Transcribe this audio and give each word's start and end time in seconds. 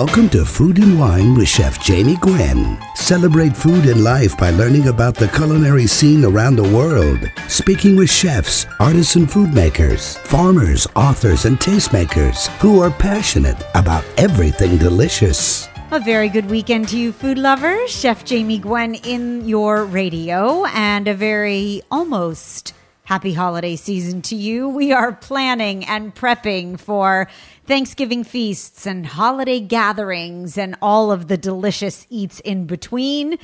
Welcome 0.00 0.30
to 0.30 0.46
Food 0.46 0.78
and 0.78 0.98
Wine 0.98 1.34
with 1.34 1.46
Chef 1.46 1.78
Jamie 1.84 2.16
Gwen. 2.16 2.78
Celebrate 2.94 3.54
food 3.54 3.84
and 3.84 4.02
life 4.02 4.34
by 4.38 4.48
learning 4.48 4.88
about 4.88 5.14
the 5.14 5.28
culinary 5.28 5.86
scene 5.86 6.24
around 6.24 6.56
the 6.56 6.74
world. 6.74 7.18
Speaking 7.48 7.96
with 7.96 8.08
chefs, 8.08 8.64
artisan 8.80 9.26
food 9.26 9.52
makers, 9.52 10.16
farmers, 10.16 10.86
authors, 10.96 11.44
and 11.44 11.60
tastemakers 11.60 12.46
who 12.62 12.80
are 12.80 12.90
passionate 12.90 13.62
about 13.74 14.02
everything 14.16 14.78
delicious. 14.78 15.68
A 15.90 16.00
very 16.00 16.30
good 16.30 16.48
weekend 16.48 16.88
to 16.88 16.98
you, 16.98 17.12
food 17.12 17.36
lovers. 17.36 17.90
Chef 17.90 18.24
Jamie 18.24 18.56
Gwen 18.56 18.94
in 18.94 19.46
your 19.46 19.84
radio, 19.84 20.64
and 20.64 21.08
a 21.08 21.14
very 21.14 21.82
almost 21.90 22.72
happy 23.10 23.32
holiday 23.32 23.74
season 23.74 24.22
to 24.22 24.36
you. 24.36 24.68
We 24.68 24.92
are 24.92 25.10
planning 25.10 25.84
and 25.84 26.14
prepping 26.14 26.78
for 26.78 27.26
Thanksgiving 27.66 28.22
feasts 28.22 28.86
and 28.86 29.04
holiday 29.04 29.58
gatherings 29.58 30.56
and 30.56 30.76
all 30.80 31.10
of 31.10 31.26
the 31.26 31.36
delicious 31.36 32.06
eats 32.08 32.38
in 32.38 32.66
between. 32.66 33.36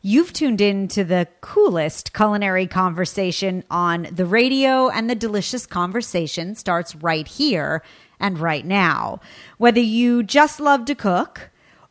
You've 0.00 0.32
tuned 0.32 0.62
in 0.62 0.88
to 0.88 1.04
the 1.04 1.28
coolest 1.42 2.14
culinary 2.14 2.66
conversation 2.66 3.62
on 3.70 4.08
the 4.10 4.24
radio, 4.24 4.88
and 4.88 5.10
the 5.10 5.14
delicious 5.14 5.66
conversation 5.66 6.54
starts 6.54 6.96
right 6.96 7.28
here 7.28 7.82
and 8.20 8.38
right 8.38 8.64
now. 8.64 9.20
Whether 9.58 9.80
you 9.80 10.22
just 10.22 10.60
love 10.60 10.86
to 10.86 10.94
cook, 10.94 11.49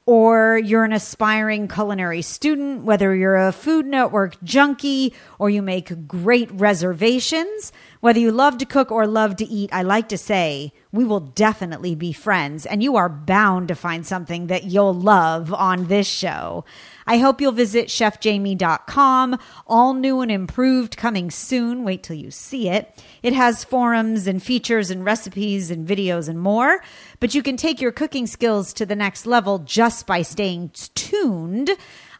or 0.09 0.57
you're 0.57 0.85
an 0.85 0.91
aspiring 0.91 1.67
culinary 1.67 2.23
student, 2.23 2.83
whether 2.83 3.13
you're 3.13 3.35
a 3.35 3.51
Food 3.51 3.85
Network 3.85 4.43
junkie 4.43 5.13
or 5.37 5.51
you 5.51 5.61
make 5.61 6.07
great 6.07 6.49
reservations, 6.51 7.71
whether 8.01 8.19
you 8.19 8.31
love 8.31 8.57
to 8.59 8.65
cook 8.65 8.91
or 8.91 9.05
love 9.05 9.35
to 9.37 9.45
eat, 9.45 9.69
I 9.73 9.81
like 9.81 10.07
to 10.09 10.17
say 10.17 10.71
we 10.91 11.03
will 11.03 11.19
definitely 11.19 11.95
be 11.95 12.13
friends, 12.13 12.65
and 12.65 12.81
you 12.81 12.95
are 12.95 13.09
bound 13.09 13.67
to 13.67 13.75
find 13.75 14.05
something 14.07 14.47
that 14.47 14.63
you'll 14.63 14.93
love 14.93 15.53
on 15.53 15.87
this 15.87 16.07
show. 16.07 16.63
I 17.05 17.17
hope 17.17 17.41
you'll 17.41 17.51
visit 17.51 17.87
chefjamie.com, 17.87 19.37
all 19.67 19.93
new 19.93 20.21
and 20.21 20.31
improved, 20.31 20.95
coming 20.95 21.29
soon. 21.29 21.83
Wait 21.83 22.01
till 22.01 22.15
you 22.15 22.31
see 22.31 22.69
it. 22.69 23.03
It 23.21 23.33
has 23.33 23.63
forums 23.65 24.27
and 24.27 24.41
features 24.41 24.89
and 24.89 25.03
recipes 25.03 25.69
and 25.69 25.87
videos 25.87 26.29
and 26.29 26.39
more, 26.39 26.81
but 27.19 27.35
you 27.35 27.43
can 27.43 27.57
take 27.57 27.81
your 27.81 27.91
cooking 27.91 28.27
skills 28.27 28.71
to 28.73 28.85
the 28.85 28.95
next 28.95 29.25
level 29.25 29.59
just 29.59 30.07
by 30.07 30.21
staying 30.21 30.71
tuned. 30.95 31.69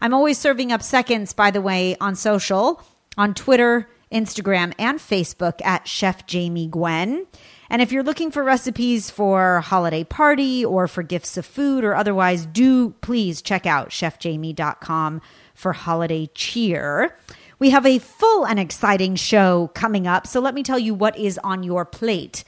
I'm 0.02 0.14
always 0.14 0.38
serving 0.38 0.72
up 0.72 0.84
seconds, 0.84 1.34
by 1.34 1.52
the 1.52 1.62
way, 1.62 1.96
on 2.02 2.16
social, 2.16 2.84
on 3.18 3.34
Twitter, 3.34 3.90
Instagram, 4.12 4.74
and 4.80 5.00
Facebook 5.00 5.64
at 5.64 5.88
Chef 5.88 6.26
Jamie 6.26 6.68
Gwen. 6.68 7.28
And 7.70 7.82
if 7.82 7.92
you're 7.92 8.04
looking 8.04 8.32
for 8.32 8.44
recipes 8.44 9.12
for 9.12 9.62
holiday 9.62 10.04
party 10.04 10.66
or 10.66 10.88
for 10.88 11.04
gifts 11.04 11.38
of 11.38 11.46
food 11.46 11.84
or 11.84 11.96
otherwise, 11.96 12.46
do 12.46 12.92
please 13.02 13.42
check 13.42 13.66
out 13.66 13.90
chefjamie.com 13.90 15.22
for 15.54 15.74
holiday 15.74 16.30
cheer. 16.34 17.18
We 17.60 17.70
have 17.70 17.86
a 17.86 18.00
full 18.00 18.48
and 18.48 18.60
exciting 18.60 19.16
show 19.16 19.70
coming 19.74 20.08
up, 20.08 20.26
so 20.26 20.40
let 20.40 20.56
me 20.56 20.64
tell 20.64 20.80
you 20.80 20.94
what 20.94 21.18
is 21.18 21.38
on 21.44 21.62
your 21.62 21.86
plate. 21.86 22.44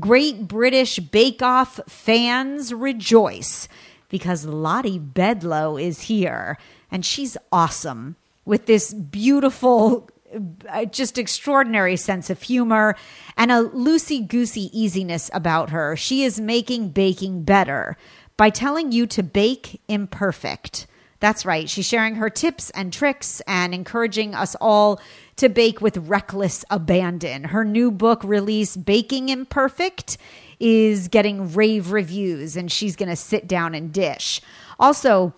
Great 0.00 0.48
British 0.48 0.98
Bake 0.98 1.42
Off 1.42 1.78
fans 1.86 2.74
rejoice 2.74 3.68
because 4.08 4.46
Lottie 4.46 4.98
Bedlow 4.98 5.80
is 5.80 6.02
here 6.02 6.58
and 6.90 7.04
she's 7.04 7.36
awesome 7.52 8.16
with 8.44 8.66
this 8.66 8.92
beautiful 8.92 10.08
uh, 10.68 10.84
just 10.86 11.18
extraordinary 11.18 11.96
sense 11.96 12.30
of 12.30 12.42
humor 12.42 12.96
and 13.36 13.50
a 13.50 13.64
loosey 13.64 14.26
goosey 14.26 14.70
easiness 14.78 15.30
about 15.32 15.70
her. 15.70 15.96
She 15.96 16.24
is 16.24 16.40
making 16.40 16.90
baking 16.90 17.42
better 17.44 17.96
by 18.36 18.50
telling 18.50 18.92
you 18.92 19.06
to 19.08 19.22
bake 19.22 19.80
imperfect. 19.88 20.86
That's 21.20 21.46
right. 21.46 21.70
She's 21.70 21.86
sharing 21.86 22.16
her 22.16 22.28
tips 22.28 22.70
and 22.70 22.92
tricks 22.92 23.40
and 23.46 23.72
encouraging 23.72 24.34
us 24.34 24.54
all 24.60 25.00
to 25.36 25.48
bake 25.48 25.80
with 25.80 25.96
reckless 25.96 26.64
abandon. 26.70 27.44
Her 27.44 27.64
new 27.64 27.90
book 27.90 28.22
release, 28.24 28.76
Baking 28.76 29.30
Imperfect, 29.30 30.18
is 30.60 31.08
getting 31.08 31.52
rave 31.52 31.92
reviews 31.92 32.56
and 32.56 32.70
she's 32.70 32.96
going 32.96 33.08
to 33.08 33.16
sit 33.16 33.48
down 33.48 33.74
and 33.74 33.92
dish. 33.92 34.40
Also, 34.78 35.34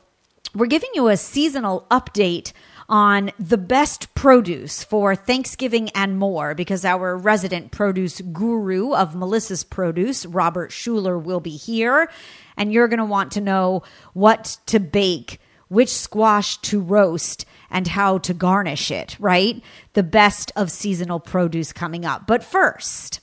we're 0.54 0.66
giving 0.66 0.90
you 0.94 1.08
a 1.08 1.16
seasonal 1.16 1.86
update 1.90 2.52
on 2.88 3.32
the 3.38 3.58
best 3.58 4.14
produce 4.14 4.84
for 4.84 5.16
Thanksgiving 5.16 5.90
and 5.90 6.18
more 6.18 6.54
because 6.54 6.84
our 6.84 7.16
resident 7.16 7.72
produce 7.72 8.20
guru 8.20 8.92
of 8.92 9.14
Melissa's 9.14 9.64
Produce, 9.64 10.24
Robert 10.26 10.70
Schueller, 10.70 11.22
will 11.22 11.40
be 11.40 11.56
here. 11.56 12.08
And 12.56 12.72
you're 12.72 12.88
going 12.88 12.98
to 12.98 13.04
want 13.04 13.32
to 13.32 13.40
know 13.40 13.82
what 14.12 14.58
to 14.66 14.78
bake, 14.78 15.40
which 15.68 15.92
squash 15.92 16.58
to 16.58 16.80
roast, 16.80 17.44
and 17.70 17.88
how 17.88 18.18
to 18.18 18.32
garnish 18.32 18.90
it, 18.90 19.16
right? 19.18 19.62
The 19.94 20.04
best 20.04 20.52
of 20.54 20.70
seasonal 20.70 21.20
produce 21.20 21.72
coming 21.72 22.04
up. 22.04 22.26
But 22.26 22.44
first, 22.44 23.20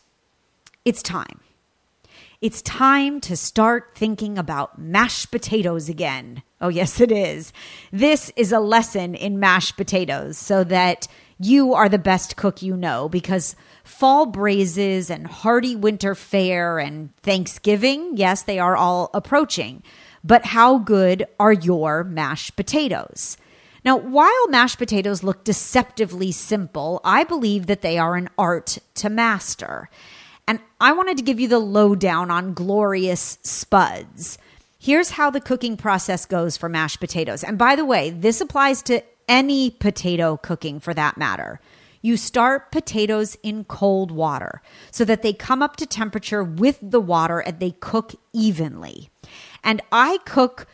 it's 0.83 1.01
time. 1.01 1.39
It's 2.43 2.61
time 2.61 3.21
to 3.21 3.37
start 3.37 3.93
thinking 3.95 4.37
about 4.37 4.77
mashed 4.77 5.31
potatoes 5.31 5.87
again. 5.87 6.43
Oh, 6.59 6.67
yes, 6.67 6.99
it 6.99 7.09
is. 7.09 7.53
This 7.89 8.33
is 8.35 8.51
a 8.51 8.59
lesson 8.59 9.15
in 9.15 9.39
mashed 9.39 9.77
potatoes 9.77 10.37
so 10.37 10.65
that 10.65 11.07
you 11.39 11.73
are 11.73 11.87
the 11.87 11.97
best 11.97 12.35
cook 12.35 12.61
you 12.61 12.75
know 12.75 13.07
because 13.07 13.55
fall 13.85 14.25
braises 14.25 15.09
and 15.09 15.25
hearty 15.25 15.73
winter 15.73 16.15
fare 16.15 16.79
and 16.79 17.15
Thanksgiving, 17.21 18.17
yes, 18.17 18.43
they 18.43 18.59
are 18.59 18.75
all 18.75 19.09
approaching. 19.13 19.81
But 20.21 20.47
how 20.47 20.79
good 20.79 21.25
are 21.39 21.53
your 21.53 22.03
mashed 22.03 22.57
potatoes? 22.57 23.37
Now, 23.85 23.95
while 23.95 24.49
mashed 24.49 24.79
potatoes 24.79 25.23
look 25.23 25.45
deceptively 25.45 26.33
simple, 26.33 26.99
I 27.05 27.23
believe 27.23 27.67
that 27.67 27.81
they 27.81 27.97
are 27.97 28.17
an 28.17 28.27
art 28.37 28.79
to 28.95 29.09
master. 29.09 29.89
And 30.47 30.59
I 30.79 30.91
wanted 30.91 31.17
to 31.17 31.23
give 31.23 31.39
you 31.39 31.47
the 31.47 31.59
lowdown 31.59 32.29
on 32.29 32.53
glorious 32.53 33.37
spuds. 33.43 34.37
Here's 34.77 35.11
how 35.11 35.29
the 35.29 35.39
cooking 35.39 35.77
process 35.77 36.25
goes 36.25 36.57
for 36.57 36.67
mashed 36.67 36.99
potatoes. 36.99 37.43
And 37.43 37.57
by 37.57 37.75
the 37.75 37.85
way, 37.85 38.09
this 38.09 38.41
applies 38.41 38.81
to 38.83 39.01
any 39.29 39.69
potato 39.69 40.37
cooking 40.37 40.79
for 40.79 40.93
that 40.93 41.17
matter. 41.17 41.61
You 42.01 42.17
start 42.17 42.71
potatoes 42.71 43.37
in 43.43 43.63
cold 43.63 44.11
water 44.11 44.61
so 44.91 45.05
that 45.05 45.21
they 45.21 45.31
come 45.31 45.61
up 45.61 45.77
to 45.77 45.85
temperature 45.85 46.43
with 46.43 46.79
the 46.81 46.99
water 46.99 47.39
and 47.39 47.59
they 47.61 47.71
cook 47.71 48.15
evenly. 48.33 49.09
And 49.63 49.81
I 49.89 50.17
cook 50.25 50.67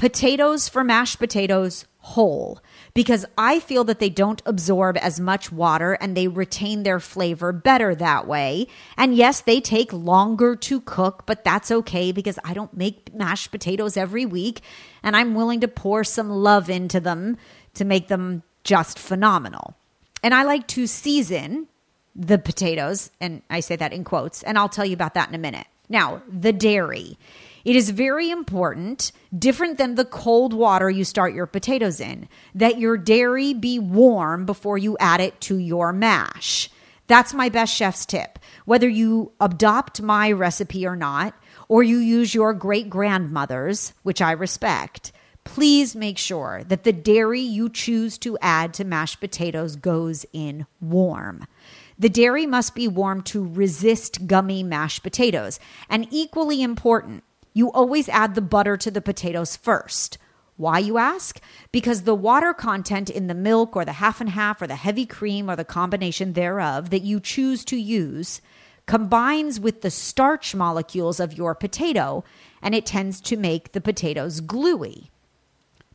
potatoes 0.00 0.66
for 0.66 0.82
mashed 0.82 1.18
potatoes 1.18 1.84
whole 1.98 2.58
because 2.94 3.26
I 3.36 3.60
feel 3.60 3.84
that 3.84 3.98
they 3.98 4.08
don't 4.08 4.40
absorb 4.46 4.96
as 4.96 5.20
much 5.20 5.52
water 5.52 5.92
and 5.92 6.16
they 6.16 6.26
retain 6.26 6.84
their 6.84 7.00
flavor 7.00 7.52
better 7.52 7.94
that 7.94 8.26
way. 8.26 8.66
And 8.96 9.14
yes, 9.14 9.42
they 9.42 9.60
take 9.60 9.92
longer 9.92 10.56
to 10.56 10.80
cook, 10.80 11.24
but 11.26 11.44
that's 11.44 11.70
okay 11.70 12.12
because 12.12 12.38
I 12.42 12.54
don't 12.54 12.74
make 12.74 13.14
mashed 13.14 13.50
potatoes 13.50 13.98
every 13.98 14.24
week 14.24 14.62
and 15.02 15.14
I'm 15.14 15.34
willing 15.34 15.60
to 15.60 15.68
pour 15.68 16.02
some 16.02 16.30
love 16.30 16.70
into 16.70 16.98
them 16.98 17.36
to 17.74 17.84
make 17.84 18.08
them 18.08 18.42
just 18.64 18.98
phenomenal. 18.98 19.74
And 20.22 20.32
I 20.32 20.44
like 20.44 20.66
to 20.68 20.86
season 20.86 21.66
the 22.16 22.38
potatoes, 22.38 23.10
and 23.20 23.42
I 23.50 23.60
say 23.60 23.76
that 23.76 23.92
in 23.92 24.04
quotes, 24.04 24.42
and 24.42 24.56
I'll 24.58 24.68
tell 24.70 24.86
you 24.86 24.94
about 24.94 25.12
that 25.12 25.28
in 25.28 25.34
a 25.34 25.38
minute. 25.38 25.66
Now, 25.90 26.22
the 26.26 26.52
dairy. 26.52 27.18
It 27.64 27.76
is 27.76 27.90
very 27.90 28.30
important, 28.30 29.12
different 29.36 29.78
than 29.78 29.94
the 29.94 30.04
cold 30.04 30.54
water 30.54 30.88
you 30.88 31.04
start 31.04 31.34
your 31.34 31.46
potatoes 31.46 32.00
in, 32.00 32.28
that 32.54 32.78
your 32.78 32.96
dairy 32.96 33.52
be 33.54 33.78
warm 33.78 34.46
before 34.46 34.78
you 34.78 34.96
add 34.98 35.20
it 35.20 35.40
to 35.42 35.56
your 35.58 35.92
mash. 35.92 36.70
That's 37.06 37.34
my 37.34 37.48
best 37.48 37.74
chef's 37.74 38.06
tip. 38.06 38.38
Whether 38.64 38.88
you 38.88 39.32
adopt 39.40 40.00
my 40.00 40.30
recipe 40.30 40.86
or 40.86 40.96
not, 40.96 41.34
or 41.68 41.82
you 41.82 41.98
use 41.98 42.34
your 42.34 42.54
great 42.54 42.88
grandmother's, 42.88 43.92
which 44.02 44.22
I 44.22 44.32
respect, 44.32 45.12
please 45.44 45.96
make 45.96 46.18
sure 46.18 46.62
that 46.68 46.84
the 46.84 46.92
dairy 46.92 47.40
you 47.40 47.68
choose 47.68 48.16
to 48.18 48.38
add 48.40 48.72
to 48.74 48.84
mashed 48.84 49.20
potatoes 49.20 49.76
goes 49.76 50.24
in 50.32 50.66
warm. 50.80 51.46
The 51.98 52.08
dairy 52.08 52.46
must 52.46 52.74
be 52.74 52.88
warm 52.88 53.22
to 53.24 53.44
resist 53.44 54.26
gummy 54.26 54.62
mashed 54.62 55.02
potatoes. 55.02 55.60
And 55.88 56.06
equally 56.10 56.62
important, 56.62 57.24
you 57.52 57.70
always 57.72 58.08
add 58.08 58.34
the 58.34 58.40
butter 58.40 58.76
to 58.76 58.90
the 58.90 59.00
potatoes 59.00 59.56
first. 59.56 60.18
Why, 60.56 60.78
you 60.78 60.98
ask? 60.98 61.40
Because 61.72 62.02
the 62.02 62.14
water 62.14 62.52
content 62.52 63.08
in 63.08 63.28
the 63.28 63.34
milk 63.34 63.74
or 63.74 63.84
the 63.84 63.94
half 63.94 64.20
and 64.20 64.28
half 64.28 64.60
or 64.60 64.66
the 64.66 64.76
heavy 64.76 65.06
cream 65.06 65.50
or 65.50 65.56
the 65.56 65.64
combination 65.64 66.34
thereof 66.34 66.90
that 66.90 67.00
you 67.00 67.18
choose 67.18 67.64
to 67.66 67.76
use 67.76 68.42
combines 68.86 69.58
with 69.58 69.80
the 69.80 69.90
starch 69.90 70.54
molecules 70.54 71.18
of 71.18 71.38
your 71.38 71.54
potato 71.54 72.24
and 72.60 72.74
it 72.74 72.84
tends 72.84 73.20
to 73.22 73.36
make 73.36 73.72
the 73.72 73.80
potatoes 73.80 74.40
gluey. 74.40 75.10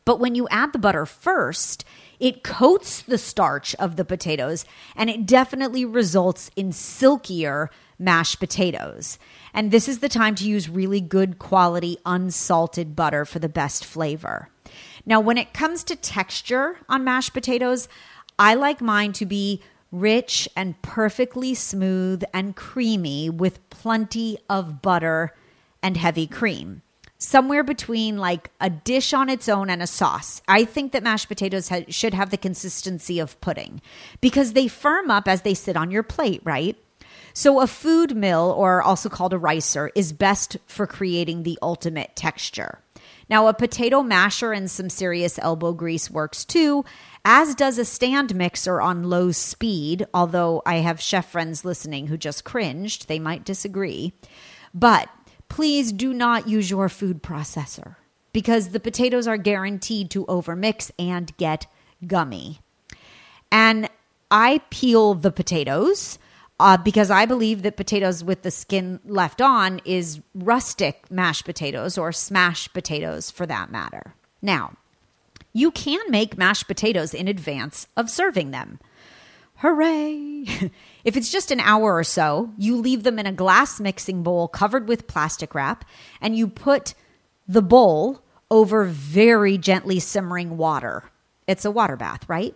But 0.06 0.20
when 0.20 0.36
you 0.36 0.48
add 0.48 0.72
the 0.72 0.78
butter 0.78 1.04
first, 1.04 1.84
it 2.18 2.44
coats 2.44 3.02
the 3.02 3.18
starch 3.18 3.74
of 3.74 3.96
the 3.96 4.04
potatoes 4.04 4.64
and 4.94 5.10
it 5.10 5.26
definitely 5.26 5.84
results 5.84 6.50
in 6.56 6.72
silkier 6.72 7.70
mashed 7.98 8.38
potatoes. 8.38 9.18
And 9.52 9.70
this 9.70 9.88
is 9.88 9.98
the 9.98 10.08
time 10.08 10.36
to 10.36 10.48
use 10.48 10.68
really 10.68 11.00
good 11.00 11.38
quality 11.38 11.98
unsalted 12.06 12.94
butter 12.94 13.24
for 13.24 13.40
the 13.40 13.48
best 13.48 13.84
flavor. 13.84 14.48
Now, 15.04 15.20
when 15.20 15.38
it 15.38 15.52
comes 15.52 15.82
to 15.84 15.96
texture 15.96 16.78
on 16.88 17.04
mashed 17.04 17.32
potatoes, 17.32 17.88
I 18.38 18.54
like 18.54 18.80
mine 18.80 19.12
to 19.14 19.26
be 19.26 19.60
rich 19.90 20.48
and 20.54 20.80
perfectly 20.82 21.54
smooth 21.54 22.22
and 22.32 22.54
creamy 22.54 23.28
with 23.28 23.68
plenty 23.70 24.38
of 24.48 24.82
butter 24.82 25.34
and 25.82 25.96
heavy 25.96 26.28
cream 26.28 26.82
somewhere 27.18 27.62
between 27.62 28.18
like 28.18 28.50
a 28.60 28.70
dish 28.70 29.12
on 29.12 29.28
its 29.28 29.48
own 29.48 29.70
and 29.70 29.82
a 29.82 29.86
sauce. 29.86 30.42
I 30.48 30.64
think 30.64 30.92
that 30.92 31.02
mashed 31.02 31.28
potatoes 31.28 31.68
ha- 31.68 31.84
should 31.88 32.14
have 32.14 32.30
the 32.30 32.36
consistency 32.36 33.18
of 33.18 33.40
pudding 33.40 33.80
because 34.20 34.52
they 34.52 34.68
firm 34.68 35.10
up 35.10 35.28
as 35.28 35.42
they 35.42 35.54
sit 35.54 35.76
on 35.76 35.90
your 35.90 36.02
plate, 36.02 36.42
right? 36.44 36.76
So, 37.32 37.60
a 37.60 37.66
food 37.66 38.16
mill, 38.16 38.54
or 38.56 38.82
also 38.82 39.10
called 39.10 39.34
a 39.34 39.38
ricer, 39.38 39.90
is 39.94 40.14
best 40.14 40.56
for 40.66 40.86
creating 40.86 41.42
the 41.42 41.58
ultimate 41.60 42.16
texture. 42.16 42.80
Now, 43.28 43.48
a 43.48 43.54
potato 43.54 44.02
masher 44.02 44.52
and 44.52 44.70
some 44.70 44.88
serious 44.88 45.38
elbow 45.40 45.72
grease 45.72 46.10
works 46.10 46.44
too, 46.44 46.84
as 47.26 47.54
does 47.54 47.76
a 47.76 47.84
stand 47.84 48.34
mixer 48.34 48.80
on 48.80 49.10
low 49.10 49.32
speed. 49.32 50.06
Although 50.14 50.62
I 50.64 50.76
have 50.76 51.00
chef 51.00 51.30
friends 51.30 51.64
listening 51.64 52.06
who 52.06 52.16
just 52.16 52.44
cringed, 52.44 53.06
they 53.08 53.18
might 53.18 53.44
disagree. 53.44 54.14
But 54.72 55.08
please 55.56 55.90
do 55.90 56.12
not 56.12 56.46
use 56.46 56.68
your 56.68 56.86
food 56.86 57.22
processor 57.22 57.96
because 58.34 58.68
the 58.68 58.78
potatoes 58.78 59.26
are 59.26 59.38
guaranteed 59.38 60.10
to 60.10 60.26
overmix 60.26 60.90
and 60.98 61.34
get 61.38 61.66
gummy. 62.06 62.60
And 63.50 63.88
I 64.30 64.60
peel 64.68 65.14
the 65.14 65.30
potatoes 65.30 66.18
uh, 66.60 66.76
because 66.76 67.10
I 67.10 67.24
believe 67.24 67.62
that 67.62 67.78
potatoes 67.78 68.22
with 68.22 68.42
the 68.42 68.50
skin 68.50 69.00
left 69.06 69.40
on 69.40 69.80
is 69.86 70.20
rustic 70.34 71.10
mashed 71.10 71.46
potatoes 71.46 71.96
or 71.96 72.12
smashed 72.12 72.74
potatoes 72.74 73.30
for 73.30 73.46
that 73.46 73.72
matter. 73.72 74.14
Now, 74.42 74.74
you 75.54 75.70
can 75.70 76.10
make 76.10 76.36
mashed 76.36 76.66
potatoes 76.66 77.14
in 77.14 77.28
advance 77.28 77.88
of 77.96 78.10
serving 78.10 78.50
them. 78.50 78.78
Hooray! 79.66 80.44
if 81.04 81.16
it's 81.16 81.32
just 81.32 81.50
an 81.50 81.58
hour 81.58 81.96
or 81.96 82.04
so, 82.04 82.52
you 82.56 82.76
leave 82.76 83.02
them 83.02 83.18
in 83.18 83.26
a 83.26 83.32
glass 83.32 83.80
mixing 83.80 84.22
bowl 84.22 84.46
covered 84.46 84.86
with 84.86 85.08
plastic 85.08 85.56
wrap 85.56 85.84
and 86.20 86.36
you 86.36 86.46
put 86.46 86.94
the 87.48 87.62
bowl 87.62 88.22
over 88.48 88.84
very 88.84 89.58
gently 89.58 89.98
simmering 89.98 90.56
water. 90.56 91.02
It's 91.48 91.64
a 91.64 91.72
water 91.72 91.96
bath, 91.96 92.28
right? 92.28 92.54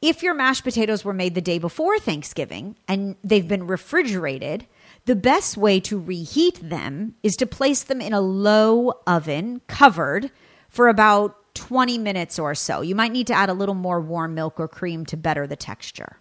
If 0.00 0.22
your 0.22 0.32
mashed 0.32 0.64
potatoes 0.64 1.04
were 1.04 1.12
made 1.12 1.34
the 1.34 1.42
day 1.42 1.58
before 1.58 1.98
Thanksgiving 1.98 2.76
and 2.88 3.16
they've 3.22 3.46
been 3.46 3.66
refrigerated, 3.66 4.66
the 5.04 5.16
best 5.16 5.58
way 5.58 5.80
to 5.80 6.00
reheat 6.00 6.66
them 6.66 7.14
is 7.22 7.36
to 7.36 7.46
place 7.46 7.82
them 7.82 8.00
in 8.00 8.14
a 8.14 8.22
low 8.22 8.94
oven 9.06 9.60
covered 9.66 10.30
for 10.70 10.88
about 10.88 11.36
20 11.52 11.98
minutes 11.98 12.38
or 12.38 12.54
so. 12.54 12.80
You 12.80 12.94
might 12.94 13.12
need 13.12 13.26
to 13.26 13.34
add 13.34 13.50
a 13.50 13.54
little 13.54 13.74
more 13.74 14.00
warm 14.00 14.32
milk 14.32 14.58
or 14.58 14.66
cream 14.66 15.04
to 15.06 15.16
better 15.18 15.46
the 15.46 15.54
texture. 15.54 16.16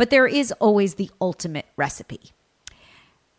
But 0.00 0.08
there 0.08 0.26
is 0.26 0.50
always 0.52 0.94
the 0.94 1.10
ultimate 1.20 1.66
recipe. 1.76 2.32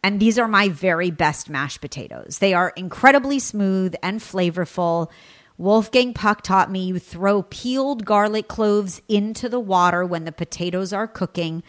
And 0.04 0.20
these 0.20 0.38
are 0.38 0.48
my 0.48 0.70
very 0.70 1.10
best 1.10 1.50
mashed 1.50 1.82
potatoes. 1.82 2.38
They 2.38 2.54
are 2.54 2.72
incredibly 2.76 3.40
smooth 3.40 3.96
and 4.04 4.20
flavorful. 4.20 5.10
Wolfgang 5.58 6.14
Puck 6.14 6.44
taught 6.44 6.70
me 6.70 6.86
you 6.86 7.00
throw 7.00 7.42
peeled 7.42 8.06
garlic 8.06 8.48
cloves 8.48 9.02
into 9.10 9.50
the 9.50 9.60
water 9.60 10.06
when 10.06 10.26
the 10.26 10.32
potatoes 10.32 10.94
are 10.94 11.08
cooking, 11.08 11.64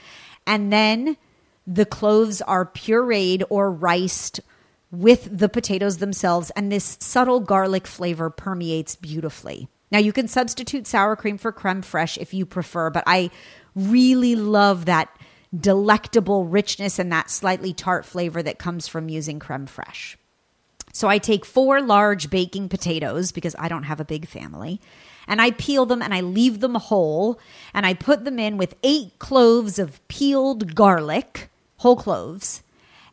and 0.46 0.70
then 0.70 1.16
the 1.66 1.86
cloves 1.86 2.42
are 2.42 2.66
pureed 2.66 3.44
or 3.48 3.72
riced 3.72 4.40
with 4.90 5.26
the 5.38 5.48
potatoes 5.48 5.96
themselves, 5.96 6.50
and 6.50 6.70
this 6.70 6.98
subtle 7.00 7.40
garlic 7.40 7.86
flavor 7.86 8.28
permeates 8.28 8.94
beautifully. 8.96 9.68
Now, 9.90 9.98
you 9.98 10.12
can 10.12 10.26
substitute 10.28 10.86
sour 10.86 11.16
cream 11.16 11.36
for 11.36 11.52
creme 11.52 11.82
fraiche 11.82 12.16
if 12.16 12.32
you 12.32 12.46
prefer, 12.46 12.88
but 12.88 13.04
I 13.06 13.30
really 13.74 14.36
love 14.36 14.84
that 14.86 15.08
delectable 15.58 16.44
richness 16.44 16.98
and 16.98 17.12
that 17.12 17.30
slightly 17.30 17.72
tart 17.72 18.06
flavor 18.06 18.42
that 18.42 18.58
comes 18.58 18.88
from 18.88 19.08
using 19.08 19.38
creme 19.38 19.66
fraiche. 19.66 20.16
So 20.92 21.08
I 21.08 21.18
take 21.18 21.44
four 21.44 21.80
large 21.80 22.30
baking 22.30 22.68
potatoes 22.68 23.32
because 23.32 23.56
I 23.58 23.68
don't 23.68 23.84
have 23.84 24.00
a 24.00 24.04
big 24.04 24.28
family, 24.28 24.80
and 25.26 25.40
I 25.40 25.52
peel 25.52 25.86
them 25.86 26.02
and 26.02 26.12
I 26.12 26.20
leave 26.20 26.60
them 26.60 26.74
whole, 26.74 27.38
and 27.72 27.86
I 27.86 27.94
put 27.94 28.24
them 28.24 28.38
in 28.38 28.58
with 28.58 28.76
eight 28.82 29.18
cloves 29.18 29.78
of 29.78 30.06
peeled 30.08 30.74
garlic, 30.74 31.50
whole 31.78 31.96
cloves, 31.96 32.62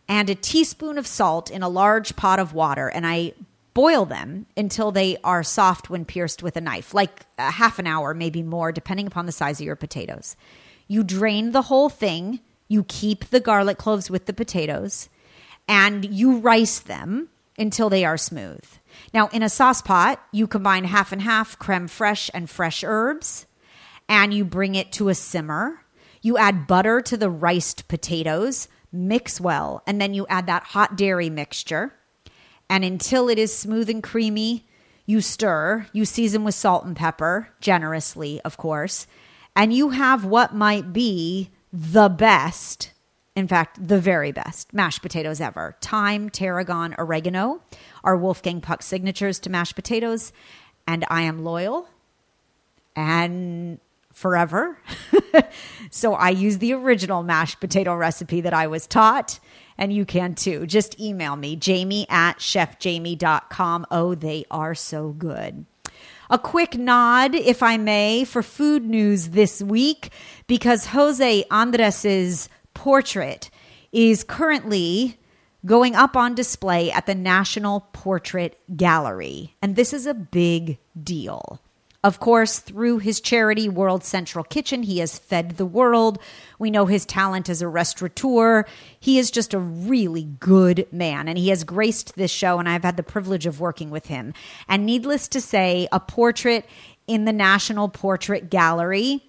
and 0.07 0.29
a 0.29 0.35
teaspoon 0.35 0.97
of 0.97 1.07
salt 1.07 1.49
in 1.49 1.63
a 1.63 1.69
large 1.69 2.15
pot 2.15 2.39
of 2.39 2.53
water, 2.53 2.87
and 2.87 3.07
I 3.07 3.33
boil 3.73 4.05
them 4.05 4.45
until 4.57 4.91
they 4.91 5.17
are 5.23 5.43
soft 5.43 5.89
when 5.89 6.05
pierced 6.05 6.43
with 6.43 6.57
a 6.57 6.61
knife, 6.61 6.93
like 6.93 7.25
a 7.37 7.51
half 7.51 7.79
an 7.79 7.87
hour, 7.87 8.13
maybe 8.13 8.43
more, 8.43 8.71
depending 8.71 9.07
upon 9.07 9.25
the 9.25 9.31
size 9.31 9.59
of 9.59 9.65
your 9.65 9.75
potatoes. 9.75 10.35
You 10.87 11.03
drain 11.03 11.51
the 11.51 11.63
whole 11.63 11.89
thing, 11.89 12.39
you 12.67 12.83
keep 12.83 13.25
the 13.25 13.39
garlic 13.39 13.77
cloves 13.77 14.09
with 14.09 14.25
the 14.25 14.33
potatoes, 14.33 15.09
and 15.67 16.05
you 16.05 16.37
rice 16.37 16.79
them 16.79 17.29
until 17.57 17.89
they 17.89 18.05
are 18.05 18.17
smooth. 18.17 18.63
Now, 19.13 19.27
in 19.27 19.43
a 19.43 19.49
sauce 19.49 19.81
pot, 19.81 20.21
you 20.31 20.47
combine 20.47 20.85
half 20.85 21.11
and 21.11 21.21
half 21.21 21.59
creme 21.59 21.87
fraiche 21.87 22.29
and 22.33 22.49
fresh 22.49 22.83
herbs, 22.83 23.45
and 24.07 24.33
you 24.33 24.45
bring 24.45 24.75
it 24.75 24.91
to 24.93 25.09
a 25.09 25.15
simmer. 25.15 25.83
You 26.21 26.37
add 26.37 26.67
butter 26.67 27.01
to 27.01 27.17
the 27.17 27.29
riced 27.29 27.87
potatoes, 27.87 28.67
mix 28.91 29.39
well, 29.39 29.83
and 29.85 30.01
then 30.01 30.13
you 30.13 30.25
add 30.27 30.47
that 30.47 30.63
hot 30.63 30.97
dairy 30.97 31.29
mixture 31.29 31.93
and 32.69 32.83
until 32.83 33.29
it 33.29 33.39
is 33.39 33.55
smooth 33.55 33.89
and 33.89 34.03
creamy, 34.03 34.65
you 35.05 35.21
stir, 35.21 35.87
you 35.91 36.05
season 36.05 36.43
with 36.43 36.55
salt 36.55 36.85
and 36.85 36.95
pepper, 36.95 37.49
generously, 37.59 38.39
of 38.41 38.57
course, 38.57 39.07
and 39.55 39.73
you 39.73 39.89
have 39.89 40.23
what 40.23 40.53
might 40.53 40.93
be 40.93 41.49
the 41.73 42.09
best, 42.09 42.91
in 43.35 43.47
fact, 43.47 43.87
the 43.87 43.99
very 43.99 44.31
best 44.31 44.73
mashed 44.73 45.01
potatoes 45.01 45.41
ever. 45.41 45.75
Thyme, 45.81 46.29
tarragon, 46.29 46.95
oregano 46.97 47.61
are 48.03 48.15
Wolfgang 48.15 48.61
Puck 48.61 48.83
signatures 48.83 49.39
to 49.39 49.49
mashed 49.49 49.75
potatoes, 49.75 50.31
and 50.87 51.05
I 51.09 51.23
am 51.23 51.43
loyal 51.43 51.89
and 52.95 53.79
forever. 54.13 54.77
so 55.91 56.13
I 56.13 56.29
use 56.29 56.57
the 56.57 56.73
original 56.73 57.23
mashed 57.23 57.59
potato 57.59 57.95
recipe 57.95 58.41
that 58.41 58.53
I 58.53 58.67
was 58.67 58.85
taught 58.85 59.39
and 59.79 59.91
you 59.91 60.05
can 60.05 60.35
too. 60.35 60.67
Just 60.67 60.99
email 60.99 61.35
me, 61.35 61.55
jamie 61.55 62.05
at 62.09 62.37
chefjamie.com. 62.37 63.87
Oh, 63.89 64.13
they 64.13 64.45
are 64.51 64.75
so 64.75 65.09
good. 65.09 65.65
A 66.29 66.37
quick 66.37 66.77
nod, 66.77 67.33
if 67.33 67.63
I 67.63 67.77
may, 67.77 68.23
for 68.23 68.43
food 68.43 68.85
news 68.85 69.29
this 69.29 69.63
week, 69.63 70.11
because 70.45 70.87
Jose 70.87 71.43
Andres's 71.49 72.49
portrait 72.75 73.49
is 73.91 74.23
currently 74.23 75.17
going 75.65 75.95
up 75.95 76.15
on 76.15 76.35
display 76.35 76.91
at 76.91 77.07
the 77.07 77.15
National 77.15 77.81
Portrait 77.93 78.59
Gallery. 78.77 79.55
And 79.61 79.75
this 79.75 79.91
is 79.91 80.05
a 80.05 80.13
big 80.13 80.77
deal. 81.01 81.59
Of 82.01 82.21
course, 82.21 82.59
through 82.59 82.99
his 82.99 83.19
charity, 83.19 83.67
World 83.67 84.05
Central 84.05 84.45
Kitchen, 84.45 84.83
he 84.83 84.99
has 84.99 85.19
fed 85.19 85.57
the 85.57 85.65
world. 85.65 86.17
We 86.57 86.71
know 86.71 86.85
his 86.85 87.05
talent 87.05 87.49
as 87.49 87.61
a 87.61 87.67
restaurateur. 87.67 88.63
He 88.97 89.19
is 89.19 89.29
just 89.29 89.53
a 89.53 89.59
really 89.59 90.23
good 90.23 90.87
man, 90.93 91.27
and 91.27 91.37
he 91.37 91.49
has 91.49 91.65
graced 91.65 92.15
this 92.15 92.31
show, 92.31 92.57
and 92.57 92.69
I've 92.69 92.83
had 92.83 92.95
the 92.95 93.03
privilege 93.03 93.45
of 93.45 93.59
working 93.59 93.89
with 93.89 94.05
him. 94.05 94.33
And 94.69 94.85
needless 94.85 95.27
to 95.29 95.41
say, 95.41 95.89
a 95.91 95.99
portrait 95.99 96.65
in 97.05 97.25
the 97.25 97.33
National 97.33 97.89
Portrait 97.89 98.49
Gallery 98.49 99.21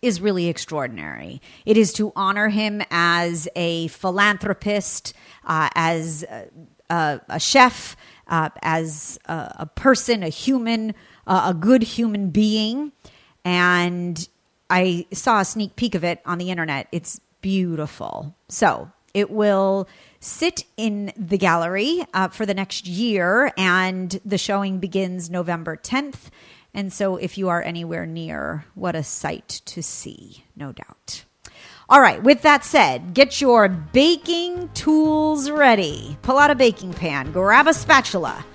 is 0.00 0.18
really 0.18 0.48
extraordinary. 0.48 1.42
It 1.66 1.76
is 1.76 1.92
to 1.94 2.10
honor 2.16 2.48
him 2.48 2.82
as 2.90 3.48
a 3.54 3.88
philanthropist, 3.88 5.12
uh, 5.44 5.68
as 5.74 6.24
a, 6.88 7.20
a 7.28 7.38
chef, 7.38 7.96
uh, 8.28 8.48
as 8.62 9.18
a, 9.26 9.56
a 9.60 9.66
person, 9.66 10.22
a 10.22 10.30
human 10.30 10.94
uh, 11.26 11.46
a 11.50 11.54
good 11.54 11.82
human 11.82 12.30
being. 12.30 12.92
And 13.44 14.28
I 14.70 15.06
saw 15.12 15.40
a 15.40 15.44
sneak 15.44 15.76
peek 15.76 15.94
of 15.94 16.04
it 16.04 16.20
on 16.24 16.38
the 16.38 16.50
internet. 16.50 16.88
It's 16.92 17.20
beautiful. 17.40 18.34
So 18.48 18.90
it 19.14 19.30
will 19.30 19.88
sit 20.20 20.64
in 20.76 21.12
the 21.16 21.36
gallery 21.38 22.04
uh, 22.14 22.28
for 22.28 22.46
the 22.46 22.54
next 22.54 22.86
year, 22.86 23.52
and 23.56 24.18
the 24.24 24.38
showing 24.38 24.78
begins 24.78 25.28
November 25.28 25.76
10th. 25.76 26.30
And 26.74 26.90
so, 26.90 27.16
if 27.16 27.36
you 27.36 27.50
are 27.50 27.60
anywhere 27.60 28.06
near, 28.06 28.64
what 28.74 28.96
a 28.96 29.02
sight 29.02 29.60
to 29.66 29.82
see, 29.82 30.44
no 30.56 30.72
doubt. 30.72 31.24
All 31.90 32.00
right, 32.00 32.22
with 32.22 32.40
that 32.42 32.64
said, 32.64 33.12
get 33.12 33.42
your 33.42 33.68
baking 33.68 34.70
tools 34.70 35.50
ready. 35.50 36.16
Pull 36.22 36.38
out 36.38 36.50
a 36.50 36.54
baking 36.54 36.94
pan, 36.94 37.30
grab 37.32 37.66
a 37.66 37.74
spatula 37.74 38.46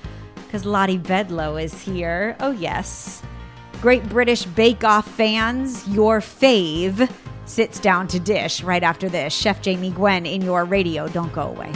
because 0.48 0.66
Lottie 0.66 0.98
Bedlow 0.98 1.62
is 1.62 1.80
here. 1.82 2.36
Oh, 2.40 2.52
yes. 2.52 3.22
Great 3.82 4.08
British 4.10 4.44
Bake 4.44 4.84
Off 4.84 5.08
fans, 5.08 5.88
your 5.88 6.20
fave 6.20 7.12
sits 7.46 7.80
down 7.80 8.08
to 8.08 8.20
dish 8.20 8.64
right 8.64 8.84
after 8.84 9.08
this. 9.08 9.34
Chef 9.34 9.62
Jamie 9.62 9.92
Gwen 9.92 10.26
in 10.26 10.42
your 10.42 10.66
radio. 10.66 11.08
Don't 11.10 11.32
go 11.32 11.44
away. 11.44 11.72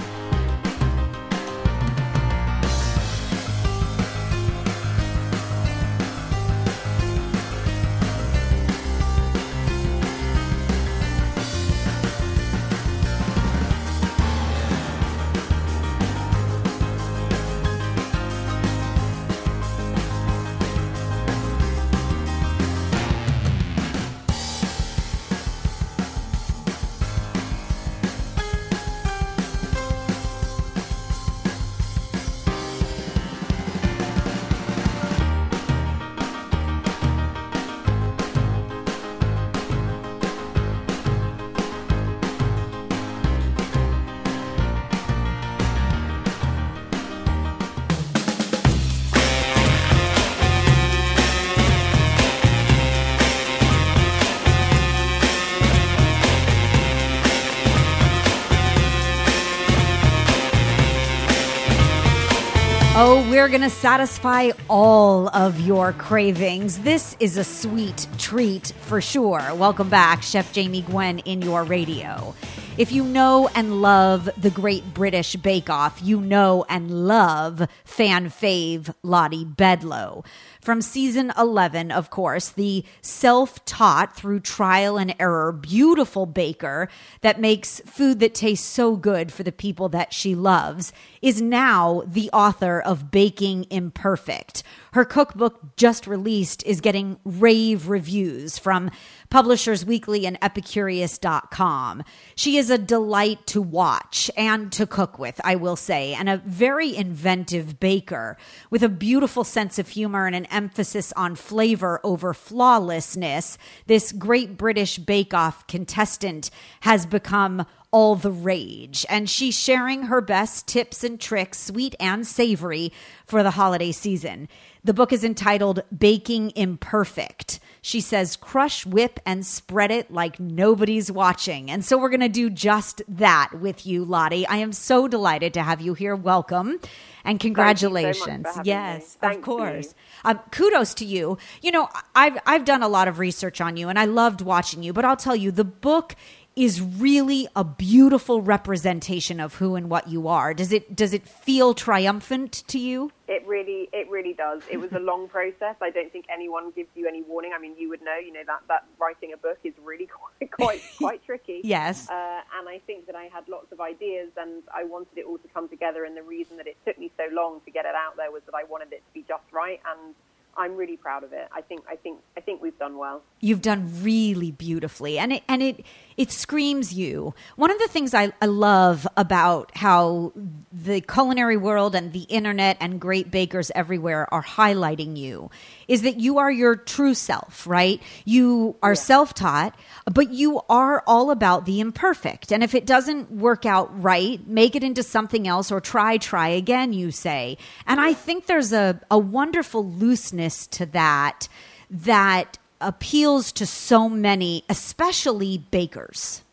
Oh, 63.04 63.28
we're 63.32 63.48
going 63.48 63.62
to 63.62 63.70
satisfy 63.72 64.52
all 64.70 65.28
of 65.30 65.60
your 65.60 65.92
cravings. 65.92 66.78
This 66.78 67.18
is 67.20 67.36
a 67.36 67.44
sweet 67.44 68.06
treat 68.20 68.74
for 68.82 69.02
sure. 69.02 69.56
Welcome 69.56 69.90
back, 69.90 70.22
Chef 70.22 70.54
Jamie 70.54 70.84
Gwen 70.84 71.18
in 71.18 71.42
your 71.42 71.64
radio. 71.64 72.36
If 72.78 72.92
you 72.92 73.04
know 73.04 73.50
and 73.56 73.82
love 73.82 74.30
the 74.38 74.52
Great 74.52 74.94
British 74.94 75.36
Bake 75.36 75.68
Off, 75.68 76.00
you 76.04 76.22
know 76.22 76.64
and 76.70 77.08
love 77.08 77.68
fan 77.86 78.30
fave 78.30 78.94
Lottie 79.02 79.46
Bedlow. 79.46 80.24
From 80.62 80.84
season 80.84 81.34
11, 81.40 81.92
of 81.92 82.12
course, 82.12 82.50
the 82.50 82.86
self 83.02 83.66
taught 83.66 84.16
through 84.16 84.42
trial 84.42 84.96
and 84.96 85.16
error, 85.20 85.52
beautiful 85.52 86.28
baker 86.28 86.88
that 87.22 87.42
makes 87.42 87.80
food 87.88 88.20
that 88.20 88.36
tastes 88.36 88.68
so 88.68 88.96
good 88.96 89.34
for 89.34 89.42
the 89.42 89.52
people 89.52 89.90
that 89.90 90.14
she 90.14 90.36
loves, 90.36 90.94
is 91.20 91.42
now 91.42 92.04
the 92.06 92.30
author 92.32 92.80
of 92.80 93.10
Baking 93.10 93.66
Imperfect. 93.72 94.62
Her 94.94 95.04
cookbook, 95.04 95.78
just 95.78 96.06
released, 96.06 96.64
is 96.64 96.82
getting 96.82 97.18
rave 97.24 97.88
reviews 97.88 98.60
from 98.60 98.92
Publishers 99.30 99.86
Weekly 99.86 100.28
and 100.28 100.40
Epicurious.com. 100.42 102.04
She 102.36 102.58
is 102.58 102.70
a 102.70 102.78
delight 102.78 103.48
to 103.48 103.62
watch 103.62 104.30
and 104.36 104.72
to 104.74 104.86
cook 104.86 105.18
with, 105.18 105.40
I 105.44 105.56
will 105.56 105.78
say, 105.78 106.14
and 106.14 106.30
a 106.30 106.38
very 106.46 106.96
inventive 106.96 107.80
baker 107.80 108.38
with 108.70 108.84
a 108.84 108.90
beautiful 108.90 109.46
sense 109.46 109.80
of 109.80 109.88
humor 109.88 110.28
and 110.28 110.36
an 110.36 110.48
emphasis 110.52 111.14
on 111.14 111.36
flavor 111.36 112.00
over 112.04 112.34
flawlessness. 112.34 113.58
This 113.88 114.12
great 114.12 114.58
British 114.58 114.98
Bake 114.98 115.34
Off 115.34 115.66
contestant 115.68 116.52
has 116.82 117.06
become 117.06 117.66
all 117.92 118.16
the 118.16 118.32
rage. 118.32 119.06
And 119.10 119.30
she's 119.30 119.58
sharing 119.58 120.04
her 120.04 120.22
best 120.22 120.68
tips 120.68 121.04
and 121.04 121.20
tricks, 121.20 121.60
sweet 121.60 121.96
and 122.00 122.26
savory, 122.26 122.92
for 123.26 123.44
the 123.44 123.52
holiday 123.52 123.92
season. 123.92 124.48
The 124.84 124.94
book 124.94 125.14
is 125.14 125.24
entitled 125.24 125.84
Baking 125.96 126.52
Imperfect. 126.56 127.60
She 127.84 128.00
says, 128.00 128.36
crush, 128.36 128.86
whip, 128.86 129.20
and 129.26 129.44
spread 129.44 129.90
it 129.90 130.12
like 130.12 130.40
nobody's 130.40 131.12
watching. 131.12 131.72
And 131.72 131.84
so 131.84 131.98
we're 131.98 132.10
going 132.10 132.20
to 132.20 132.30
do 132.30 132.52
just 132.52 133.02
that 133.08 133.50
with 133.60 133.88
you, 133.88 134.06
Lottie. 134.06 134.46
I 134.46 134.58
am 134.58 134.72
so 134.72 135.08
delighted 135.08 135.52
to 135.56 135.64
have 135.64 135.82
you 135.82 135.96
here. 135.96 136.16
Welcome 136.16 136.80
and 137.26 137.40
congratulations. 137.40 138.46
So 138.54 138.62
yes, 138.64 139.18
of 139.24 139.42
course. 139.42 139.96
Um, 140.24 140.40
kudos 140.52 140.94
to 140.96 141.06
you. 141.06 141.40
You 141.64 141.72
know, 141.72 141.90
I've 142.14 142.38
I've 142.46 142.66
done 142.66 142.84
a 142.84 142.88
lot 142.88 143.08
of 143.08 143.18
research 143.18 143.60
on 143.60 143.78
you, 143.78 143.90
and 143.90 143.98
I 143.98 144.06
loved 144.06 144.42
watching 144.42 144.84
you. 144.84 144.94
But 144.94 145.06
I'll 145.06 145.18
tell 145.18 145.36
you, 145.36 145.52
the 145.52 145.64
book 145.64 146.16
is 146.56 146.82
really 146.82 147.48
a 147.56 147.64
beautiful 147.64 148.42
representation 148.42 149.40
of 149.40 149.56
who 149.56 149.76
and 149.76 149.90
what 149.90 150.10
you 150.10 150.28
are. 150.28 150.54
Does 150.54 150.74
it 150.74 150.96
does 150.96 151.14
it 151.14 151.26
feel 151.26 151.74
triumphant 151.74 152.64
to 152.68 152.78
you? 152.78 153.12
It 153.28 153.48
really 153.48 153.88
it 153.94 154.10
really 154.10 154.34
does. 154.34 154.62
It 154.70 154.78
was 154.78 154.92
a 154.92 155.00
long 155.00 155.30
process. 155.30 155.76
I 155.82 155.90
don't 155.92 156.12
think 156.12 156.26
anyone 156.30 156.72
gives 156.72 156.90
you 156.94 157.08
any 157.08 157.22
warning. 157.22 157.54
I 157.56 157.60
mean, 157.60 157.76
you 157.78 157.88
would 157.90 158.02
know, 158.02 158.18
you 158.18 158.34
know 158.34 158.44
that 158.46 158.64
that 158.68 158.86
writing 159.00 159.32
a 159.34 159.38
book 159.38 159.60
is 159.64 159.74
really 159.84 160.08
quite 160.40 160.52
quite 160.52 160.82
quite 160.98 161.26
tricky. 161.26 161.62
yes. 161.64 162.10
Uh, 162.10 162.42
and 162.60 162.68
I 162.68 162.82
think 162.86 163.06
that 163.06 163.16
I 163.16 163.26
had 163.26 163.48
lots 163.48 163.72
of 163.72 163.80
ideas 163.80 164.32
and 164.36 164.64
I 164.74 164.84
wanted 164.84 165.18
it 165.18 165.26
all 165.26 165.38
to 165.38 165.48
come 165.54 165.70
together 165.70 166.04
and 166.04 166.18
the 166.18 166.24
reason 166.24 166.58
that 166.58 166.68
it 166.68 166.76
took 166.86 167.00
me 167.00 167.12
so 167.16 167.34
long 167.34 167.62
to 167.66 167.72
get 167.72 167.86
it 167.86 167.96
out 167.96 168.18
there 168.18 168.32
was 168.32 168.42
that 168.46 168.56
I 168.56 168.66
wanted 168.66 168.92
it 168.92 169.04
to 169.08 169.14
be 169.14 169.24
just 169.28 169.44
right 169.54 169.80
and 169.90 170.16
I'm 170.58 170.76
really 170.76 170.98
proud 170.98 171.24
of 171.24 171.34
it. 171.34 171.48
I 171.52 171.62
think 171.62 171.84
I 171.90 171.96
think 171.96 172.20
I 172.36 172.42
think 172.42 172.62
we've 172.62 172.78
done 172.78 172.98
well. 172.98 173.24
You've 173.40 173.62
done 173.62 173.90
really 174.02 174.52
beautifully, 174.52 175.18
and 175.18 175.34
it 175.34 175.44
and 175.48 175.62
it 175.62 175.86
it 176.18 176.32
screams 176.32 176.94
you. 176.94 177.34
One 177.56 177.72
of 177.72 177.80
the 177.80 177.88
things 177.88 178.14
I, 178.14 178.32
I 178.42 178.46
love 178.46 179.08
about 179.18 179.76
how 179.76 180.34
the 180.72 181.02
culinary 181.02 181.58
world 181.58 181.96
and 181.96 182.14
the 182.14 182.24
internet 182.24 182.78
and 182.80 183.00
great 183.00 183.32
bakers 183.32 183.72
everywhere 183.76 184.32
are 184.34 184.44
highlighting 184.44 185.18
you 185.18 185.50
is 185.88 186.02
that 186.04 186.20
you 186.20 186.38
are 186.38 186.52
your 186.52 186.76
true 186.76 187.14
self, 187.14 187.66
right? 187.68 188.02
You 188.26 188.76
are 188.82 188.92
yeah. 188.92 189.02
self 189.02 189.34
taught, 189.34 189.78
but 190.06 190.32
you 190.32 190.62
are 190.70 191.04
all 191.08 191.32
about 191.32 191.66
the 191.66 191.80
imperfect. 191.80 192.52
And 192.52 192.64
if 192.64 192.76
it 192.76 192.86
doesn't 192.86 193.32
work 193.32 193.66
out 193.66 194.02
right, 194.02 194.46
make 194.48 194.76
it 194.76 194.84
into 194.84 195.04
something 195.04 195.48
else 195.48 195.72
or 195.72 195.82
try, 195.82 196.18
try 196.18 196.50
again, 196.50 196.94
you 196.94 197.12
say. 197.12 197.58
And 197.86 198.00
I 198.00 198.14
think 198.14 198.46
there's 198.46 198.74
a, 198.74 199.00
a 199.10 199.18
wonderful 199.18 199.86
looseness 199.86 200.68
to 200.68 200.86
that 200.88 201.48
that 201.92 202.58
appeals 202.82 203.52
to 203.54 203.66
so 203.66 204.10
many, 204.10 204.64
especially 204.68 205.58
bakers. 205.58 206.44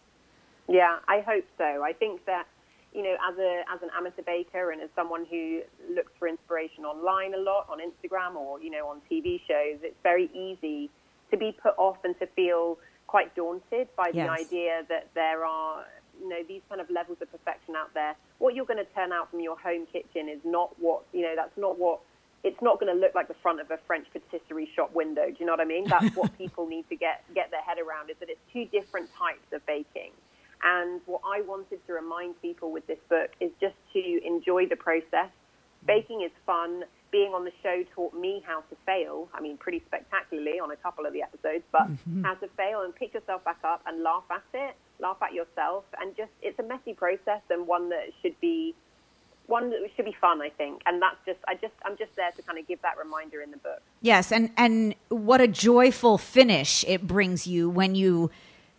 Yeah, 0.68 0.98
I 1.08 1.20
hope 1.20 1.44
so. 1.56 1.82
I 1.82 1.92
think 1.92 2.24
that 2.26 2.46
you 2.94 3.02
know, 3.02 3.16
as 3.30 3.38
a 3.38 3.62
as 3.72 3.82
an 3.82 3.90
amateur 3.96 4.22
baker 4.22 4.70
and 4.70 4.80
as 4.80 4.88
someone 4.96 5.26
who 5.30 5.60
looks 5.94 6.12
for 6.18 6.26
inspiration 6.26 6.84
online 6.84 7.34
a 7.34 7.38
lot 7.38 7.68
on 7.70 7.78
Instagram 7.78 8.34
or 8.34 8.60
you 8.60 8.70
know 8.70 8.88
on 8.88 9.00
TV 9.10 9.40
shows, 9.46 9.78
it's 9.82 9.96
very 10.02 10.30
easy 10.34 10.90
to 11.30 11.36
be 11.36 11.54
put 11.62 11.74
off 11.76 11.98
and 12.04 12.18
to 12.18 12.26
feel 12.28 12.78
quite 13.06 13.34
daunted 13.34 13.88
by 13.96 14.10
the 14.10 14.18
yes. 14.18 14.30
idea 14.30 14.82
that 14.88 15.08
there 15.14 15.44
are 15.44 15.84
you 16.20 16.28
know 16.28 16.42
these 16.48 16.62
kind 16.68 16.80
of 16.80 16.88
levels 16.90 17.18
of 17.20 17.30
perfection 17.30 17.76
out 17.76 17.92
there. 17.94 18.14
What 18.38 18.54
you're 18.54 18.66
going 18.66 18.84
to 18.84 18.92
turn 18.94 19.12
out 19.12 19.30
from 19.30 19.40
your 19.40 19.58
home 19.58 19.86
kitchen 19.86 20.28
is 20.28 20.40
not 20.44 20.70
what 20.78 21.04
you 21.12 21.22
know. 21.22 21.34
That's 21.36 21.56
not 21.56 21.78
what 21.78 22.00
it's 22.44 22.60
not 22.62 22.78
going 22.80 22.94
to 22.94 22.98
look 22.98 23.14
like 23.14 23.28
the 23.28 23.36
front 23.42 23.60
of 23.60 23.70
a 23.70 23.78
French 23.86 24.06
patisserie 24.12 24.70
shop 24.74 24.94
window. 24.94 25.26
Do 25.26 25.36
you 25.40 25.46
know 25.46 25.52
what 25.52 25.60
I 25.60 25.64
mean? 25.64 25.84
That's 25.88 26.14
what 26.14 26.36
people 26.38 26.66
need 26.66 26.88
to 26.88 26.96
get 26.96 27.24
get 27.34 27.50
their 27.50 27.62
head 27.62 27.78
around 27.78 28.10
is 28.10 28.16
that 28.20 28.28
it's 28.28 28.40
two 28.52 28.64
different 28.66 29.10
types 29.18 29.52
of 29.52 29.64
baking. 29.66 30.12
And 30.62 31.00
what 31.06 31.20
I 31.24 31.42
wanted 31.42 31.84
to 31.86 31.92
remind 31.92 32.40
people 32.42 32.72
with 32.72 32.86
this 32.86 32.98
book 33.08 33.30
is 33.40 33.50
just 33.60 33.76
to 33.92 34.26
enjoy 34.26 34.66
the 34.66 34.76
process. 34.76 35.30
Baking 35.86 36.22
is 36.22 36.32
fun. 36.44 36.84
Being 37.10 37.32
on 37.32 37.44
the 37.44 37.52
show 37.62 37.84
taught 37.94 38.12
me 38.12 38.42
how 38.44 38.60
to 38.60 38.76
fail. 38.84 39.28
I 39.32 39.40
mean, 39.40 39.56
pretty 39.56 39.82
spectacularly 39.86 40.58
on 40.60 40.72
a 40.72 40.76
couple 40.76 41.06
of 41.06 41.12
the 41.12 41.22
episodes, 41.22 41.64
but 41.70 41.88
mm-hmm. 41.88 42.24
how 42.24 42.34
to 42.34 42.48
fail 42.56 42.82
and 42.82 42.94
pick 42.94 43.14
yourself 43.14 43.44
back 43.44 43.60
up 43.64 43.82
and 43.86 44.02
laugh 44.02 44.24
at 44.30 44.42
it, 44.52 44.76
laugh 44.98 45.16
at 45.22 45.32
yourself, 45.32 45.84
and 46.00 46.14
just 46.16 46.32
it's 46.42 46.58
a 46.58 46.62
messy 46.62 46.92
process 46.92 47.40
and 47.50 47.66
one 47.66 47.88
that 47.90 48.10
should 48.20 48.38
be 48.40 48.74
one 49.48 49.70
that 49.70 49.78
should 49.96 50.04
be 50.04 50.16
fun, 50.20 50.40
I 50.40 50.50
think. 50.50 50.82
And 50.86 51.02
that's 51.02 51.16
just 51.26 51.38
I 51.48 51.54
just 51.54 51.74
I'm 51.84 51.96
just 51.96 52.14
there 52.16 52.30
to 52.30 52.42
kind 52.42 52.58
of 52.58 52.68
give 52.68 52.80
that 52.82 52.96
reminder 52.98 53.40
in 53.40 53.50
the 53.50 53.56
book. 53.56 53.80
Yes, 54.00 54.30
and 54.30 54.50
and 54.56 54.94
what 55.08 55.40
a 55.40 55.48
joyful 55.48 56.18
finish 56.18 56.84
it 56.86 57.06
brings 57.06 57.46
you 57.46 57.68
when 57.68 57.94
you 57.94 58.30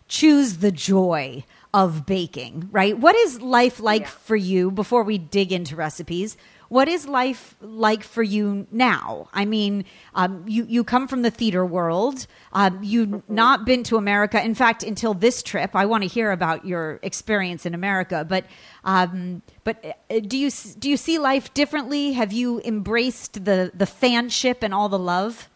choose 0.08 0.58
the 0.58 0.72
joy 0.72 1.44
of 1.72 2.06
baking, 2.06 2.68
right? 2.72 2.98
What 2.98 3.14
is 3.14 3.40
life 3.40 3.80
like 3.80 4.02
yeah. 4.02 4.08
for 4.08 4.36
you 4.36 4.70
before 4.70 5.02
we 5.02 5.18
dig 5.18 5.52
into 5.52 5.76
recipes? 5.76 6.36
What 6.70 6.88
is 6.88 7.06
life 7.08 7.56
like 7.60 8.04
for 8.04 8.22
you 8.22 8.66
now? 8.70 9.28
I 9.34 9.44
mean, 9.44 9.84
um, 10.14 10.44
you 10.46 10.64
you 10.68 10.84
come 10.84 11.08
from 11.08 11.22
the 11.22 11.30
theater 11.30 11.66
world. 11.66 12.26
Um, 12.52 12.78
you've 12.82 13.08
Mm-hmm. 13.10 13.34
not 13.34 13.66
been 13.66 13.82
to 13.84 13.96
America. 13.98 14.42
In 14.42 14.54
fact, 14.54 14.84
until 14.84 15.12
this 15.12 15.42
trip, 15.42 15.76
I 15.76 15.84
want 15.86 16.04
to 16.04 16.08
hear 16.08 16.30
about 16.32 16.64
your 16.64 17.00
experience 17.02 17.66
in 17.66 17.74
America. 17.74 18.24
But 18.28 18.46
um, 18.84 19.42
but 19.64 19.84
uh, 20.10 20.20
do 20.20 20.38
you 20.38 20.50
do 20.78 20.88
you 20.88 20.96
see 20.96 21.18
life 21.18 21.52
differently? 21.54 22.12
Have 22.12 22.32
you 22.32 22.60
embraced 22.64 23.44
the 23.44 23.72
the 23.74 23.86
fanship 23.86 24.58
and 24.62 24.72
all 24.72 24.88
the 24.88 24.98
love? 24.98 25.48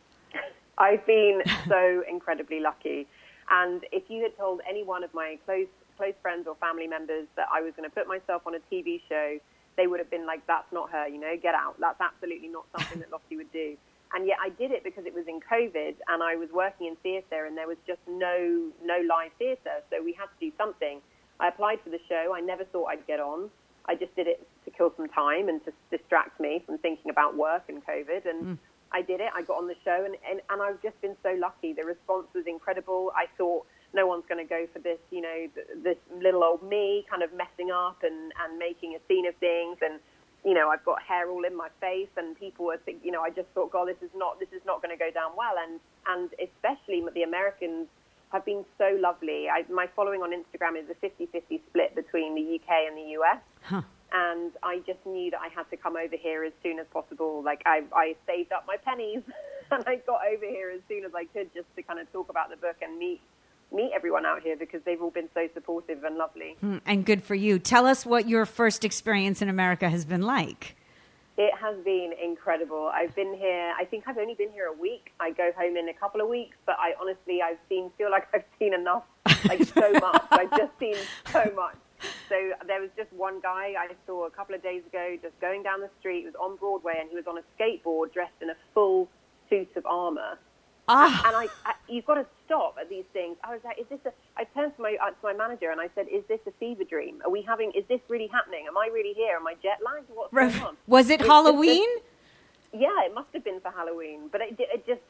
I've 0.79 1.07
been 1.07 1.43
so 1.69 2.03
incredibly 2.11 2.61
lucky. 2.61 3.07
And 3.51 3.85
if 3.93 4.05
you 4.09 4.23
had 4.23 4.37
told 4.37 4.61
any 4.69 4.83
one 4.83 5.05
of 5.05 5.15
my 5.15 5.39
close 5.47 5.69
close 5.97 6.15
friends 6.23 6.49
or 6.49 6.57
family 6.57 6.89
members 6.89 7.29
that 7.37 7.47
I 7.53 7.61
was 7.61 7.73
going 7.77 7.89
to 7.89 7.95
put 7.95 8.09
myself 8.09 8.43
on 8.47 8.55
a 8.57 8.61
TV 8.73 9.01
show, 9.09 9.39
they 9.77 9.87
would 9.87 10.01
have 10.01 10.11
been 10.11 10.27
like, 10.27 10.47
"That's 10.47 10.71
not 10.73 10.91
her," 10.91 11.07
you 11.09 11.19
know, 11.19 11.37
get 11.37 11.55
out. 11.55 11.79
That's 11.81 12.01
absolutely 12.01 12.49
not 12.49 12.67
something 12.77 13.01
that 13.01 13.11
Lottie 13.11 13.37
would 13.37 13.53
do. 13.53 13.77
And 14.15 14.27
yet 14.27 14.39
I 14.41 14.51
did 14.51 14.71
it 14.71 14.85
because 14.85 15.07
it 15.07 15.15
was 15.15 15.27
in 15.27 15.41
COVID, 15.41 15.97
and 16.09 16.23
I 16.23 16.37
was 16.37 16.51
working 16.53 16.87
in 16.87 16.97
theatre, 16.97 17.47
and 17.47 17.57
there 17.57 17.67
was 17.67 17.79
just 17.87 18.01
no 18.07 18.71
no 18.83 19.01
live 19.09 19.33
theatre, 19.39 19.83
so 19.91 20.03
we 20.03 20.13
had 20.13 20.27
to 20.27 20.39
do 20.41 20.53
something. 20.57 21.01
I 21.41 21.49
applied 21.49 21.81
for 21.83 21.91
the 21.91 22.01
show. 22.09 22.33
I 22.35 22.41
never 22.41 22.65
thought 22.65 22.87
I'd 22.87 23.07
get 23.07 23.21
on. 23.21 23.51
I 23.87 23.95
just 23.95 24.15
did 24.17 24.27
it 24.27 24.47
to 24.65 24.71
kill 24.71 24.93
some 24.97 25.09
time 25.09 25.49
and 25.49 25.63
to 25.65 25.73
distract 25.91 26.41
me 26.41 26.63
from 26.65 26.79
thinking 26.79 27.11
about 27.11 27.37
work 27.37 27.65
and 27.69 27.85
COVID. 27.85 28.25
And 28.25 28.47
mm. 28.47 28.59
I 28.93 29.03
did 29.03 29.21
it. 29.21 29.31
I 29.35 29.43
got 29.43 29.59
on 29.59 29.67
the 29.67 29.75
show, 29.85 30.05
and, 30.05 30.17
and, 30.29 30.41
and 30.49 30.63
I've 30.63 30.81
just 30.81 30.99
been 31.03 31.17
so 31.23 31.37
lucky. 31.39 31.73
The 31.73 31.83
response 31.85 32.29
was 32.35 32.45
incredible. 32.47 33.13
I 33.17 33.27
thought 33.37 33.67
no 33.95 34.07
one's 34.07 34.25
going 34.29 34.45
to 34.45 34.49
go 34.49 34.67
for 34.73 34.79
this, 34.81 34.99
you 35.11 35.21
know, 35.21 35.49
this 35.83 35.97
little 36.21 36.43
old 36.43 36.63
me 36.63 37.07
kind 37.09 37.23
of 37.23 37.33
messing 37.33 37.71
up 37.71 38.03
and, 38.03 38.33
and 38.43 38.59
making 38.59 38.95
a 38.95 39.01
scene 39.09 39.27
of 39.27 39.35
things. 39.37 39.79
And, 39.81 40.01
you 40.45 40.53
know, 40.53 40.69
I've 40.69 40.85
got 40.85 41.01
hair 41.03 41.31
all 41.31 41.45
in 41.45 41.57
my 41.57 41.69
face, 41.81 42.11
and 42.17 42.39
people 42.39 42.67
were 42.67 42.77
think, 42.79 43.01
you 43.03 43.13
know, 43.13 43.23
I 43.23 43.31
just 43.31 43.49
thought, 43.55 43.71
God, 43.71 43.89
this 43.89 44.03
is 44.03 44.11
not, 44.15 44.41
this 44.41 44.51
is 44.53 44.63
not 44.67 44.83
going 44.83 44.97
to 44.97 45.03
go 45.03 45.11
down 45.11 45.33
well. 45.37 45.55
And, 45.57 45.81
and 46.07 46.31
especially 46.43 47.03
the 47.15 47.23
Americans 47.23 47.87
have 48.31 48.45
been 48.45 48.65
so 48.77 48.99
lovely. 49.01 49.49
I, 49.49 49.65
my 49.73 49.87
following 49.95 50.21
on 50.23 50.31
Instagram 50.31 50.77
is 50.77 50.91
a 50.91 51.07
50-50 51.07 51.61
split 51.71 51.95
between 51.95 52.35
the 52.35 52.57
UK 52.57 52.89
and 52.89 52.99
the 52.99 53.17
US 53.19 53.85
and 54.15 54.53
I 54.63 54.79
just 54.87 55.05
knew 55.05 55.31
that 55.33 55.41
I 55.41 55.49
had 55.49 55.69
to 55.71 55.77
come 55.77 55.97
over 55.97 56.17
here 56.17 56.45
as 56.45 56.53
soon 56.63 56.79
as 56.79 56.87
possible. 56.93 57.43
Like 57.45 57.63
I, 57.67 57.83
I 57.93 58.15
saved 58.27 58.53
up 58.53 58.65
my 58.67 58.77
pennies, 58.77 59.23
and 59.71 59.83
I 59.87 59.97
got 60.07 60.21
over 60.33 60.47
here 60.47 60.71
as 60.71 60.81
soon 60.89 61.05
as 61.05 61.11
I 61.15 61.25
could, 61.25 61.53
just 61.53 61.67
to 61.75 61.83
kind 61.83 61.99
of 61.99 62.11
talk 62.13 62.29
about 62.31 62.49
the 62.49 62.57
book 62.57 62.77
and 62.81 62.97
meet 62.97 63.21
meet 63.75 63.91
everyone 63.95 64.25
out 64.25 64.43
here 64.43 64.57
because 64.57 64.81
they've 64.85 65.03
all 65.03 65.11
been 65.11 65.29
so 65.35 65.49
supportive 65.55 66.05
and 66.05 66.17
lovely. 66.17 66.57
Mm, 66.63 66.81
And 66.87 67.05
good 67.05 67.23
for 67.25 67.35
you. 67.35 67.59
Tell 67.59 67.87
us 67.87 68.07
what 68.07 68.29
your 68.29 68.47
first 68.47 68.85
experience 68.85 69.43
in 69.43 69.49
America 69.49 69.89
has 69.91 70.05
been 70.05 70.23
like. 70.23 70.77
It 71.37 71.53
has 71.61 71.77
been 71.85 72.13
incredible. 72.23 72.91
I've 72.95 73.13
been 73.17 73.35
here. 73.35 73.75
I 73.77 73.85
think 73.85 74.05
I've 74.07 74.19
only 74.19 74.35
been 74.35 74.53
here 74.53 74.67
a 74.67 74.73
week. 74.73 75.13
I 75.19 75.33
go 75.33 75.51
home 75.59 75.77
in 75.77 75.89
a 75.89 75.93
couple 75.95 76.21
of 76.21 76.29
weeks, 76.29 76.57
but 76.65 76.77
I 76.79 76.95
honestly 77.01 77.43
I've 77.43 77.59
seen 77.69 77.91
feel 77.99 78.09
like 78.11 78.29
I've 78.33 78.45
seen 78.61 78.73
enough, 78.73 79.03
like 79.49 79.65
so 79.65 79.91
much. 80.01 80.23
I've 80.31 80.51
just 80.57 80.79
seen 80.79 80.95
so 81.33 81.43
much. 81.57 81.75
So 82.29 82.37
there 82.69 82.81
was 82.81 82.91
just 82.97 83.13
one 83.13 83.41
guy 83.41 83.75
I 83.77 83.89
saw 84.07 84.27
a 84.27 84.31
couple 84.31 84.55
of 84.55 84.63
days 84.63 84.83
ago, 84.87 85.17
just 85.23 85.39
going 85.41 85.65
down 85.65 85.81
the 85.81 85.91
street. 85.99 86.21
He 86.21 86.27
was 86.27 86.35
on 86.37 86.55
Broadway 86.57 86.95
and 87.01 87.09
he 87.11 87.17
was 87.17 87.27
on 87.27 87.37
a 87.39 87.43
skateboard, 87.59 88.13
dressed 88.13 88.41
in 88.41 88.51
a 88.51 88.57
full 88.73 89.09
suit 89.51 89.71
of 89.75 89.85
armor. 89.87 90.39
Ah, 90.87 91.23
And 91.27 91.37
I, 91.37 91.49
I 91.65 91.75
you've 91.89 92.05
got 92.05 92.15
to 92.17 92.27
stop 92.45 92.77
at 92.81 92.89
these 92.91 93.05
things. 93.13 93.37
I 93.43 93.53
was 93.55 93.61
like, 93.65 93.79
is 93.79 93.87
this 93.89 94.01
a? 94.05 94.13
I 94.37 94.45
turned 94.45 94.77
to 94.77 94.83
my 94.83 94.97
uh, 95.03 95.11
to 95.11 95.17
my 95.23 95.33
manager 95.33 95.71
and 95.71 95.81
I 95.81 95.89
said, 95.95 96.07
is 96.13 96.23
this 96.29 96.41
a 96.47 96.51
fever 96.61 96.85
dream? 96.85 97.23
Are 97.25 97.31
we 97.31 97.43
having? 97.43 97.73
Is 97.75 97.85
this 97.89 98.01
really 98.09 98.27
happening? 98.29 98.67
Am 98.69 98.77
I 98.77 98.89
really 98.93 99.15
here? 99.15 99.37
Am 99.37 99.47
I 99.47 99.55
jet 99.63 99.79
lagged? 99.85 100.11
What's 100.13 100.33
going 100.35 100.55
on? 100.63 100.77
was 100.87 101.09
it 101.11 101.21
just- 101.21 101.31
Halloween? 101.31 101.89
Yeah, 102.73 102.89
it 103.07 103.15
must 103.15 103.29
have 103.35 103.45
been 103.45 103.61
for 103.61 103.71
Halloween, 103.71 104.29
but 104.33 104.41
it, 104.41 104.57
it 104.59 104.85
just, 104.85 105.01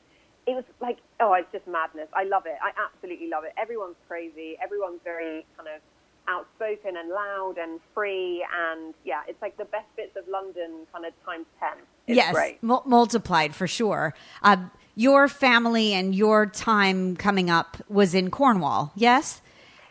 it 0.46 0.52
was 0.54 0.64
like, 0.82 0.98
oh, 1.18 1.32
it's 1.32 1.50
just 1.50 1.66
madness. 1.66 2.08
I 2.12 2.24
love 2.24 2.44
it. 2.44 2.58
I 2.62 2.72
absolutely 2.78 3.28
love 3.30 3.44
it. 3.44 3.54
Everyone's 3.56 3.96
crazy. 4.06 4.56
Everyone's 4.62 5.00
very 5.02 5.46
kind 5.56 5.68
of 5.74 5.80
outspoken 6.28 6.96
and 6.98 7.08
loud 7.08 7.54
and 7.58 7.80
free. 7.94 8.44
And 8.54 8.92
yeah, 9.04 9.22
it's 9.26 9.40
like 9.40 9.56
the 9.56 9.64
best 9.64 9.86
bits 9.96 10.14
of 10.16 10.28
London 10.28 10.86
kind 10.92 11.06
of 11.06 11.12
times 11.24 11.46
10. 11.58 11.68
It's 12.06 12.16
yes, 12.18 12.34
great. 12.34 12.62
mul- 12.62 12.82
multiplied 12.84 13.54
for 13.54 13.66
sure. 13.66 14.12
Uh, 14.42 14.56
your 14.94 15.28
family 15.28 15.92
and 15.92 16.14
your 16.14 16.46
time 16.46 17.16
coming 17.16 17.50
up 17.50 17.76
was 17.88 18.14
in 18.14 18.30
Cornwall, 18.30 18.92
yes? 18.94 19.42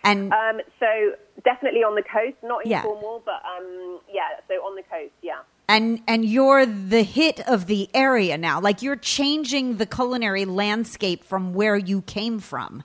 And 0.03 0.33
Um, 0.33 0.61
so 0.79 1.13
definitely 1.43 1.83
on 1.83 1.95
the 1.95 2.03
coast, 2.03 2.35
not 2.43 2.65
in 2.65 2.71
Yeah. 2.71 2.83
Cornwall, 2.83 3.21
but 3.25 3.41
um, 3.45 3.99
yeah, 4.11 4.27
so 4.47 4.55
on 4.55 4.75
the 4.75 4.83
coast, 4.83 5.11
yeah. 5.21 5.39
and 5.69 6.01
and 6.07 6.25
you're 6.25 6.65
the 6.65 7.03
hit 7.03 7.39
of 7.47 7.67
the 7.67 7.89
area 7.93 8.37
now. 8.37 8.59
Like 8.59 8.81
you're 8.81 8.97
changing 8.97 9.77
the 9.77 9.85
culinary 9.85 10.45
landscape 10.45 11.23
from 11.23 11.53
where 11.53 11.77
you 11.77 12.01
came 12.01 12.39
from. 12.39 12.83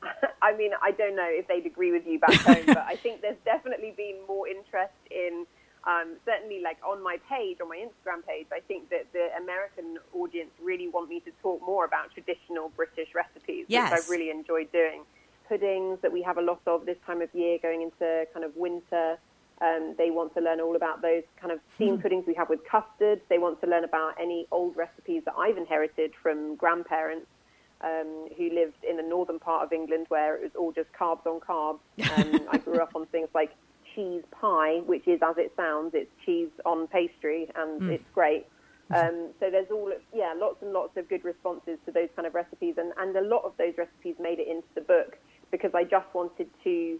I 0.42 0.56
mean, 0.56 0.70
I 0.80 0.92
don't 0.92 1.16
know 1.16 1.26
if 1.28 1.48
they'd 1.48 1.66
agree 1.66 1.90
with 1.92 2.06
you 2.06 2.18
back 2.20 2.34
home, 2.34 2.64
but 2.66 2.78
I 2.78 2.94
think 2.96 3.20
there's 3.20 3.36
definitely 3.44 3.92
been 3.96 4.16
more 4.28 4.46
interest 4.48 4.94
in, 5.10 5.44
um, 5.88 6.16
certainly 6.26 6.60
like 6.60 6.76
on 6.86 7.02
my 7.02 7.16
page, 7.28 7.58
on 7.62 7.68
my 7.68 7.78
Instagram 7.78 8.24
page, 8.26 8.46
I 8.52 8.60
think 8.60 8.90
that 8.90 9.06
the 9.14 9.28
American 9.42 9.98
audience 10.14 10.50
really 10.62 10.86
want 10.88 11.08
me 11.08 11.20
to 11.20 11.30
talk 11.42 11.62
more 11.64 11.86
about 11.86 12.12
traditional 12.12 12.68
British 12.76 13.08
recipes, 13.14 13.64
Yes. 13.68 13.90
which 13.90 14.00
I've 14.00 14.08
really 14.10 14.30
enjoyed 14.30 14.70
doing. 14.70 15.02
Puddings 15.48 15.98
that 16.02 16.12
we 16.12 16.20
have 16.22 16.36
a 16.36 16.42
lot 16.42 16.60
of 16.66 16.84
this 16.84 16.98
time 17.06 17.22
of 17.22 17.34
year 17.34 17.56
going 17.62 17.80
into 17.80 18.26
kind 18.34 18.44
of 18.44 18.54
winter. 18.54 19.18
Um, 19.62 19.94
they 19.96 20.10
want 20.10 20.34
to 20.34 20.40
learn 20.42 20.60
all 20.60 20.76
about 20.76 21.00
those 21.00 21.22
kind 21.40 21.52
of 21.52 21.58
steamed 21.74 22.02
puddings 22.02 22.24
we 22.26 22.34
have 22.34 22.50
with 22.50 22.60
custard. 22.68 23.22
They 23.30 23.38
want 23.38 23.60
to 23.62 23.66
learn 23.66 23.82
about 23.84 24.12
any 24.20 24.46
old 24.52 24.76
recipes 24.76 25.22
that 25.24 25.34
I've 25.38 25.56
inherited 25.56 26.12
from 26.22 26.54
grandparents 26.56 27.26
um, 27.80 28.28
who 28.36 28.50
lived 28.50 28.84
in 28.88 28.98
the 28.98 29.02
northern 29.02 29.38
part 29.38 29.64
of 29.64 29.72
England 29.72 30.04
where 30.10 30.36
it 30.36 30.42
was 30.42 30.50
all 30.56 30.70
just 30.72 30.92
carbs 30.92 31.26
on 31.26 31.40
carbs. 31.40 31.80
Um, 32.18 32.40
I 32.50 32.58
grew 32.58 32.78
up 32.80 32.94
on 32.94 33.06
things 33.06 33.28
like 33.34 33.52
cheese 33.98 34.22
pie, 34.30 34.78
which 34.86 35.08
is 35.08 35.20
as 35.22 35.36
it 35.38 35.52
sounds, 35.56 35.90
it's 35.92 36.10
cheese 36.24 36.50
on 36.64 36.86
pastry, 36.86 37.48
and 37.56 37.90
it's 37.90 38.04
great. 38.14 38.46
Um, 38.90 39.34
so 39.38 39.50
there's 39.50 39.70
all, 39.70 39.92
yeah, 40.14 40.32
lots 40.34 40.62
and 40.62 40.72
lots 40.72 40.96
of 40.96 41.10
good 41.10 41.22
responses 41.22 41.78
to 41.84 41.92
those 41.92 42.08
kind 42.16 42.26
of 42.26 42.32
recipes, 42.34 42.76
and, 42.78 42.90
and 42.96 43.14
a 43.14 43.20
lot 43.20 43.44
of 43.44 43.52
those 43.58 43.74
recipes 43.76 44.14
made 44.18 44.38
it 44.38 44.48
into 44.48 44.66
the 44.74 44.80
book 44.80 45.18
because 45.50 45.72
I 45.74 45.84
just 45.84 46.06
wanted 46.14 46.48
to 46.64 46.98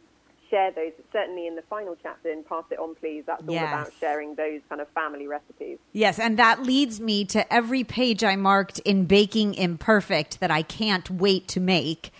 share 0.50 0.70
those, 0.70 0.92
certainly 1.14 1.46
in 1.46 1.56
the 1.56 1.62
final 1.62 1.96
chapter 2.02 2.30
and 2.30 2.46
Pass 2.46 2.64
It 2.70 2.78
On 2.78 2.94
Please, 2.94 3.24
that's 3.26 3.42
all 3.48 3.54
Yes. 3.54 3.72
about 3.72 3.92
sharing 4.00 4.34
those 4.34 4.60
kind 4.68 4.82
of 4.82 4.88
family 4.90 5.26
recipes. 5.26 5.78
Yes, 5.94 6.18
and 6.18 6.38
that 6.38 6.62
leads 6.62 7.00
me 7.00 7.24
to 7.24 7.50
every 7.50 7.84
page 7.84 8.22
I 8.22 8.36
marked 8.36 8.80
in 8.80 9.06
Baking 9.06 9.54
Imperfect 9.54 10.40
that 10.40 10.50
I 10.50 10.60
can't 10.60 11.10
wait 11.10 11.48
to 11.48 11.58
make. 11.60 12.10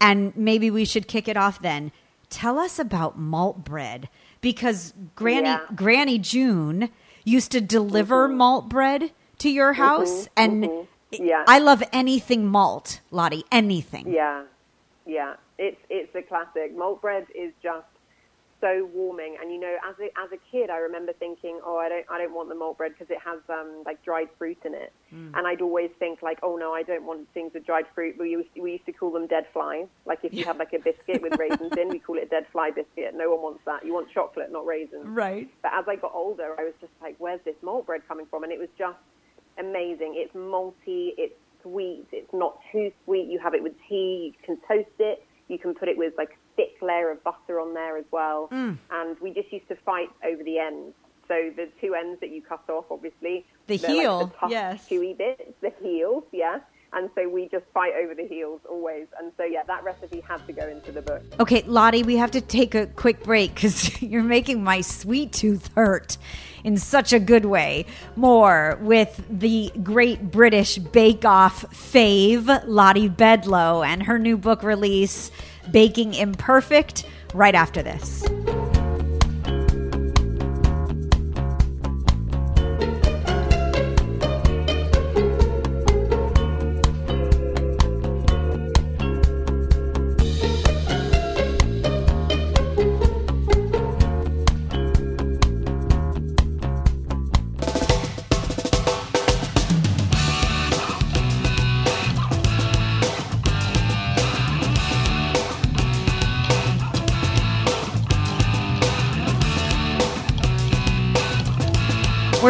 And 0.00 0.32
maybe 0.36 0.70
we 0.70 0.84
should 0.84 1.08
kick 1.08 1.26
it 1.26 1.36
off 1.36 1.60
then. 1.60 1.90
Tell 2.30 2.58
us 2.58 2.78
about 2.78 3.18
malt 3.18 3.64
bread 3.64 4.08
because 4.40 4.94
Granny 5.14 5.48
Yeah. 5.48 5.60
Granny 5.74 6.18
June 6.18 6.90
used 7.24 7.52
to 7.52 7.60
deliver 7.60 8.28
malt 8.28 8.68
bread 8.68 9.12
to 9.38 9.50
your 9.50 9.74
house 9.74 10.28
and 10.36 10.64
mhm. 10.64 10.86
Yeah. 11.10 11.44
I 11.48 11.58
love 11.58 11.82
anything 11.92 12.46
malt, 12.46 13.00
Lottie, 13.10 13.44
anything. 13.50 14.12
Yeah, 14.12 14.42
yeah, 15.06 15.36
it's 15.56 15.80
it's 15.88 16.14
a 16.14 16.22
classic. 16.22 16.76
Malt 16.76 17.00
bread 17.00 17.26
is 17.34 17.52
just 17.62 17.86
so 18.60 18.88
warming, 18.92 19.36
and 19.40 19.52
you 19.52 19.60
know, 19.60 19.76
as 19.88 19.94
a 20.00 20.06
as 20.18 20.32
a 20.32 20.38
kid, 20.50 20.70
I 20.70 20.78
remember 20.78 21.12
thinking, 21.12 21.60
oh, 21.64 21.76
I 21.76 21.88
don't 21.88 22.06
I 22.10 22.18
don't 22.18 22.34
want 22.34 22.48
the 22.48 22.54
malt 22.54 22.78
bread 22.78 22.92
because 22.92 23.10
it 23.10 23.18
has 23.24 23.38
um 23.48 23.82
like 23.86 24.02
dried 24.04 24.28
fruit 24.38 24.58
in 24.64 24.74
it, 24.74 24.92
and 25.10 25.46
I'd 25.46 25.60
always 25.60 25.90
think 25.98 26.22
like, 26.22 26.38
oh 26.42 26.56
no, 26.56 26.72
I 26.72 26.82
don't 26.82 27.04
want 27.04 27.32
things 27.34 27.52
with 27.54 27.64
dried 27.64 27.86
fruit. 27.94 28.16
We 28.18 28.30
used 28.30 28.48
we 28.60 28.72
used 28.72 28.86
to 28.86 28.92
call 28.92 29.12
them 29.12 29.26
dead 29.26 29.46
flies. 29.52 29.86
Like 30.06 30.20
if 30.22 30.34
you 30.34 30.44
have 30.44 30.58
like 30.58 30.72
a 30.72 30.78
biscuit 30.78 31.22
with 31.22 31.38
raisins 31.38 31.72
in, 31.76 31.88
we 31.88 31.98
call 31.98 32.18
it 32.18 32.24
a 32.24 32.26
dead 32.26 32.46
fly 32.52 32.70
biscuit. 32.70 33.14
No 33.14 33.30
one 33.30 33.42
wants 33.42 33.60
that. 33.66 33.84
You 33.84 33.94
want 33.94 34.10
chocolate, 34.10 34.50
not 34.50 34.66
raisins. 34.66 35.06
Right. 35.06 35.48
But 35.62 35.72
as 35.74 35.84
I 35.88 35.96
got 35.96 36.12
older, 36.14 36.54
I 36.58 36.64
was 36.64 36.74
just 36.80 36.92
like, 37.00 37.16
where's 37.18 37.40
this 37.44 37.56
malt 37.62 37.86
bread 37.86 38.02
coming 38.08 38.26
from? 38.26 38.44
And 38.44 38.52
it 38.52 38.58
was 38.58 38.68
just 38.78 38.98
amazing. 39.58 40.14
It's 40.16 40.34
malty, 40.34 41.12
it's 41.18 41.34
sweet, 41.62 42.06
it's 42.12 42.32
not 42.32 42.58
too 42.72 42.92
sweet. 43.04 43.28
You 43.28 43.38
have 43.38 43.54
it 43.54 43.62
with 43.62 43.74
tea, 43.88 44.34
you 44.34 44.44
can 44.44 44.58
toast 44.68 44.88
it, 44.98 45.24
you 45.48 45.58
can 45.58 45.74
put 45.74 45.88
it 45.88 45.96
with 45.96 46.14
like 46.16 46.37
thick 46.58 46.76
layer 46.82 47.10
of 47.10 47.22
butter 47.22 47.60
on 47.60 47.72
there 47.72 47.96
as 47.96 48.04
well. 48.10 48.48
Mm. 48.50 48.76
And 48.90 49.16
we 49.20 49.32
just 49.32 49.50
used 49.52 49.68
to 49.68 49.76
fight 49.76 50.10
over 50.26 50.42
the 50.42 50.58
ends. 50.58 50.92
So 51.28 51.50
the 51.54 51.68
two 51.80 51.94
ends 51.94 52.20
that 52.20 52.30
you 52.30 52.42
cut 52.42 52.64
off, 52.68 52.86
obviously, 52.90 53.46
The 53.66 53.76
they're 53.76 53.90
like 53.90 53.98
heel, 54.00 54.26
the 54.26 54.34
tough, 54.40 54.50
yes. 54.50 54.88
chewy 54.88 55.16
bits, 55.16 55.52
the 55.60 55.72
heels, 55.80 56.24
yeah. 56.32 56.58
And 56.94 57.10
so 57.14 57.28
we 57.28 57.48
just 57.48 57.66
fight 57.74 57.92
over 58.02 58.14
the 58.14 58.26
heels 58.26 58.60
always. 58.68 59.06
And 59.20 59.30
so 59.36 59.44
yeah, 59.44 59.62
that 59.66 59.84
recipe 59.84 60.20
had 60.20 60.44
to 60.46 60.52
go 60.54 60.66
into 60.66 60.90
the 60.90 61.02
book. 61.02 61.22
Okay, 61.38 61.62
Lottie, 61.66 62.02
we 62.02 62.16
have 62.16 62.30
to 62.30 62.40
take 62.40 62.74
a 62.74 62.86
quick 62.86 63.22
break 63.22 63.54
because 63.54 64.00
you're 64.02 64.22
making 64.22 64.64
my 64.64 64.80
sweet 64.80 65.32
tooth 65.32 65.70
hurt 65.74 66.16
in 66.64 66.78
such 66.78 67.12
a 67.12 67.20
good 67.20 67.44
way. 67.44 67.84
More 68.16 68.78
with 68.80 69.22
the 69.28 69.70
great 69.82 70.30
British 70.30 70.78
Bake 70.78 71.26
Off 71.26 71.66
fave, 71.72 72.62
Lottie 72.66 73.10
Bedlow, 73.10 73.86
and 73.86 74.04
her 74.04 74.18
new 74.18 74.38
book 74.38 74.62
release, 74.62 75.30
Baking 75.70 76.14
Imperfect, 76.14 77.04
right 77.34 77.54
after 77.54 77.82
this. 77.82 78.24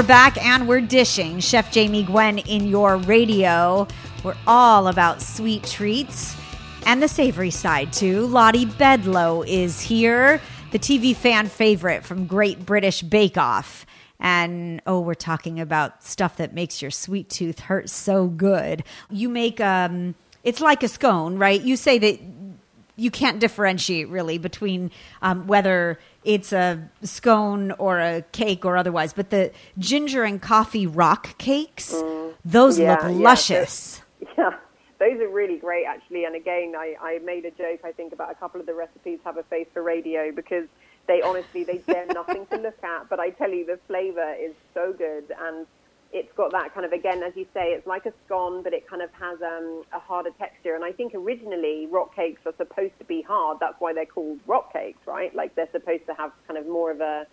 Back 0.09 0.43
and 0.43 0.67
we're 0.67 0.81
dishing. 0.81 1.39
Chef 1.39 1.71
Jamie 1.71 2.03
Gwen 2.03 2.39
in 2.39 2.67
your 2.67 2.97
radio. 2.97 3.87
We're 4.25 4.39
all 4.47 4.89
about 4.89 5.21
sweet 5.21 5.65
treats 5.65 6.35
and 6.87 7.03
the 7.03 7.09
savory 7.09 7.51
side 7.51 7.93
too. 7.93 8.27
Lottie 8.27 8.65
Bedlow 8.65 9.47
is 9.47 9.83
here, 9.83 10.41
the 10.71 10.79
TV 10.79 11.15
fan 11.15 11.47
favorite 11.47 12.05
from 12.05 12.27
Great 12.27 12.65
British 12.65 13.03
Bake 13.03 13.37
Off. 13.37 13.85
And 14.19 14.81
oh, 14.87 15.01
we're 15.01 15.13
talking 15.13 15.61
about 15.61 16.03
stuff 16.03 16.39
that 16.39 16.55
makes 16.55 16.81
your 16.81 16.91
sweet 16.91 17.29
tooth 17.29 17.61
hurt 17.61 17.91
so 17.91 18.29
good. 18.29 18.85
You 19.11 19.29
make 19.29 19.61
um 19.61 20.15
it's 20.43 20.63
like 20.63 20.83
a 20.83 20.89
scone, 20.89 21.37
right? 21.37 21.61
You 21.61 21.77
say 21.77 21.99
that 21.99 22.19
you 22.97 23.11
can't 23.11 23.39
differentiate 23.39 24.09
really 24.09 24.39
between 24.39 24.91
um, 25.23 25.47
whether 25.47 25.99
it's 26.25 26.53
a 26.53 26.91
scone 27.03 27.73
or 27.73 27.99
a 28.01 28.23
cake 28.33 28.65
or 28.65 28.77
otherwise. 28.77 29.13
But 29.13 29.31
the 29.31 29.53
ginger 29.79 30.25
and 30.25 30.41
coffee 30.41 30.87
rock 30.87 31.39
cakes, 31.39 31.93
mm, 31.93 32.35
those 32.45 32.79
yeah, 32.79 32.93
look 32.93 33.17
luscious. 33.17 34.03
Yeah, 34.21 34.29
yeah, 34.39 34.51
those 34.99 35.21
are 35.21 35.29
really 35.29 35.59
great 35.59 35.85
actually. 35.87 36.25
And 36.25 36.35
again, 36.35 36.75
I, 36.77 36.95
I 37.01 37.19
made 37.25 37.45
a 37.45 37.51
joke 37.51 37.81
I 37.85 37.93
think 37.93 38.13
about 38.13 38.31
a 38.31 38.35
couple 38.35 38.61
of 38.61 38.67
the 38.67 38.75
recipes 38.75 39.19
have 39.25 39.37
a 39.37 39.43
face 39.45 39.69
for 39.73 39.83
radio 39.83 40.33
because 40.33 40.69
they 41.07 41.23
honestly 41.23 41.65
they 41.65 41.79
they're 41.79 42.07
nothing 42.15 42.47
to 42.47 42.57
look 42.57 42.83
at. 42.83 43.09
But 43.09 43.21
I 43.21 43.31
tell 43.31 43.51
you, 43.51 43.65
the 43.67 43.79
flavor 43.87 44.35
is 44.41 44.55
so 44.75 44.93
good 44.93 45.33
and 45.41 45.67
it's 46.13 46.33
got 46.37 46.53
that 46.53 46.73
kind 46.73 46.87
of 46.87 46.93
again, 46.93 47.23
as 47.23 47.35
you 47.37 47.47
say, 47.53 47.73
it's 47.73 47.87
like 47.87 48.07
a 48.07 48.13
scone, 48.25 48.63
but 48.63 48.73
it 48.73 48.89
kind 48.89 49.03
of 49.03 49.11
has 49.13 49.39
um, 49.43 49.83
a 49.93 49.99
harder 49.99 50.31
texture. 50.39 50.75
And 50.75 50.85
I 50.85 50.93
think 50.93 51.15
originally 51.15 51.87
rock 51.91 52.17
cakes 52.17 52.41
are 52.47 52.55
supposed 52.57 52.99
to 52.99 53.05
be 53.05 53.23
hard. 53.23 53.59
That's 53.61 53.77
why 53.79 53.93
they're 53.93 54.07
called 54.07 54.41
rock 54.47 54.73
cakes, 54.73 55.01
right? 55.07 55.35
Like 55.35 55.55
they're 55.55 55.71
supposed 55.71 56.07
to 56.07 56.15
have 56.15 56.33
kind 56.47 56.59
of 56.59 56.67
more 56.67 56.91
of 56.91 57.01
a 57.01 57.27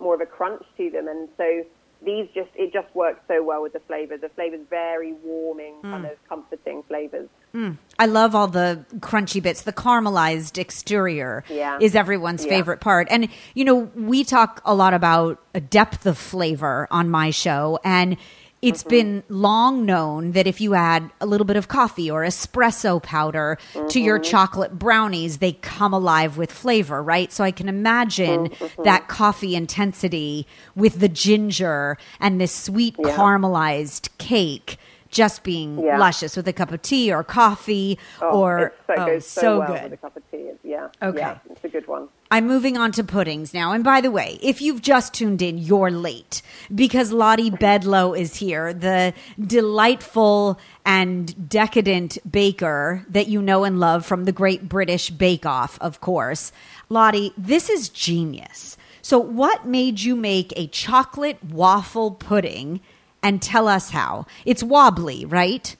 more 0.00 0.14
of 0.14 0.20
a 0.20 0.26
crunch 0.26 0.64
to 0.78 0.90
them. 0.90 1.06
And 1.06 1.28
so 1.36 1.64
these 2.04 2.26
just 2.34 2.50
it 2.54 2.72
just 2.72 2.94
works 2.94 3.20
so 3.28 3.42
well 3.42 3.62
with 3.62 3.74
the 3.74 3.80
flavors. 3.80 4.20
The 4.22 4.30
flavors 4.30 4.60
very 4.70 5.12
warming, 5.12 5.74
mm. 5.82 5.90
kind 5.90 6.06
of 6.06 6.16
comforting 6.28 6.82
flavors. 6.88 7.28
Mm. 7.54 7.78
I 7.98 8.06
love 8.06 8.34
all 8.34 8.48
the 8.48 8.84
crunchy 8.96 9.40
bits. 9.42 9.62
The 9.62 9.72
caramelized 9.72 10.58
exterior 10.58 11.44
yeah. 11.48 11.78
is 11.80 11.94
everyone's 11.94 12.44
yeah. 12.44 12.50
favorite 12.50 12.80
part. 12.80 13.06
And 13.10 13.28
you 13.54 13.64
know, 13.64 13.90
we 13.94 14.24
talk 14.24 14.60
a 14.64 14.74
lot 14.74 14.94
about 14.94 15.40
a 15.54 15.60
depth 15.60 16.04
of 16.06 16.18
flavor 16.18 16.88
on 16.90 17.08
my 17.08 17.30
show 17.30 17.78
and 17.84 18.16
it's 18.64 18.82
mm-hmm. 18.82 18.88
been 18.88 19.22
long 19.28 19.84
known 19.84 20.32
that 20.32 20.46
if 20.46 20.58
you 20.58 20.74
add 20.74 21.10
a 21.20 21.26
little 21.26 21.44
bit 21.44 21.56
of 21.56 21.68
coffee 21.68 22.10
or 22.10 22.22
espresso 22.22 23.02
powder 23.02 23.58
mm-hmm. 23.74 23.88
to 23.88 24.00
your 24.00 24.18
mm-hmm. 24.18 24.30
chocolate 24.30 24.78
brownies, 24.78 25.38
they 25.38 25.52
come 25.52 25.92
alive 25.92 26.38
with 26.38 26.50
flavor, 26.50 27.02
right? 27.02 27.30
So 27.30 27.44
I 27.44 27.50
can 27.50 27.68
imagine 27.68 28.48
mm-hmm. 28.48 28.82
that 28.84 29.06
coffee 29.06 29.54
intensity 29.54 30.46
with 30.74 31.00
the 31.00 31.10
ginger 31.10 31.98
and 32.20 32.40
this 32.40 32.54
sweet 32.54 32.96
yeah. 32.98 33.14
caramelized 33.14 34.08
cake 34.16 34.78
just 35.14 35.44
being 35.44 35.82
yeah. 35.82 35.96
luscious 35.96 36.36
with 36.36 36.46
a 36.48 36.52
cup 36.52 36.72
of 36.72 36.82
tea 36.82 37.12
or 37.12 37.22
coffee 37.22 37.98
oh, 38.20 38.40
or 38.40 38.72
so, 38.86 38.94
oh, 38.96 39.18
so, 39.20 39.40
so 39.40 39.58
well 39.60 39.68
good 39.68 39.82
with 39.84 39.92
a 39.92 39.96
cup 39.96 40.16
of 40.16 40.30
tea. 40.30 40.50
Yeah. 40.64 40.88
Okay. 41.00 41.18
Yeah, 41.18 41.38
it's 41.50 41.64
a 41.64 41.68
good 41.68 41.86
one. 41.86 42.08
I'm 42.30 42.48
moving 42.48 42.76
on 42.76 42.90
to 42.92 43.04
puddings 43.04 43.54
now. 43.54 43.72
And 43.72 43.84
by 43.84 44.00
the 44.00 44.10
way, 44.10 44.38
if 44.42 44.60
you've 44.60 44.82
just 44.82 45.14
tuned 45.14 45.40
in, 45.40 45.56
you're 45.56 45.90
late 45.90 46.42
because 46.74 47.12
Lottie 47.12 47.50
Bedlow 47.64 48.18
is 48.18 48.36
here, 48.36 48.74
the 48.74 49.14
delightful 49.40 50.58
and 50.84 51.48
decadent 51.48 52.18
baker 52.28 53.06
that 53.08 53.28
you 53.28 53.40
know 53.40 53.62
and 53.62 53.78
love 53.78 54.04
from 54.04 54.24
the 54.24 54.32
Great 54.32 54.68
British 54.68 55.10
Bake 55.10 55.46
Off, 55.46 55.78
of 55.80 56.00
course. 56.00 56.50
Lottie, 56.88 57.32
this 57.38 57.70
is 57.70 57.88
genius. 57.88 58.76
So, 59.00 59.18
what 59.18 59.66
made 59.66 60.00
you 60.00 60.16
make 60.16 60.52
a 60.56 60.66
chocolate 60.66 61.38
waffle 61.44 62.10
pudding 62.10 62.80
and 63.24 63.42
tell 63.42 63.66
us 63.66 63.90
how. 63.90 64.26
It's 64.44 64.62
wobbly, 64.62 65.24
right? 65.24 65.74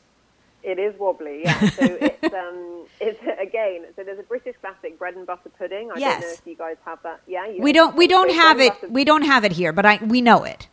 It 0.64 0.78
is 0.78 0.98
wobbly, 0.98 1.42
yeah. 1.44 1.61
So 1.70 1.98
it's 2.00 2.35
um, 2.35 2.87
it's 3.00 3.20
again. 3.38 3.85
So 3.94 4.02
there's 4.02 4.18
a 4.18 4.22
British 4.22 4.57
classic 4.61 4.98
bread 4.98 5.14
and 5.14 5.26
butter 5.26 5.50
pudding. 5.59 5.90
I 5.94 5.98
yes. 5.98 6.20
don't 6.20 6.30
know 6.30 6.35
if 6.35 6.46
you 6.46 6.57
guys 6.57 6.76
have 6.87 6.98
that. 7.02 7.20
Yeah, 7.26 7.46
we 7.59 7.72
don't. 7.72 7.94
We 7.94 8.09
don't 8.09 8.33
have 8.33 8.61
it. 8.61 8.72
Butter... 8.72 8.88
We 8.88 9.04
don't 9.04 9.22
have 9.22 9.44
it 9.44 9.52
here, 9.52 9.72
but 9.72 9.85
I 9.85 9.98
we 10.02 10.22
know 10.22 10.42
it. 10.42 10.68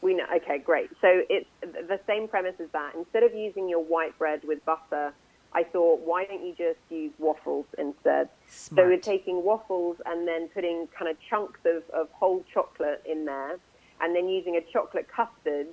We 0.00 0.14
know. 0.14 0.24
Okay, 0.34 0.58
great. 0.58 0.90
So 1.00 1.22
it's 1.28 1.46
the 1.60 2.00
same 2.06 2.26
premise 2.26 2.54
as 2.58 2.70
that. 2.72 2.94
Instead 2.96 3.22
of 3.22 3.34
using 3.34 3.68
your 3.68 3.84
white 3.84 4.18
bread 4.18 4.40
with 4.44 4.64
butter, 4.64 5.12
I 5.52 5.62
thought, 5.64 6.00
why 6.00 6.24
don't 6.24 6.44
you 6.44 6.54
just 6.56 6.80
use 6.88 7.12
waffles 7.18 7.66
instead? 7.76 8.30
Smart. 8.48 8.84
So 8.84 8.88
we're 8.88 8.98
taking 8.98 9.44
waffles 9.44 9.98
and 10.06 10.26
then 10.26 10.48
putting 10.48 10.88
kind 10.98 11.10
of 11.10 11.18
chunks 11.28 11.60
of, 11.66 11.82
of 11.90 12.08
whole 12.12 12.42
chocolate 12.52 13.02
in 13.04 13.26
there, 13.26 13.58
and 14.00 14.16
then 14.16 14.28
using 14.28 14.56
a 14.56 14.62
chocolate 14.72 15.06
custard 15.14 15.68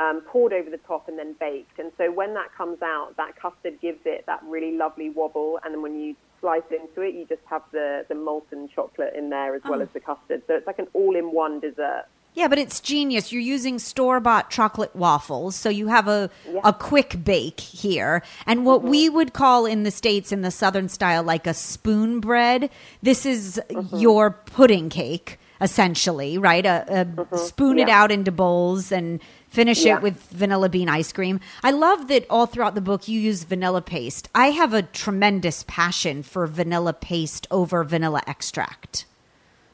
um, 0.00 0.22
poured 0.22 0.52
over 0.52 0.70
the 0.70 0.78
top 0.78 1.08
and 1.08 1.18
then 1.18 1.34
baked. 1.38 1.78
And 1.78 1.92
so 1.98 2.10
when 2.10 2.34
that 2.34 2.54
comes 2.56 2.80
out, 2.82 3.16
that 3.18 3.36
custard 3.36 3.80
gives 3.80 4.00
it 4.06 4.24
that 4.26 4.42
really 4.44 4.76
lovely 4.76 5.10
wobble. 5.10 5.60
And 5.62 5.74
then 5.74 5.82
when 5.82 6.00
you 6.00 6.16
slice 6.40 6.62
into 6.70 7.02
it, 7.02 7.14
you 7.14 7.26
just 7.26 7.42
have 7.46 7.62
the, 7.70 8.06
the 8.08 8.14
molten 8.14 8.68
chocolate 8.74 9.14
in 9.14 9.28
there 9.28 9.54
as 9.54 9.60
oh. 9.66 9.70
well 9.70 9.82
as 9.82 9.88
the 9.92 10.00
custard. 10.00 10.42
So 10.46 10.54
it's 10.54 10.66
like 10.66 10.78
an 10.78 10.88
all 10.94 11.14
in 11.16 11.32
one 11.32 11.60
dessert. 11.60 12.06
Yeah, 12.32 12.46
but 12.46 12.58
it's 12.58 12.80
genius. 12.80 13.32
You're 13.32 13.42
using 13.42 13.78
store 13.80 14.20
bought 14.20 14.50
chocolate 14.50 14.94
waffles, 14.94 15.56
so 15.56 15.68
you 15.68 15.88
have 15.88 16.06
a 16.06 16.30
yeah. 16.48 16.60
a 16.62 16.72
quick 16.72 17.24
bake 17.24 17.58
here, 17.58 18.22
and 18.46 18.64
what 18.64 18.82
mm-hmm. 18.82 18.90
we 18.90 19.08
would 19.08 19.32
call 19.32 19.66
in 19.66 19.82
the 19.82 19.90
states 19.90 20.30
in 20.30 20.42
the 20.42 20.52
southern 20.52 20.88
style 20.88 21.24
like 21.24 21.48
a 21.48 21.54
spoon 21.54 22.20
bread. 22.20 22.70
This 23.02 23.26
is 23.26 23.60
mm-hmm. 23.68 23.96
your 23.96 24.30
pudding 24.30 24.90
cake, 24.90 25.40
essentially, 25.60 26.38
right? 26.38 26.64
A, 26.64 26.84
a 27.00 27.04
mm-hmm. 27.04 27.36
spoon 27.36 27.78
yeah. 27.78 27.86
it 27.86 27.90
out 27.90 28.12
into 28.12 28.30
bowls 28.30 28.92
and 28.92 29.20
finish 29.50 29.84
yeah. 29.84 29.96
it 29.96 30.02
with 30.02 30.22
vanilla 30.30 30.68
bean 30.68 30.88
ice 30.88 31.12
cream. 31.12 31.40
I 31.62 31.72
love 31.72 32.08
that 32.08 32.24
all 32.30 32.46
throughout 32.46 32.74
the 32.74 32.80
book 32.80 33.08
you 33.08 33.20
use 33.20 33.44
vanilla 33.44 33.82
paste. 33.82 34.28
I 34.34 34.50
have 34.52 34.72
a 34.72 34.82
tremendous 34.82 35.64
passion 35.66 36.22
for 36.22 36.46
vanilla 36.46 36.94
paste 36.94 37.46
over 37.50 37.84
vanilla 37.84 38.22
extract. 38.26 39.04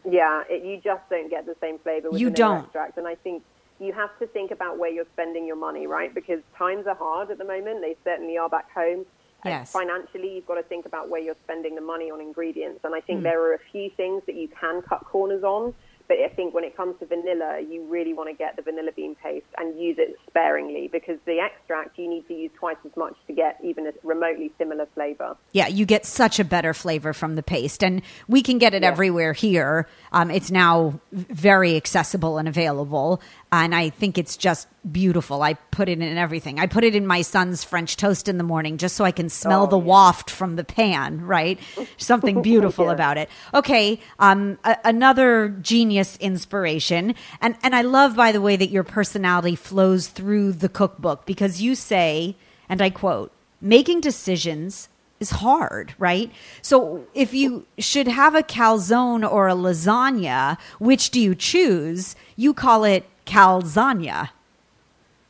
Yeah, 0.09 0.43
it, 0.49 0.65
you 0.65 0.81
just 0.83 1.09
don't 1.11 1.31
get 1.31 1.47
the 1.47 1.57
same 1.61 1.79
flavor 1.79 2.11
with 2.11 2.21
you 2.21 2.31
vanilla 2.31 2.55
don't. 2.55 2.65
extract. 2.65 2.99
And 2.99 3.07
I 3.07 3.15
think 3.17 3.43
you 3.79 3.93
have 3.93 4.17
to 4.19 4.27
think 4.27 4.51
about 4.51 4.79
where 4.79 4.91
you're 4.91 5.07
spending 5.13 5.47
your 5.47 5.57
money, 5.57 5.87
right? 5.87 6.15
Because 6.15 6.41
times 6.57 6.87
are 6.87 6.95
hard 6.95 7.31
at 7.31 7.39
the 7.39 7.45
moment. 7.45 7.83
They 7.83 7.97
certainly 8.03 8.39
are 8.39 8.49
back 8.49 8.73
home. 8.73 9.05
Yes. 9.45 9.71
financially, 9.71 10.35
you've 10.35 10.47
got 10.47 10.57
to 10.57 10.65
think 10.65 10.87
about 10.87 11.09
where 11.09 11.21
you're 11.21 11.37
spending 11.45 11.77
the 11.77 11.81
money 11.81 12.11
on 12.11 12.21
ingredients. 12.21 12.81
And 12.83 12.97
I 12.97 13.01
think 13.01 13.21
mm. 13.21 13.25
there 13.25 13.41
are 13.43 13.55
a 13.55 13.61
few 13.71 13.91
things 13.91 14.23
that 14.27 14.35
you 14.35 14.49
can 14.49 14.83
cut 14.83 15.05
corners 15.05 15.45
on. 15.45 15.73
But 16.09 16.19
I 16.19 16.29
think 16.29 16.55
when 16.55 16.65
it 16.65 16.77
comes 16.77 16.99
to 17.01 17.07
vanilla, 17.07 17.61
you 17.61 17.85
really 17.89 18.15
want 18.15 18.31
to 18.31 18.35
get 18.35 18.57
the 18.57 18.63
vanilla 18.63 18.93
bean 18.95 19.17
paste 19.23 19.47
and 19.59 19.79
use 19.79 19.97
it 19.99 20.17
sparingly 20.29 20.89
because 20.91 21.19
the 21.25 21.41
extract 21.41 21.99
you 21.99 22.09
need 22.09 22.27
to 22.29 22.35
use 22.35 22.51
twice 22.59 22.77
as 22.85 22.97
much 22.97 23.15
to 23.27 23.33
get 23.33 23.59
even 23.63 23.87
a 23.87 23.93
remotely 24.03 24.53
similar 24.59 24.87
flavor. 24.95 25.37
Yeah, 25.53 25.67
you 25.67 25.85
get 25.85 26.07
such 26.07 26.39
a 26.39 26.45
better 26.45 26.75
flavor 26.75 27.13
from 27.13 27.35
the 27.35 27.43
paste, 27.43 27.83
and 27.83 28.03
we 28.29 28.43
can 28.43 28.59
get 28.59 28.75
it 28.75 28.83
yeah. 28.83 28.89
everywhere 28.89 29.33
here. 29.33 29.89
Um, 30.13 30.31
it's 30.31 30.51
now 30.51 31.01
very 31.13 31.77
accessible 31.77 32.39
and 32.39 32.49
available 32.49 33.21
and 33.53 33.75
I 33.75 33.91
think 33.91 34.19
it's 34.19 34.37
just 34.37 34.69
beautiful. 34.91 35.43
I 35.43 35.55
put 35.55 35.89
it 35.89 36.01
in 36.01 36.17
everything. 36.19 36.59
I 36.59 36.67
put 36.67 36.83
it 36.83 36.95
in 36.95 37.07
my 37.07 37.23
son's 37.23 37.63
French 37.63 37.97
toast 37.97 38.29
in 38.29 38.39
the 38.39 38.45
morning 38.45 38.77
just 38.77 38.97
so 38.97 39.05
I 39.05 39.13
can 39.13 39.29
smell 39.29 39.65
oh, 39.65 39.67
the 39.67 39.79
yeah. 39.79 39.85
waft 39.85 40.31
from 40.31 40.57
the 40.57 40.65
pan, 40.65 41.21
right? 41.25 41.59
Something 41.97 42.43
beautiful 42.53 42.87
yeah. 42.87 42.93
about 42.93 43.19
it. 43.19 43.29
Okay, 43.55 44.01
um, 44.19 44.59
a- 44.65 44.79
another 44.85 45.49
genius 45.61 46.17
inspiration. 46.17 47.15
And, 47.41 47.57
and 47.63 47.75
I 47.75 47.83
love, 47.83 48.17
by 48.17 48.33
the 48.33 48.41
way, 48.41 48.57
that 48.57 48.71
your 48.71 48.85
personality 48.85 49.55
flows 49.55 50.09
through 50.09 50.53
the 50.53 50.69
cookbook 50.69 51.25
because 51.25 51.63
you 51.63 51.75
say, 51.75 52.37
and 52.69 52.83
I 52.83 52.91
quote, 52.91 53.33
making 53.61 54.01
decisions 54.01 54.89
is 55.21 55.31
hard, 55.31 55.95
right? 55.99 56.31
So 56.63 57.07
if 57.15 57.33
you 57.33 57.67
should 57.79 58.09
have 58.09 58.35
a 58.35 58.43
calzone 58.43 59.29
or 59.29 59.49
a 59.49 59.55
lasagna, 59.55 60.59
which 60.79 61.11
do 61.11 61.21
you 61.21 61.35
choose? 61.35 62.17
You 62.37 62.53
call 62.53 62.85
it 62.85 63.07
calzania. 63.27 64.31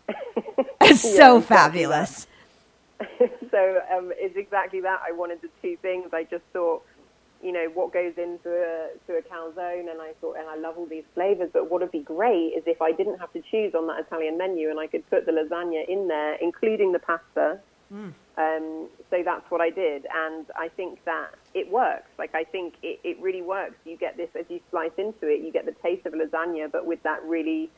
It's 0.89 1.17
so 1.17 1.41
fabulous. 1.41 2.29
so 3.51 3.81
um, 3.93 4.13
it's 4.17 4.37
exactly 4.37 4.81
that. 4.83 5.01
I 5.07 5.13
wanted 5.13 5.43
the 5.43 5.51
two 5.61 5.77
things. 5.83 6.11
I 6.13 6.25
just 6.25 6.45
thought, 6.53 6.85
you 7.43 7.53
know, 7.53 7.69
what 7.75 7.93
goes 7.93 8.15
into 8.17 8.49
a 8.49 8.91
to 9.07 9.19
a 9.19 9.23
calzone, 9.23 9.91
and 9.91 10.01
I 10.01 10.13
thought, 10.21 10.37
and 10.37 10.49
I 10.49 10.57
love 10.57 10.79
all 10.79 10.87
these 10.87 11.05
flavors. 11.15 11.51
But 11.53 11.71
what 11.71 11.81
would 11.81 11.91
be 11.91 12.01
great 12.01 12.53
is 12.57 12.63
if 12.67 12.81
I 12.81 12.93
didn't 12.93 13.19
have 13.19 13.33
to 13.33 13.43
choose 13.51 13.75
on 13.75 13.87
that 13.89 14.01
Italian 14.01 14.39
menu, 14.39 14.71
and 14.71 14.79
I 14.79 14.87
could 14.87 15.09
put 15.11 15.27
the 15.27 15.33
lasagna 15.33 15.89
in 15.89 16.09
there, 16.09 16.35
including 16.41 16.93
the 16.93 17.01
pasta. 17.01 17.61
Mm. 17.93 18.13
Um, 18.39 18.89
so 19.11 19.23
that's 19.25 19.51
what 19.51 19.61
I 19.61 19.71
did, 19.71 20.07
and 20.15 20.47
I 20.57 20.69
think 20.69 21.05
that 21.05 21.31
it 21.55 21.71
works. 21.71 22.09
Like 22.19 22.35
I 22.35 22.45
think 22.45 22.75
it, 22.83 23.01
it 23.03 23.21
really 23.21 23.43
works. 23.43 23.77
You 23.85 23.97
get 23.97 24.17
this 24.17 24.29
as 24.39 24.45
you 24.49 24.61
slice 24.71 24.97
into 24.99 25.29
it, 25.29 25.41
you 25.41 25.53
get 25.53 25.67
the 25.67 25.77
taste 25.83 26.07
of 26.07 26.13
lasagna, 26.13 26.71
but 26.71 26.87
with 26.87 27.03
that 27.03 27.23
really 27.25 27.71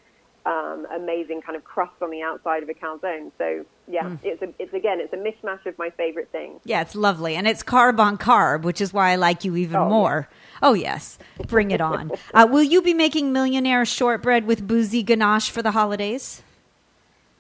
um, 0.47 0.87
amazing 0.95 1.43
kind 1.43 1.57
of 1.57 1.65
crust 1.65 1.93
on 2.01 2.11
the 2.11 2.23
outside 2.23 2.63
of 2.63 2.69
a 2.69 2.75
calzone. 2.75 3.31
So 3.39 3.65
yeah, 3.87 4.05
Mm. 4.05 4.19
it's 4.23 4.43
a, 4.43 4.49
it's 4.59 4.73
again, 4.75 4.99
it's 5.01 5.13
a 5.13 5.17
mishmash 5.17 5.65
of 5.67 5.77
my 5.79 5.91
favorite 5.91 6.29
things. 6.31 6.61
Yeah, 6.65 6.81
it's 6.81 6.95
lovely. 6.95 7.37
And 7.37 7.47
it's 7.47 7.63
carb 7.63 7.99
on 7.99 8.17
carb, 8.19 8.63
which 8.63 8.81
is 8.81 8.93
why 8.93 9.11
I 9.11 9.17
like 9.17 9.45
you 9.45 9.57
even 9.57 9.77
Oh, 9.77 9.85
yeah. 9.85 9.89
more. 9.89 10.29
Oh, 10.63 10.75
yes. 10.75 11.19
Bring 11.47 11.71
it 11.71 11.81
on. 11.81 12.11
uh, 12.35 12.47
will 12.51 12.63
you 12.63 12.83
be 12.83 12.95
making 12.95 13.33
millionaire 13.33 13.85
shortbread 13.85 14.47
with 14.47 14.67
boozy 14.67 15.03
ganache 15.03 15.51
for 15.51 15.63
the 15.63 15.71
holidays? 15.73 16.43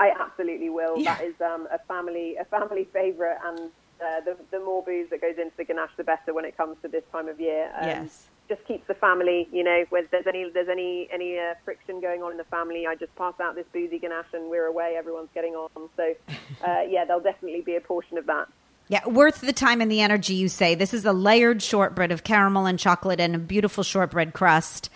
I 0.00 0.12
absolutely 0.18 0.70
will. 0.70 0.98
Yeah. 0.98 1.16
That 1.16 1.24
is 1.24 1.34
um, 1.40 1.66
a 1.72 1.78
family 1.88 2.36
a 2.36 2.44
family 2.44 2.86
favorite, 2.92 3.38
and 3.44 3.58
uh, 4.00 4.20
the 4.24 4.36
the 4.52 4.60
more 4.60 4.82
booze 4.84 5.10
that 5.10 5.20
goes 5.20 5.36
into 5.38 5.56
the 5.56 5.64
ganache, 5.64 5.90
the 5.96 6.04
better 6.04 6.32
when 6.32 6.44
it 6.44 6.56
comes 6.56 6.76
to 6.82 6.88
this 6.88 7.02
time 7.10 7.28
of 7.28 7.40
year. 7.40 7.70
Um, 7.76 7.86
Yes. 7.88 8.28
Just 8.48 8.64
keeps 8.66 8.86
the 8.86 8.94
family, 8.94 9.48
you 9.52 9.62
know, 9.62 9.84
when 9.90 10.08
there's 10.10 10.26
any 10.26 10.50
there's 10.52 10.68
any 10.68 11.08
any 11.12 11.38
uh, 11.38 11.54
friction 11.64 12.00
going 12.00 12.22
on 12.22 12.32
in 12.32 12.38
the 12.38 12.44
family, 12.44 12.86
I 12.86 12.94
just 12.94 13.14
pass 13.16 13.34
out 13.40 13.54
this 13.54 13.66
boozy 13.72 13.98
ganache, 13.98 14.32
and 14.32 14.48
we're 14.48 14.66
away. 14.66 14.94
Everyone's 14.96 15.28
getting 15.34 15.54
on. 15.54 15.68
So, 15.96 16.14
uh, 16.66 16.82
yeah, 16.88 17.04
there'll 17.04 17.20
definitely 17.20 17.60
be 17.60 17.76
a 17.76 17.80
portion 17.80 18.16
of 18.16 18.26
that. 18.26 18.48
Yeah, 18.88 19.06
worth 19.06 19.42
the 19.42 19.52
time 19.52 19.82
and 19.82 19.90
the 19.90 20.00
energy, 20.00 20.34
you 20.34 20.48
say. 20.48 20.74
This 20.74 20.94
is 20.94 21.04
a 21.04 21.12
layered 21.12 21.62
shortbread 21.62 22.10
of 22.10 22.24
caramel 22.24 22.64
and 22.64 22.78
chocolate 22.78 23.20
and 23.20 23.34
a 23.34 23.38
beautiful 23.38 23.84
shortbread 23.84 24.32
crust. 24.32 24.88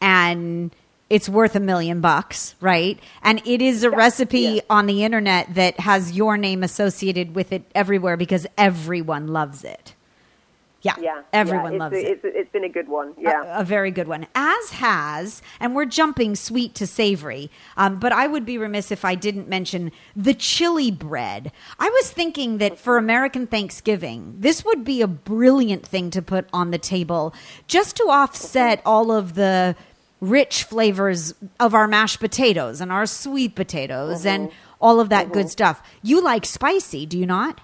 And 0.00 0.74
it's 1.08 1.28
worth 1.28 1.54
a 1.54 1.60
million 1.60 2.00
bucks, 2.00 2.54
right? 2.60 2.98
And 3.22 3.40
it 3.46 3.62
is 3.62 3.84
a 3.84 3.90
recipe 3.90 4.40
yeah. 4.40 4.60
on 4.68 4.86
the 4.86 5.04
internet 5.04 5.54
that 5.54 5.80
has 5.80 6.12
your 6.12 6.36
name 6.36 6.62
associated 6.62 7.34
with 7.34 7.52
it 7.52 7.62
everywhere 7.74 8.16
because 8.16 8.46
everyone 8.56 9.28
loves 9.28 9.64
it. 9.64 9.94
Yeah, 10.82 10.94
Yeah, 11.00 11.22
everyone 11.32 11.72
yeah, 11.72 11.78
loves 11.78 11.96
it. 11.96 12.06
It's, 12.06 12.20
it's 12.24 12.52
been 12.52 12.62
a 12.62 12.68
good 12.68 12.88
one. 12.88 13.14
Yeah. 13.18 13.42
a, 13.56 13.60
a 13.60 13.64
very 13.64 13.90
good 13.90 14.06
one. 14.06 14.26
As 14.34 14.70
has, 14.70 15.42
and 15.58 15.74
we're 15.74 15.86
jumping 15.86 16.36
sweet 16.36 16.74
to 16.76 16.86
savory, 16.86 17.50
um, 17.76 17.98
but 17.98 18.12
I 18.12 18.28
would 18.28 18.46
be 18.46 18.58
remiss 18.58 18.92
if 18.92 19.04
I 19.04 19.16
didn't 19.16 19.48
mention 19.48 19.90
the 20.14 20.34
chili 20.34 20.92
bread. 20.92 21.50
I 21.80 21.88
was 21.90 22.10
thinking 22.10 22.58
that 22.58 22.78
for 22.78 22.96
mm-hmm. 22.96 23.06
American 23.06 23.46
Thanksgiving, 23.48 24.36
this 24.38 24.64
would 24.64 24.84
be 24.84 25.02
a 25.02 25.08
brilliant 25.08 25.84
thing 25.84 26.10
to 26.10 26.22
put 26.22 26.46
on 26.52 26.70
the 26.70 26.78
table 26.78 27.34
just 27.66 27.96
to 27.96 28.04
offset 28.04 28.78
mm-hmm. 28.78 28.88
all 28.88 29.10
of 29.10 29.34
the 29.34 29.74
rich 30.20 30.64
flavors 30.64 31.34
of 31.58 31.74
our 31.74 31.88
mashed 31.88 32.20
potatoes 32.20 32.80
and 32.80 32.92
our 32.92 33.06
sweet 33.06 33.54
potatoes 33.54 34.24
and 34.24 34.48
mm-hmm. 34.48 34.56
all 34.80 35.00
of 35.00 35.08
that 35.08 35.32
good 35.32 35.48
stuff. 35.48 35.82
You 36.02 36.22
like 36.22 36.44
spicy, 36.44 37.04
do 37.06 37.18
you 37.18 37.26
not? 37.26 37.60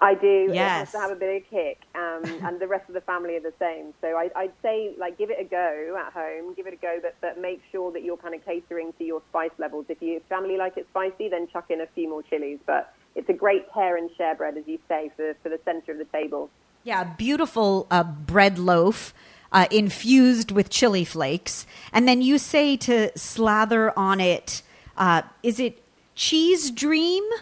I 0.00 0.14
do. 0.14 0.46
It 0.50 0.54
Yes. 0.54 0.92
has 0.92 0.92
to 0.92 0.98
have 0.98 1.10
a 1.10 1.18
bit 1.18 1.42
of 1.42 1.50
kick, 1.50 1.78
um, 1.94 2.22
and 2.44 2.60
the 2.60 2.66
rest 2.66 2.88
of 2.88 2.94
the 2.94 3.00
family 3.00 3.36
are 3.36 3.40
the 3.40 3.54
same. 3.58 3.94
So 4.00 4.16
I, 4.16 4.30
I'd 4.36 4.52
say, 4.62 4.94
like, 4.98 5.18
give 5.18 5.30
it 5.30 5.38
a 5.40 5.44
go 5.44 5.96
at 5.98 6.12
home. 6.12 6.54
Give 6.54 6.66
it 6.66 6.74
a 6.74 6.76
go, 6.76 6.98
but, 7.00 7.16
but 7.20 7.40
make 7.40 7.62
sure 7.72 7.92
that 7.92 8.02
you're 8.02 8.16
kind 8.16 8.34
of 8.34 8.44
catering 8.44 8.92
to 8.98 9.04
your 9.04 9.22
spice 9.30 9.50
levels. 9.58 9.86
If 9.88 10.02
your 10.02 10.20
family 10.28 10.56
like 10.56 10.76
it 10.76 10.86
spicy, 10.90 11.28
then 11.28 11.48
chuck 11.48 11.70
in 11.70 11.80
a 11.80 11.86
few 11.94 12.08
more 12.08 12.22
chilies. 12.22 12.58
But 12.66 12.92
it's 13.14 13.28
a 13.28 13.32
great 13.32 13.72
tear 13.72 13.96
and 13.96 14.10
share 14.16 14.34
bread, 14.34 14.56
as 14.56 14.64
you 14.66 14.78
say, 14.88 15.10
for, 15.16 15.34
for 15.42 15.48
the 15.48 15.60
center 15.64 15.92
of 15.92 15.98
the 15.98 16.04
table. 16.06 16.50
Yeah, 16.84 17.02
beautiful 17.04 17.86
uh, 17.90 18.04
bread 18.04 18.58
loaf 18.58 19.12
uh, 19.50 19.66
infused 19.70 20.50
with 20.50 20.68
chili 20.70 21.04
flakes. 21.04 21.66
And 21.92 22.06
then 22.06 22.20
you 22.22 22.38
say 22.38 22.76
to 22.78 23.16
slather 23.18 23.92
on 23.98 24.20
it, 24.20 24.62
uh, 24.96 25.22
is 25.42 25.58
it 25.58 25.82
cheese 26.14 26.70
dream? 26.70 27.24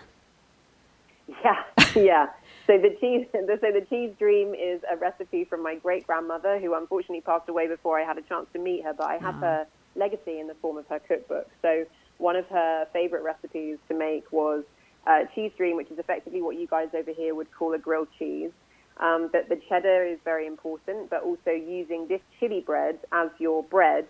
Yeah, 1.42 1.62
yeah. 1.96 2.26
So 2.66 2.78
the 2.78 2.96
cheese, 3.00 3.26
so 3.32 3.72
the 3.72 3.86
cheese 3.88 4.12
dream 4.18 4.54
is 4.54 4.80
a 4.90 4.96
recipe 4.96 5.44
from 5.44 5.62
my 5.62 5.76
great 5.76 6.06
grandmother, 6.06 6.58
who 6.58 6.74
unfortunately 6.74 7.20
passed 7.20 7.48
away 7.48 7.68
before 7.68 8.00
I 8.00 8.04
had 8.04 8.18
a 8.18 8.22
chance 8.22 8.46
to 8.52 8.58
meet 8.58 8.84
her. 8.84 8.92
But 8.92 9.06
I 9.06 9.18
have 9.18 9.34
her 9.36 9.66
legacy 9.96 10.40
in 10.40 10.46
the 10.46 10.54
form 10.54 10.78
of 10.78 10.86
her 10.88 10.98
cookbook. 10.98 11.48
So 11.62 11.84
one 12.18 12.36
of 12.36 12.46
her 12.46 12.86
favorite 12.92 13.22
recipes 13.22 13.78
to 13.88 13.94
make 13.94 14.30
was 14.32 14.64
uh, 15.06 15.24
cheese 15.34 15.52
dream, 15.56 15.76
which 15.76 15.90
is 15.90 15.98
effectively 15.98 16.42
what 16.42 16.56
you 16.56 16.66
guys 16.66 16.88
over 16.94 17.12
here 17.12 17.34
would 17.34 17.52
call 17.52 17.74
a 17.74 17.78
grilled 17.78 18.08
cheese. 18.18 18.50
Um, 18.98 19.28
but 19.32 19.48
the 19.48 19.60
cheddar 19.68 20.04
is 20.04 20.18
very 20.24 20.46
important, 20.46 21.10
but 21.10 21.22
also 21.22 21.50
using 21.50 22.06
this 22.06 22.20
chili 22.38 22.60
bread 22.60 22.98
as 23.12 23.28
your 23.38 23.62
bread 23.64 24.06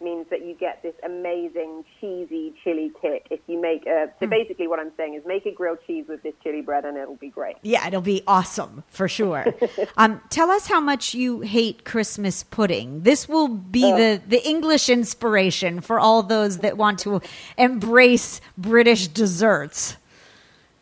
means 0.00 0.26
that 0.30 0.44
you 0.44 0.54
get 0.54 0.82
this 0.82 0.94
amazing 1.04 1.84
cheesy 2.00 2.54
chili 2.62 2.92
kick. 3.00 3.26
If 3.30 3.40
you 3.46 3.60
make 3.60 3.86
a, 3.86 4.12
so 4.20 4.26
basically 4.26 4.66
what 4.66 4.78
I'm 4.78 4.92
saying 4.96 5.14
is 5.14 5.22
make 5.26 5.46
a 5.46 5.52
grilled 5.52 5.78
cheese 5.86 6.06
with 6.08 6.22
this 6.22 6.34
chili 6.42 6.60
bread 6.60 6.84
and 6.84 6.96
it'll 6.96 7.16
be 7.16 7.28
great. 7.28 7.56
Yeah, 7.62 7.86
it'll 7.86 8.00
be 8.00 8.22
awesome 8.26 8.84
for 8.88 9.08
sure. 9.08 9.46
um, 9.96 10.20
tell 10.30 10.50
us 10.50 10.66
how 10.66 10.80
much 10.80 11.14
you 11.14 11.40
hate 11.40 11.84
Christmas 11.84 12.42
pudding. 12.42 13.02
This 13.02 13.28
will 13.28 13.48
be 13.48 13.82
the, 13.82 14.20
the 14.26 14.46
English 14.46 14.88
inspiration 14.88 15.80
for 15.80 15.98
all 15.98 16.22
those 16.22 16.58
that 16.58 16.76
want 16.76 16.98
to 17.00 17.20
embrace 17.56 18.40
British 18.56 19.08
desserts. 19.08 19.96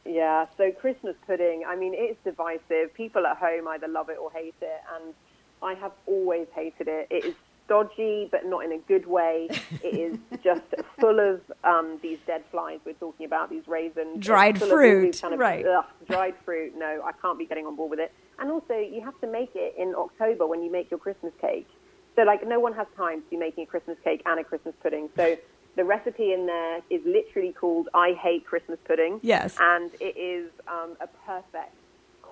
Yeah, 0.04 0.46
so 0.58 0.70
Christmas 0.70 1.16
pudding, 1.26 1.64
I 1.66 1.76
mean, 1.76 1.94
it's 1.94 2.18
divisive. 2.24 2.92
People 2.94 3.26
at 3.26 3.38
home 3.38 3.66
either 3.68 3.88
love 3.88 4.10
it 4.10 4.18
or 4.20 4.30
hate 4.30 4.54
it, 4.60 4.80
and 4.94 5.14
I 5.62 5.74
have 5.74 5.92
always 6.06 6.46
hated 6.54 6.88
it. 6.88 7.06
It 7.10 7.24
is 7.24 7.34
stodgy, 7.64 8.28
but 8.30 8.46
not 8.46 8.64
in 8.64 8.72
a 8.72 8.78
good 8.78 9.06
way. 9.06 9.48
It 9.82 9.94
is 9.94 10.18
just 10.44 10.62
full 10.98 11.18
of 11.18 11.40
um, 11.62 11.98
these 12.02 12.18
dead 12.26 12.44
flies 12.50 12.80
we're 12.84 12.94
talking 12.94 13.26
about, 13.26 13.50
these 13.50 13.66
raisins. 13.66 14.24
Dried 14.24 14.58
full 14.58 14.68
of 14.68 14.72
all 14.72 14.78
these 14.78 15.20
fruit, 15.20 15.22
kind 15.22 15.34
of, 15.34 15.40
right. 15.40 15.66
ugh, 15.66 15.84
dried 16.08 16.34
fruit. 16.44 16.74
No, 16.76 17.02
I 17.04 17.12
can't 17.12 17.38
be 17.38 17.46
getting 17.46 17.66
on 17.66 17.76
board 17.76 17.90
with 17.90 18.00
it. 18.00 18.12
And 18.38 18.50
also, 18.50 18.74
you 18.74 19.02
have 19.04 19.18
to 19.20 19.26
make 19.26 19.52
it 19.54 19.74
in 19.78 19.94
October 19.94 20.46
when 20.46 20.62
you 20.62 20.70
make 20.70 20.90
your 20.90 20.98
Christmas 20.98 21.32
cake. 21.40 21.68
So, 22.16 22.22
like, 22.22 22.46
no 22.46 22.60
one 22.60 22.74
has 22.74 22.86
time 22.96 23.22
to 23.22 23.30
be 23.30 23.36
making 23.36 23.64
a 23.64 23.66
Christmas 23.66 23.96
cake 24.04 24.22
and 24.26 24.38
a 24.38 24.44
Christmas 24.44 24.74
pudding. 24.82 25.08
So, 25.16 25.36
the 25.76 25.84
recipe 25.84 26.32
in 26.32 26.46
there 26.46 26.78
is 26.90 27.00
literally 27.04 27.52
called 27.52 27.88
I 27.94 28.12
Hate 28.12 28.46
Christmas 28.46 28.78
Pudding. 28.86 29.18
Yes. 29.22 29.56
And 29.58 29.90
it 30.00 30.16
is 30.16 30.50
um, 30.68 30.96
a 31.00 31.08
perfect, 31.26 31.74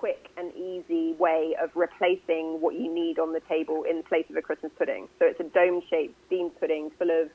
quick, 0.03 0.27
and 0.35 0.53
easy 0.53 1.13
way 1.13 1.55
of 1.63 1.69
replacing 1.75 2.59
what 2.59 2.75
you 2.75 2.93
need 2.93 3.17
on 3.17 3.31
the 3.31 3.39
table 3.47 3.85
in 3.89 4.03
place 4.03 4.25
of 4.29 4.35
a 4.35 4.41
Christmas 4.41 4.69
pudding. 4.77 5.07
So 5.17 5.25
it's 5.25 5.39
a 5.39 5.45
dome 5.45 5.81
shaped 5.89 6.13
steamed 6.27 6.59
pudding 6.59 6.91
full 6.99 7.09
of 7.09 7.29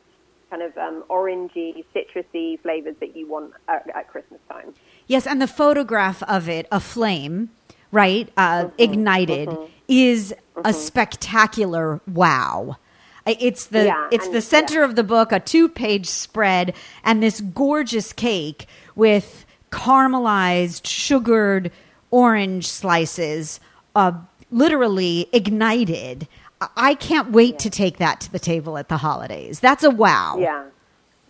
kind 0.51 0.61
of 0.61 0.77
um, 0.77 1.03
orangey, 1.09 1.83
citrusy 1.95 2.61
flavors 2.61 2.95
that 3.01 3.17
you 3.17 3.27
want 3.27 3.55
at, 3.69 3.89
at 3.97 4.09
Christmas 4.09 4.41
time. 4.51 4.75
Yes, 5.07 5.27
and 5.27 5.41
the 5.41 5.47
photograph 5.47 6.23
of 6.25 6.47
it, 6.47 6.69
a 6.71 6.79
flame, 6.79 7.49
right, 7.91 8.29
uh, 8.37 8.65
Mm-hmm. 8.65 8.83
ignited, 8.83 9.49
is 9.89 10.35
a 10.63 10.75
spectacular 10.75 12.03
wow. 12.07 12.77
It's 13.25 13.65
the 13.65 13.87
Yeah, 13.87 14.09
it's 14.13 14.29
the 14.29 14.43
center 14.43 14.81
yeah. 14.81 14.85
of 14.85 14.95
the 14.95 15.05
book, 15.05 15.33
a 15.33 15.41
two 15.41 15.71
page 15.71 16.05
spread, 16.05 16.75
and 17.03 17.23
this 17.23 17.41
gorgeous 17.41 18.13
cake 18.13 18.67
with 18.95 19.47
caramelized, 19.73 20.87
sugared 20.87 21.71
orange 22.11 22.67
slices, 22.69 23.61
uh, 23.95 24.13
literally 24.51 25.29
ignited. 25.33 26.29
I- 26.61 26.95
can't 26.95 27.31
wait 27.31 27.59
to 27.61 27.71
take 27.71 27.99
that 27.99 28.21
to 28.23 28.33
the 28.33 28.39
table 28.39 28.77
at 28.79 28.89
the 28.89 28.97
holidays. 28.97 29.61
That's 29.61 29.85
a 29.85 29.91
wow. 29.91 30.37
Yeah, 30.39 30.65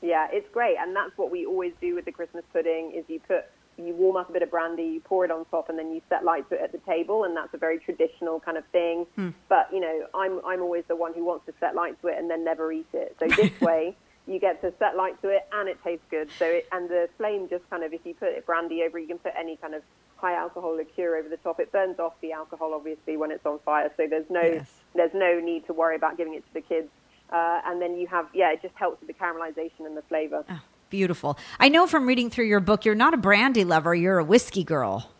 yeah, 0.00 0.28
it's 0.32 0.48
great, 0.50 0.76
and 0.78 0.96
that's 0.96 1.16
what 1.16 1.30
we 1.30 1.44
always 1.44 1.72
do 1.80 1.94
with 1.94 2.04
the 2.06 2.12
Christmas 2.12 2.44
pudding. 2.52 2.92
Is 2.92 3.04
you 3.08 3.20
put 3.20 3.44
you 3.76 3.94
warm 3.94 4.16
up 4.16 4.28
a 4.28 4.32
bit 4.32 4.42
of 4.42 4.50
brandy, 4.50 4.82
you 4.84 5.00
pour 5.00 5.24
it 5.24 5.30
on 5.30 5.44
top, 5.46 5.68
and 5.68 5.78
then 5.78 5.92
you 5.92 6.00
set 6.08 6.24
light 6.24 6.48
to 6.48 6.56
it 6.56 6.62
at 6.62 6.72
the 6.72 6.78
table, 6.78 7.24
and 7.24 7.36
that's 7.36 7.52
a 7.54 7.58
very 7.58 7.78
traditional 7.78 8.40
kind 8.40 8.56
of 8.56 8.64
thing. 8.72 9.06
But 9.48 9.68
you 9.72 9.80
know, 9.80 10.06
I'm 10.14 10.40
I'm 10.46 10.62
always 10.62 10.84
the 10.88 10.96
one 10.96 11.12
who 11.14 11.24
wants 11.24 11.46
to 11.46 11.52
set 11.60 11.74
light 11.74 12.00
to 12.02 12.08
it 12.08 12.18
and 12.18 12.30
then 12.30 12.44
never 12.44 12.72
eat 12.72 12.88
it. 12.92 13.16
So 13.20 13.26
this 13.36 13.60
way. 13.60 13.96
You 14.28 14.38
get 14.38 14.60
to 14.60 14.72
set 14.78 14.96
light 14.96 15.20
to 15.22 15.28
it, 15.30 15.46
and 15.52 15.68
it 15.68 15.78
tastes 15.82 16.04
good. 16.10 16.28
So, 16.38 16.44
it, 16.44 16.68
and 16.70 16.88
the 16.88 17.08
flame 17.16 17.48
just 17.48 17.68
kind 17.70 17.82
of—if 17.82 18.04
you 18.04 18.14
put 18.14 18.44
brandy 18.46 18.82
over, 18.82 18.98
you 18.98 19.06
can 19.06 19.18
put 19.18 19.32
any 19.38 19.56
kind 19.56 19.74
of 19.74 19.82
high 20.16 20.34
alcohol 20.34 20.76
liqueur 20.76 21.16
over 21.16 21.28
the 21.28 21.38
top. 21.38 21.60
It 21.60 21.72
burns 21.72 21.98
off 21.98 22.12
the 22.20 22.32
alcohol, 22.32 22.74
obviously, 22.74 23.16
when 23.16 23.30
it's 23.30 23.46
on 23.46 23.58
fire. 23.64 23.90
So 23.96 24.06
there's 24.06 24.28
no 24.28 24.42
Yes. 24.42 24.70
there's 24.94 25.14
no 25.14 25.40
need 25.40 25.66
to 25.66 25.72
worry 25.72 25.96
about 25.96 26.16
giving 26.16 26.34
it 26.34 26.46
to 26.46 26.54
the 26.54 26.60
kids. 26.60 26.88
Uh, 27.30 27.60
and 27.66 27.80
then 27.80 27.96
you 27.96 28.06
have, 28.06 28.26
yeah, 28.32 28.50
it 28.52 28.62
just 28.62 28.74
helps 28.74 29.00
with 29.00 29.06
the 29.06 29.12
caramelization 29.12 29.84
and 29.84 29.94
the 29.94 30.02
flavor. 30.02 30.44
Oh, 30.48 30.60
beautiful. 30.88 31.38
I 31.60 31.68
know 31.68 31.86
from 31.86 32.06
reading 32.06 32.30
through 32.30 32.46
your 32.46 32.60
book, 32.60 32.86
you're 32.86 32.94
not 32.94 33.12
a 33.12 33.18
brandy 33.18 33.64
lover, 33.64 33.94
you're 33.94 34.18
a 34.18 34.24
whiskey 34.24 34.64
girl. 34.64 35.10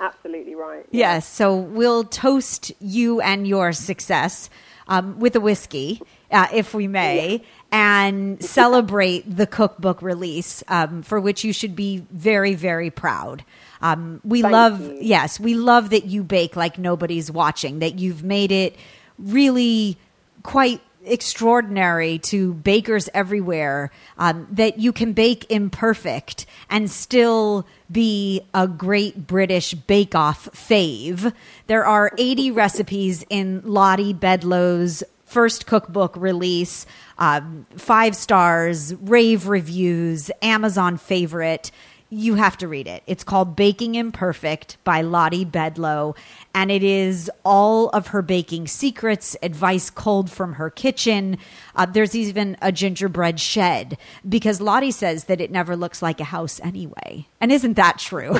Absolutely 0.00 0.54
right. 0.54 0.86
Yes, 0.90 1.28
so 1.28 1.54
we'll 1.54 2.04
toast 2.04 2.72
you 2.80 3.20
and 3.20 3.46
your 3.46 3.72
success 3.72 4.48
um, 4.88 5.18
with 5.18 5.36
a 5.36 5.40
whiskey, 5.40 6.00
uh, 6.30 6.46
if 6.52 6.74
we 6.74 6.86
may, 6.86 7.42
and 7.72 8.42
celebrate 8.42 9.36
the 9.36 9.46
cookbook 9.46 10.02
release, 10.02 10.62
um, 10.68 11.02
for 11.02 11.20
which 11.20 11.44
you 11.44 11.52
should 11.52 11.74
be 11.76 12.04
very, 12.10 12.54
very 12.54 12.90
proud. 12.90 13.44
Um, 13.82 14.20
we 14.24 14.42
Thank 14.42 14.52
love, 14.52 14.80
you. 14.80 14.98
yes, 15.00 15.38
we 15.40 15.54
love 15.54 15.90
that 15.90 16.06
you 16.06 16.24
bake 16.24 16.56
like 16.56 16.78
nobody's 16.78 17.30
watching, 17.30 17.80
that 17.80 17.98
you've 17.98 18.22
made 18.24 18.52
it 18.52 18.76
really 19.18 19.96
quite 20.42 20.80
extraordinary 21.06 22.18
to 22.18 22.54
bakers 22.54 23.08
everywhere 23.14 23.90
um, 24.18 24.46
that 24.50 24.78
you 24.78 24.92
can 24.92 25.12
bake 25.12 25.50
imperfect 25.50 26.46
and 26.68 26.90
still 26.90 27.66
be 27.90 28.42
a 28.52 28.66
great 28.66 29.26
British 29.26 29.74
bake 29.74 30.14
off 30.14 30.48
fave. 30.52 31.32
There 31.66 31.86
are 31.86 32.12
80 32.18 32.50
recipes 32.52 33.24
in 33.30 33.62
Lottie 33.64 34.12
Bedlow's 34.12 35.02
first 35.26 35.66
cookbook 35.66 36.16
release, 36.16 36.86
um, 37.18 37.66
five 37.76 38.16
stars, 38.16 38.94
rave 38.94 39.48
reviews, 39.48 40.30
Amazon 40.40 40.96
favorite. 40.96 41.70
You 42.08 42.36
have 42.36 42.56
to 42.58 42.68
read 42.68 42.86
it. 42.86 43.02
It's 43.06 43.24
called 43.24 43.56
Baking 43.56 43.96
Imperfect 43.96 44.76
by 44.84 45.02
Lottie 45.02 45.44
Bedlow, 45.44 46.16
and 46.56 46.70
it 46.70 46.82
is 46.82 47.30
all 47.44 47.90
of 47.90 48.06
her 48.08 48.22
baking 48.22 48.66
secrets, 48.66 49.36
advice 49.42 49.90
cold 49.90 50.30
from 50.30 50.54
her 50.54 50.70
kitchen. 50.70 51.36
Uh, 51.74 51.84
there's 51.84 52.14
even 52.14 52.56
a 52.62 52.72
gingerbread 52.72 53.38
shed 53.38 53.98
because 54.26 54.58
Lottie 54.58 54.90
says 54.90 55.24
that 55.24 55.38
it 55.38 55.50
never 55.50 55.76
looks 55.76 56.00
like 56.00 56.18
a 56.18 56.24
house 56.24 56.58
anyway. 56.60 57.28
And 57.42 57.52
isn't 57.52 57.74
that 57.74 57.98
true? 57.98 58.36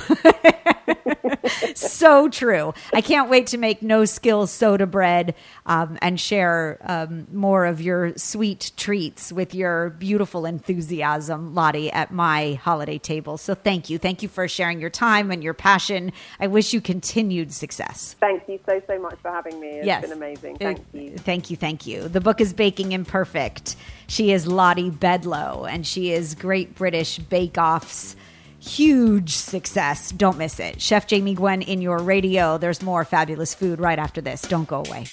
so 1.74 2.29
true. 2.29 2.72
I 2.94 3.00
can't 3.00 3.29
wait 3.29 3.48
to 3.48 3.59
make 3.59 3.83
no 3.83 4.05
skill 4.07 4.46
soda 4.46 4.87
bread 4.87 5.35
um, 5.66 5.98
and 6.00 6.18
share 6.18 6.79
um, 6.85 7.26
more 7.33 7.66
of 7.66 7.83
your 7.83 8.16
sweet 8.16 8.72
treats 8.76 9.33
with 9.33 9.55
your 9.55 9.90
beautiful 9.90 10.46
enthusiasm, 10.46 11.55
Lottie, 11.55 11.90
at 11.90 12.12
my 12.12 12.55
holiday 12.62 12.98
table. 12.98 13.37
So 13.37 13.55
thank 13.55 13.90
you. 13.90 13.98
Thank 13.98 14.22
you 14.22 14.29
for 14.29 14.48
sharing 14.48 14.81
your 14.81 14.88
time 14.90 15.31
and 15.31 15.42
your 15.42 15.55
passion. 15.55 16.12
I 16.40 16.46
wish 16.46 16.72
you 16.72 16.81
continued 16.81 17.52
success. 17.52 18.05
Thank 18.14 18.48
you 18.48 18.58
so, 18.66 18.80
so 18.86 18.98
much 18.98 19.18
for 19.20 19.30
having 19.30 19.60
me. 19.60 19.68
It's 19.68 19.86
yes. 19.86 20.02
been 20.02 20.12
amazing. 20.12 20.56
Uh, 20.56 20.58
thank 20.58 20.84
you. 20.92 21.16
Thank 21.18 21.50
you. 21.50 21.56
Thank 21.56 21.86
you. 21.86 22.08
The 22.08 22.20
book 22.20 22.40
is 22.40 22.52
Baking 22.52 22.92
Imperfect. 22.92 23.76
She 24.06 24.32
is 24.32 24.46
Lottie 24.46 24.90
Bedlow, 24.90 25.70
and 25.70 25.86
she 25.86 26.12
is 26.12 26.34
Great 26.34 26.74
British 26.74 27.18
Bake 27.18 27.58
Off's 27.58 28.16
huge 28.58 29.36
success. 29.36 30.10
Don't 30.10 30.38
miss 30.38 30.58
it. 30.58 30.80
Chef 30.80 31.06
Jamie 31.06 31.34
Gwen 31.34 31.62
in 31.62 31.80
your 31.80 31.98
radio. 31.98 32.58
There's 32.58 32.82
more 32.82 33.04
fabulous 33.04 33.54
food 33.54 33.80
right 33.80 33.98
after 33.98 34.20
this. 34.20 34.42
Don't 34.42 34.68
go 34.68 34.84
away. 34.84 35.06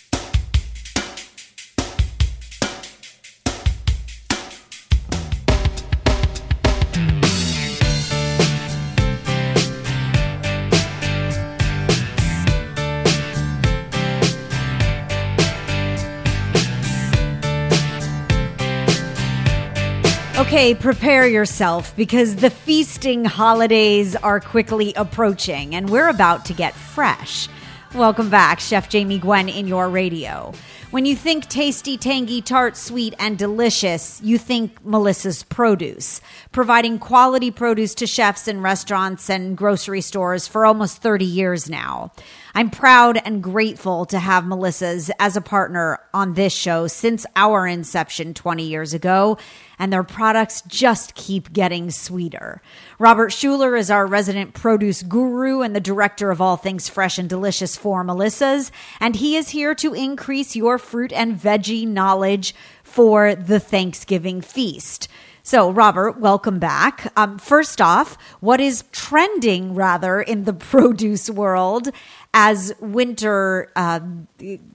Okay, 20.54 20.76
prepare 20.76 21.26
yourself 21.26 21.96
because 21.96 22.36
the 22.36 22.52
feasting 22.52 23.26
holidays 23.26 24.16
are 24.16 24.40
quickly 24.40 24.94
approaching 24.96 25.74
and 25.74 25.90
we're 25.90 26.10
about 26.10 26.46
to 26.46 26.54
get 26.54 26.76
fresh. 26.76 27.50
Welcome 27.96 28.30
back, 28.30 28.60
Chef 28.60 28.88
Jamie 28.88 29.18
Gwen 29.18 29.50
in 29.50 29.68
your 29.68 29.90
radio. 29.90 30.54
When 30.92 31.08
you 31.08 31.16
think 31.16 31.48
tasty, 31.48 31.98
tangy, 31.98 32.40
tart, 32.40 32.78
sweet, 32.78 33.16
and 33.18 33.36
delicious, 33.36 34.22
you 34.22 34.38
think 34.38 34.86
Melissa's 34.86 35.42
Produce, 35.42 36.22
providing 36.52 37.00
quality 37.00 37.50
produce 37.50 37.96
to 37.96 38.06
chefs 38.06 38.48
in 38.48 38.62
restaurants 38.62 39.32
and 39.32 39.58
grocery 39.58 40.02
stores 40.02 40.48
for 40.48 40.68
almost 40.68 41.02
30 41.02 41.26
years 41.26 41.68
now. 41.68 42.12
I'm 42.56 42.70
proud 42.70 43.20
and 43.26 43.42
grateful 43.42 44.06
to 44.06 44.20
have 44.20 44.46
Melissa's 44.46 45.10
as 45.20 45.36
a 45.36 45.42
partner 45.42 45.98
on 46.14 46.36
this 46.36 46.54
show 46.54 46.86
since 46.86 47.26
our 47.36 47.66
inception 47.66 48.36
20 48.36 48.64
years 48.64 48.94
ago, 48.94 49.40
and 49.80 49.92
their 49.92 50.04
products 50.04 50.62
just 50.68 51.16
keep 51.16 51.52
getting 51.52 51.90
sweeter. 51.90 52.62
Robert 53.00 53.32
Schueller 53.32 53.78
is 53.78 53.90
our 53.90 54.06
resident 54.06 54.54
produce 54.54 55.02
guru 55.02 55.62
and 55.62 55.76
the 55.76 55.80
director 55.80 56.30
of 56.30 56.42
all 56.42 56.56
things 56.56 56.88
fresh 56.88 57.18
and 57.18 57.28
delicious 57.28 57.76
for 57.76 58.04
Melissa's, 58.04 58.72
and 59.00 59.16
he 59.16 59.36
is 59.36 59.50
here 59.50 59.74
to 59.74 59.96
increase 59.96 60.56
your 60.56 60.78
fruit 60.78 61.12
and 61.12 61.36
veggie 61.36 61.88
knowledge 61.88 62.54
for 62.84 63.34
the 63.34 63.60
Thanksgiving 63.60 64.42
feast. 64.42 65.08
So, 65.46 65.70
Robert, 65.70 66.22
welcome 66.22 66.58
back. 66.58 67.12
Um, 67.18 67.38
first 67.38 67.82
off, 67.82 68.18
what 68.40 68.62
is 68.62 68.86
trending 68.94 69.76
rather 69.76 70.22
in 70.22 70.46
the 70.46 70.54
produce 70.72 71.30
world 71.30 71.90
as 72.34 72.74
winter 72.80 73.70
uh, 73.76 74.00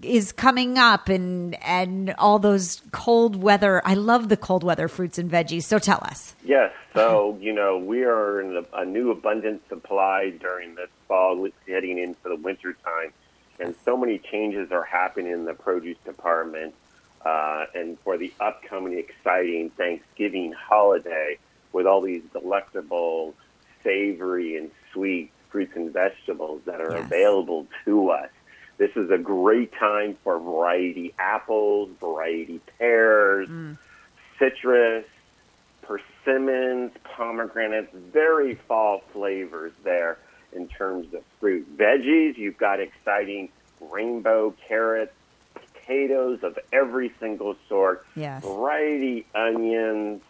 is 0.03 0.31
coming 0.31 0.77
up 0.77 1.09
and 1.09 1.55
and 1.65 2.15
all 2.19 2.39
those 2.39 2.83
cold 2.93 3.43
weather? 3.43 3.81
I 3.87 3.95
love 3.95 4.29
the 4.29 4.37
cold 4.37 4.63
weather 4.63 4.89
fruits 4.89 5.17
and 5.17 5.31
veggies. 5.31 5.63
So, 5.63 5.79
tell 5.79 6.01
us. 6.03 6.35
Yes. 6.45 6.71
So, 6.93 7.39
you 7.41 7.55
know, 7.55 7.79
we 7.79 8.05
are 8.05 8.43
in 8.43 8.59
a, 8.59 8.81
a 8.81 8.85
new 8.85 9.11
abundant 9.11 9.67
supply 9.71 10.35
during 10.39 10.75
this 10.75 10.91
fall, 11.09 11.49
heading 11.67 11.97
into 11.97 12.21
the 12.25 12.37
winter 12.37 12.77
time, 12.85 13.15
and 13.59 13.75
so 13.87 13.97
many 13.97 14.19
changes 14.19 14.71
are 14.71 14.85
happening 14.85 15.33
in 15.33 15.47
the 15.47 15.55
produce 15.55 15.97
department 16.05 16.75
uh, 17.29 17.67
and 17.75 17.99
for 18.01 18.17
the 18.17 18.33
upcoming 18.41 18.99
exciting 18.99 19.71
Thanksgiving 19.77 20.53
holiday 20.53 21.39
with 21.73 21.87
all 21.87 22.01
these 22.01 22.23
delectable, 22.33 23.35
savory, 23.85 24.57
and 24.57 24.71
sweet 24.93 25.31
fruits 25.51 25.73
and 25.77 25.93
vegetables 25.93 26.63
that 26.65 26.81
are 26.81 26.93
yes. 26.93 27.05
available 27.05 27.67
to 27.85 28.11
us. 28.11 28.31
This 28.79 28.91
is 28.97 29.11
a 29.11 29.19
great 29.19 29.73
time 29.75 30.17
for 30.25 30.39
variety 30.39 31.15
apples, 31.19 31.91
variety 32.01 32.61
pears, 32.79 33.49
mm. 33.49 33.77
citrus, 34.39 35.05
persimmons, 35.83 36.93
pomegranates, 37.03 37.93
very 37.95 38.55
fall 38.55 39.03
flavors 39.13 39.73
there 39.85 40.17
in 40.53 40.69
terms 40.69 41.13
of 41.13 41.23
fruit. 41.41 41.77
Veggies, 41.77 42.39
you've 42.39 42.57
got 42.57 42.81
exciting 42.81 43.51
rainbow 43.81 44.55
carrots, 44.67 45.13
potatoes 45.89 46.41
of 46.43 46.59
every 46.73 47.13
single 47.21 47.57
sort, 47.69 48.07
yes. 48.15 48.45
variety 48.45 49.27
onions, 49.35 50.23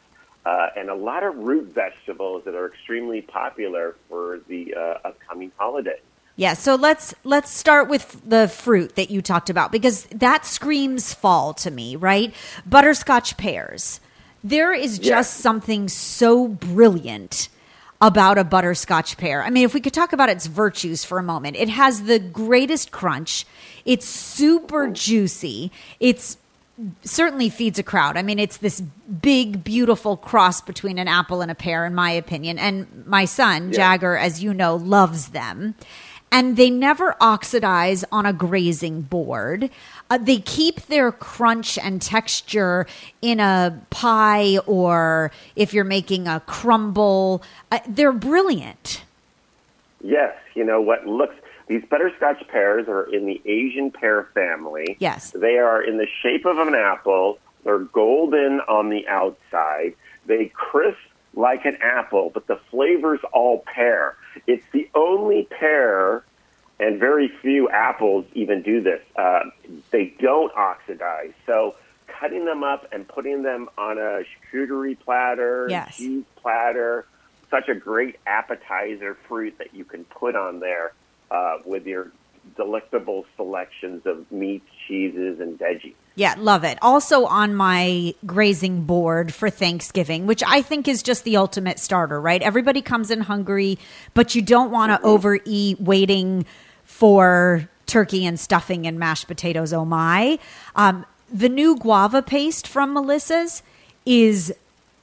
uh, 0.46 0.68
and 0.76 0.88
a 0.88 0.94
lot 0.94 1.22
of 1.22 1.36
root 1.36 1.72
vegetables 1.74 2.44
that 2.44 2.54
are 2.54 2.66
extremely 2.66 3.20
popular 3.20 3.96
for 4.08 4.40
the 4.48 4.74
uh, 4.74 5.08
upcoming 5.08 5.52
holiday. 5.56 6.00
Yeah, 6.36 6.54
so 6.54 6.76
let's 6.76 7.14
let's 7.24 7.50
start 7.50 7.88
with 7.88 8.22
the 8.24 8.46
fruit 8.46 8.94
that 8.94 9.10
you 9.10 9.20
talked 9.20 9.50
about 9.50 9.72
because 9.72 10.04
that 10.04 10.46
screams 10.46 11.12
fall 11.12 11.52
to 11.54 11.70
me, 11.70 11.96
right? 11.96 12.32
Butterscotch 12.64 13.36
pears. 13.36 14.00
There 14.44 14.72
is 14.72 14.98
just 14.98 15.08
yes. 15.08 15.30
something 15.30 15.88
so 15.88 16.46
brilliant 16.46 17.48
about 18.00 18.38
a 18.38 18.44
butterscotch 18.44 19.16
pear. 19.16 19.42
I 19.42 19.50
mean, 19.50 19.64
if 19.64 19.74
we 19.74 19.80
could 19.80 19.92
talk 19.92 20.12
about 20.12 20.28
its 20.28 20.46
virtues 20.46 21.04
for 21.04 21.18
a 21.18 21.22
moment, 21.22 21.56
it 21.56 21.68
has 21.68 22.02
the 22.02 22.18
greatest 22.18 22.90
crunch. 22.90 23.44
It's 23.84 24.06
super 24.06 24.88
juicy. 24.88 25.72
It's 25.98 26.38
certainly 27.02 27.48
feeds 27.48 27.78
a 27.78 27.82
crowd. 27.82 28.16
I 28.16 28.22
mean, 28.22 28.38
it's 28.38 28.58
this 28.58 28.80
big, 28.80 29.64
beautiful 29.64 30.16
cross 30.16 30.60
between 30.60 30.98
an 30.98 31.08
apple 31.08 31.40
and 31.40 31.50
a 31.50 31.56
pear, 31.56 31.84
in 31.84 31.94
my 31.94 32.12
opinion. 32.12 32.58
And 32.58 33.04
my 33.06 33.24
son, 33.24 33.68
yeah. 33.68 33.76
Jagger, 33.76 34.16
as 34.16 34.42
you 34.42 34.54
know, 34.54 34.76
loves 34.76 35.28
them 35.28 35.74
and 36.30 36.56
they 36.56 36.70
never 36.70 37.16
oxidize 37.20 38.04
on 38.12 38.26
a 38.26 38.32
grazing 38.32 39.02
board. 39.02 39.70
Uh, 40.10 40.18
they 40.18 40.38
keep 40.38 40.86
their 40.86 41.12
crunch 41.12 41.78
and 41.78 42.00
texture 42.00 42.86
in 43.20 43.40
a 43.40 43.78
pie 43.90 44.58
or 44.66 45.30
if 45.54 45.74
you're 45.74 45.84
making 45.84 46.26
a 46.26 46.40
crumble. 46.40 47.42
Uh, 47.70 47.78
they're 47.86 48.12
brilliant. 48.12 49.02
Yes, 50.02 50.34
you 50.54 50.64
know 50.64 50.80
what 50.80 51.06
looks 51.06 51.34
these 51.68 51.84
butterscotch 51.84 52.48
pears 52.48 52.88
are 52.88 53.04
in 53.14 53.26
the 53.26 53.40
Asian 53.44 53.90
pear 53.90 54.24
family. 54.34 54.96
Yes. 54.98 55.32
They 55.32 55.58
are 55.58 55.82
in 55.82 55.98
the 55.98 56.06
shape 56.22 56.46
of 56.46 56.58
an 56.58 56.74
apple. 56.74 57.38
They're 57.64 57.78
golden 57.78 58.60
on 58.62 58.88
the 58.88 59.06
outside. 59.06 59.94
They 60.26 60.46
crisp 60.46 60.98
like 61.34 61.66
an 61.66 61.76
apple, 61.82 62.30
but 62.32 62.46
the 62.46 62.58
flavor's 62.70 63.20
all 63.32 63.64
pear. 63.74 64.16
It's 64.46 64.64
the 64.72 64.88
only 64.94 65.46
pear, 65.50 66.24
and 66.80 67.00
very 67.00 67.30
few 67.42 67.68
apples 67.68 68.24
even 68.34 68.62
do 68.62 68.80
this. 68.80 69.00
Uh, 69.16 69.40
they 69.90 70.14
don't 70.20 70.54
oxidize. 70.56 71.32
So 71.46 71.74
cutting 72.06 72.44
them 72.44 72.62
up 72.62 72.86
and 72.92 73.06
putting 73.06 73.42
them 73.42 73.68
on 73.76 73.98
a 73.98 74.22
charcuterie 74.52 74.98
platter, 74.98 75.66
yes. 75.68 75.96
cheese 75.96 76.24
platter, 76.36 77.06
such 77.50 77.68
a 77.68 77.74
great 77.74 78.16
appetizer 78.26 79.16
fruit 79.26 79.56
that 79.58 79.74
you 79.74 79.84
can 79.84 80.04
put 80.04 80.36
on 80.36 80.60
there 80.60 80.92
uh, 81.30 81.58
with 81.64 81.86
your 81.86 82.10
delectable 82.56 83.26
selections 83.36 84.06
of 84.06 84.30
meats, 84.32 84.66
cheeses, 84.86 85.40
and 85.40 85.58
veggies. 85.58 85.94
Yeah, 86.14 86.34
love 86.38 86.64
it. 86.64 86.78
Also 86.82 87.26
on 87.26 87.54
my 87.54 88.14
grazing 88.26 88.82
board 88.84 89.32
for 89.32 89.50
Thanksgiving, 89.50 90.26
which 90.26 90.42
I 90.46 90.62
think 90.62 90.88
is 90.88 91.02
just 91.02 91.24
the 91.24 91.36
ultimate 91.36 91.78
starter, 91.78 92.20
right? 92.20 92.42
Everybody 92.42 92.82
comes 92.82 93.10
in 93.10 93.20
hungry, 93.20 93.78
but 94.14 94.34
you 94.34 94.42
don't 94.42 94.70
want 94.70 94.90
to 94.90 94.96
mm-hmm. 94.96 95.06
overeat 95.06 95.80
waiting 95.80 96.46
for 96.88 97.68
turkey 97.86 98.26
and 98.26 98.40
stuffing 98.40 98.86
and 98.86 98.98
mashed 98.98 99.28
potatoes. 99.28 99.72
Oh 99.72 99.84
my. 99.84 100.38
Um, 100.74 101.04
the 101.32 101.48
new 101.48 101.76
guava 101.76 102.22
paste 102.22 102.66
from 102.66 102.94
Melissa's 102.94 103.62
is 104.06 104.54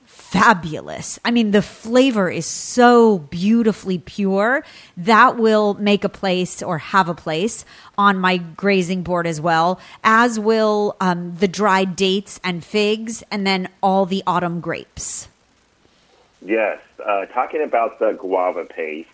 fabulous. 0.06 1.20
I 1.24 1.30
mean, 1.30 1.52
the 1.52 1.62
flavor 1.62 2.30
is 2.30 2.48
so 2.48 3.20
beautifully 3.20 4.00
pure. 4.00 4.66
That 4.98 5.38
will 5.38 5.76
make 5.76 6.04
a 6.04 6.10
place 6.10 6.64
or 6.64 6.80
have 6.80 7.08
a 7.08 7.14
place 7.14 7.64
on 7.98 8.18
my 8.18 8.38
grazing 8.38 9.04
board 9.04 9.28
as 9.28 9.40
well, 9.40 9.80
as 10.04 10.40
will 10.40 10.98
um, 11.00 11.36
the 11.38 11.48
dried 11.48 11.96
dates 11.96 12.40
and 12.44 12.66
figs, 12.66 13.24
and 13.32 13.46
then 13.46 13.70
all 13.82 14.06
the 14.06 14.24
autumn 14.26 14.60
grapes. 14.60 15.30
Yes, 16.42 16.80
uh, 17.06 17.28
talking 17.28 17.62
about 17.62 18.00
the 18.00 18.14
guava 18.14 18.66
paste, 18.66 19.10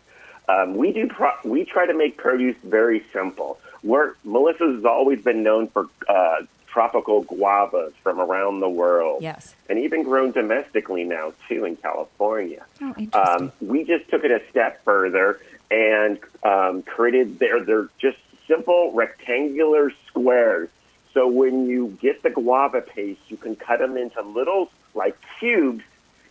um, 0.48 0.76
we 0.76 0.92
do. 0.92 1.08
Pro- 1.08 1.40
we 1.44 1.66
try 1.66 1.86
to 1.86 1.94
make 1.94 2.18
produce 2.18 2.58
very 2.64 3.04
simple. 3.14 3.60
We're, 3.84 4.14
Melissa's 4.24 4.76
has 4.76 4.86
always 4.86 5.22
been 5.22 5.44
known 5.44 5.68
for 5.68 5.88
uh, 6.08 6.44
tropical 6.68 7.24
guavas 7.26 7.94
from 8.04 8.20
around 8.20 8.60
the 8.60 8.70
world. 8.70 9.22
Yes. 9.22 9.56
And 9.70 9.80
even 9.80 10.04
grown 10.04 10.32
domestically 10.32 11.04
now, 11.04 11.34
too, 11.48 11.66
in 11.66 11.76
California. 11.76 12.66
Oh, 12.82 12.94
interesting. 12.98 13.12
Um, 13.14 13.52
we 13.60 13.84
just 13.84 14.10
took 14.10 14.24
it 14.24 14.32
a 14.32 14.42
step 14.50 14.84
further 14.84 15.40
and 15.70 16.20
um, 16.44 16.84
created, 16.84 17.40
they're, 17.40 17.64
they're 17.64 17.90
just 17.98 18.20
simple 18.48 18.92
rectangular 18.94 19.92
squares. 20.08 20.70
So 21.14 21.28
when 21.28 21.66
you 21.66 21.98
get 22.02 22.24
the 22.24 22.30
guava 22.30 22.82
paste, 22.82 23.22
you 23.28 23.38
can 23.38 23.56
cut 23.56 23.80
them 23.80 23.98
into 23.98 24.22
little, 24.22 24.72
like, 24.94 25.18
cubes 25.40 25.84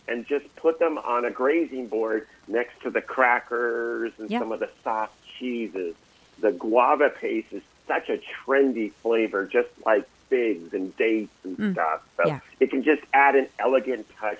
and 0.07 0.25
just 0.27 0.53
put 0.55 0.79
them 0.79 0.97
on 0.97 1.25
a 1.25 1.31
grazing 1.31 1.87
board 1.87 2.27
next 2.47 2.81
to 2.81 2.89
the 2.89 3.01
crackers 3.01 4.11
and 4.17 4.29
Yep. 4.29 4.41
some 4.41 4.51
of 4.51 4.59
the 4.59 4.69
soft 4.83 5.13
cheeses. 5.37 5.95
The 6.39 6.51
guava 6.51 7.09
paste 7.09 7.47
is 7.51 7.61
such 7.87 8.09
a 8.09 8.19
trendy 8.45 8.91
flavor, 9.01 9.45
just 9.45 9.69
like 9.85 10.07
figs 10.29 10.73
and 10.73 10.95
dates 10.97 11.33
and 11.43 11.73
stuff. 11.73 12.01
So 12.17 12.23
Mm. 12.23 12.27
Yeah. 12.27 12.39
it 12.59 12.69
can 12.71 12.83
just 12.83 13.01
add 13.13 13.35
an 13.35 13.47
elegant 13.59 14.07
touch 14.17 14.39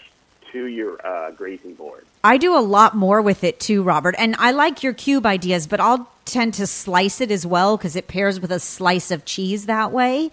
to 0.52 0.66
your 0.66 1.06
uh, 1.06 1.32
grazing 1.32 1.76
board. 1.76 2.06
I 2.24 2.38
do 2.38 2.58
a 2.58 2.60
lot 2.60 2.96
more 2.96 3.22
with 3.22 3.44
it 3.44 3.60
too, 3.60 3.84
Robert. 3.84 4.16
And 4.18 4.36
I 4.38 4.52
like 4.52 4.84
your 4.84 4.94
cube 4.94 5.26
ideas, 5.26 5.66
but 5.68 5.80
I'll 5.80 6.10
tend 6.26 6.54
to 6.56 6.68
slice 6.68 7.20
it 7.22 7.32
as 7.32 7.46
well 7.46 7.78
because 7.78 7.96
it 7.96 8.08
pairs 8.08 8.40
with 8.40 8.52
a 8.52 8.60
slice 8.60 9.12
of 9.12 9.26
cheese 9.26 9.66
that 9.66 9.92
way. 9.92 10.30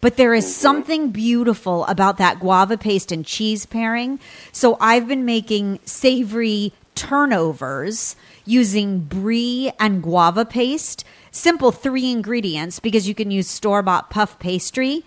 But 0.00 0.16
there 0.16 0.32
is 0.32 0.54
something 0.54 1.10
beautiful 1.10 1.84
about 1.86 2.16
that 2.18 2.40
guava 2.40 2.78
paste 2.78 3.12
and 3.12 3.24
cheese 3.24 3.66
pairing. 3.66 4.18
So 4.50 4.78
I've 4.80 5.06
been 5.06 5.24
making 5.24 5.80
savory 5.84 6.72
turnovers 6.94 8.16
using 8.46 9.00
brie 9.00 9.72
and 9.78 10.02
guava 10.02 10.44
paste. 10.44 11.04
Simple 11.30 11.70
three 11.70 12.10
ingredients 12.10 12.80
because 12.80 13.06
you 13.06 13.14
can 13.14 13.30
use 13.30 13.48
store 13.48 13.82
bought 13.82 14.10
puff 14.10 14.38
pastry. 14.38 15.04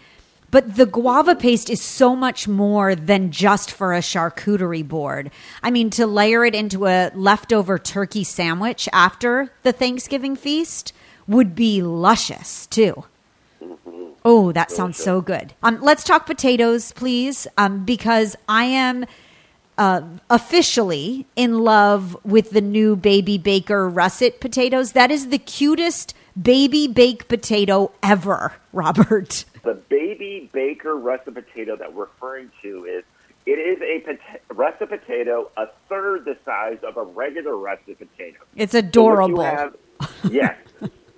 But 0.51 0.75
the 0.75 0.85
guava 0.85 1.35
paste 1.35 1.71
is 1.71 1.81
so 1.81 2.15
much 2.15 2.47
more 2.47 2.93
than 2.93 3.31
just 3.31 3.71
for 3.71 3.91
a 3.91 4.01
charcuterie 4.01 4.87
board. 4.87 5.31
I 5.63 5.71
mean, 5.71 5.89
to 5.91 6.05
layer 6.05 6.45
it 6.45 6.53
into 6.53 6.85
a 6.85 7.11
leftover 7.15 7.79
turkey 7.79 8.23
sandwich 8.23 8.87
after 8.93 9.51
the 9.63 9.73
Thanksgiving 9.73 10.35
feast 10.35 10.93
would 11.27 11.55
be 11.55 11.81
luscious 11.81 12.67
too. 12.67 13.05
Oh, 14.25 14.51
that 14.53 14.71
sounds 14.71 14.97
so 14.97 15.21
good. 15.21 15.53
Um, 15.63 15.79
let's 15.81 16.03
talk 16.03 16.25
potatoes, 16.25 16.91
please, 16.93 17.45
um, 17.57 17.83
because 17.83 18.35
I 18.47 18.65
am 18.65 19.05
uh, 19.77 20.01
officially 20.29 21.25
in 21.35 21.59
love 21.59 22.15
with 22.23 22.51
the 22.51 22.61
new 22.61 22.95
Baby 22.95 23.37
Baker 23.37 23.89
russet 23.89 24.39
potatoes. 24.39 24.93
That 24.93 25.11
is 25.11 25.29
the 25.29 25.37
cutest 25.39 26.13
baby 26.41 26.87
baked 26.87 27.27
potato 27.27 27.91
ever, 28.01 28.53
Robert. 28.73 29.45
The 29.63 29.73
baby 29.89 30.49
baker 30.53 30.95
russet 30.95 31.33
potato 31.33 31.75
that 31.77 31.93
we're 31.93 32.05
referring 32.05 32.51
to 32.61 32.85
is 32.85 33.03
it 33.45 33.51
is 33.51 33.81
a 33.81 34.09
pota- 34.09 34.39
russet 34.55 34.89
potato 34.89 35.49
a 35.57 35.67
third 35.89 36.25
the 36.25 36.37
size 36.45 36.77
of 36.83 36.95
a 36.97 37.03
regular 37.03 37.57
russet 37.57 37.97
potato. 37.99 38.39
It's 38.55 38.71
So 38.73 38.79
adorable. 38.79 39.41
have- 39.43 39.75
yes. 40.29 40.55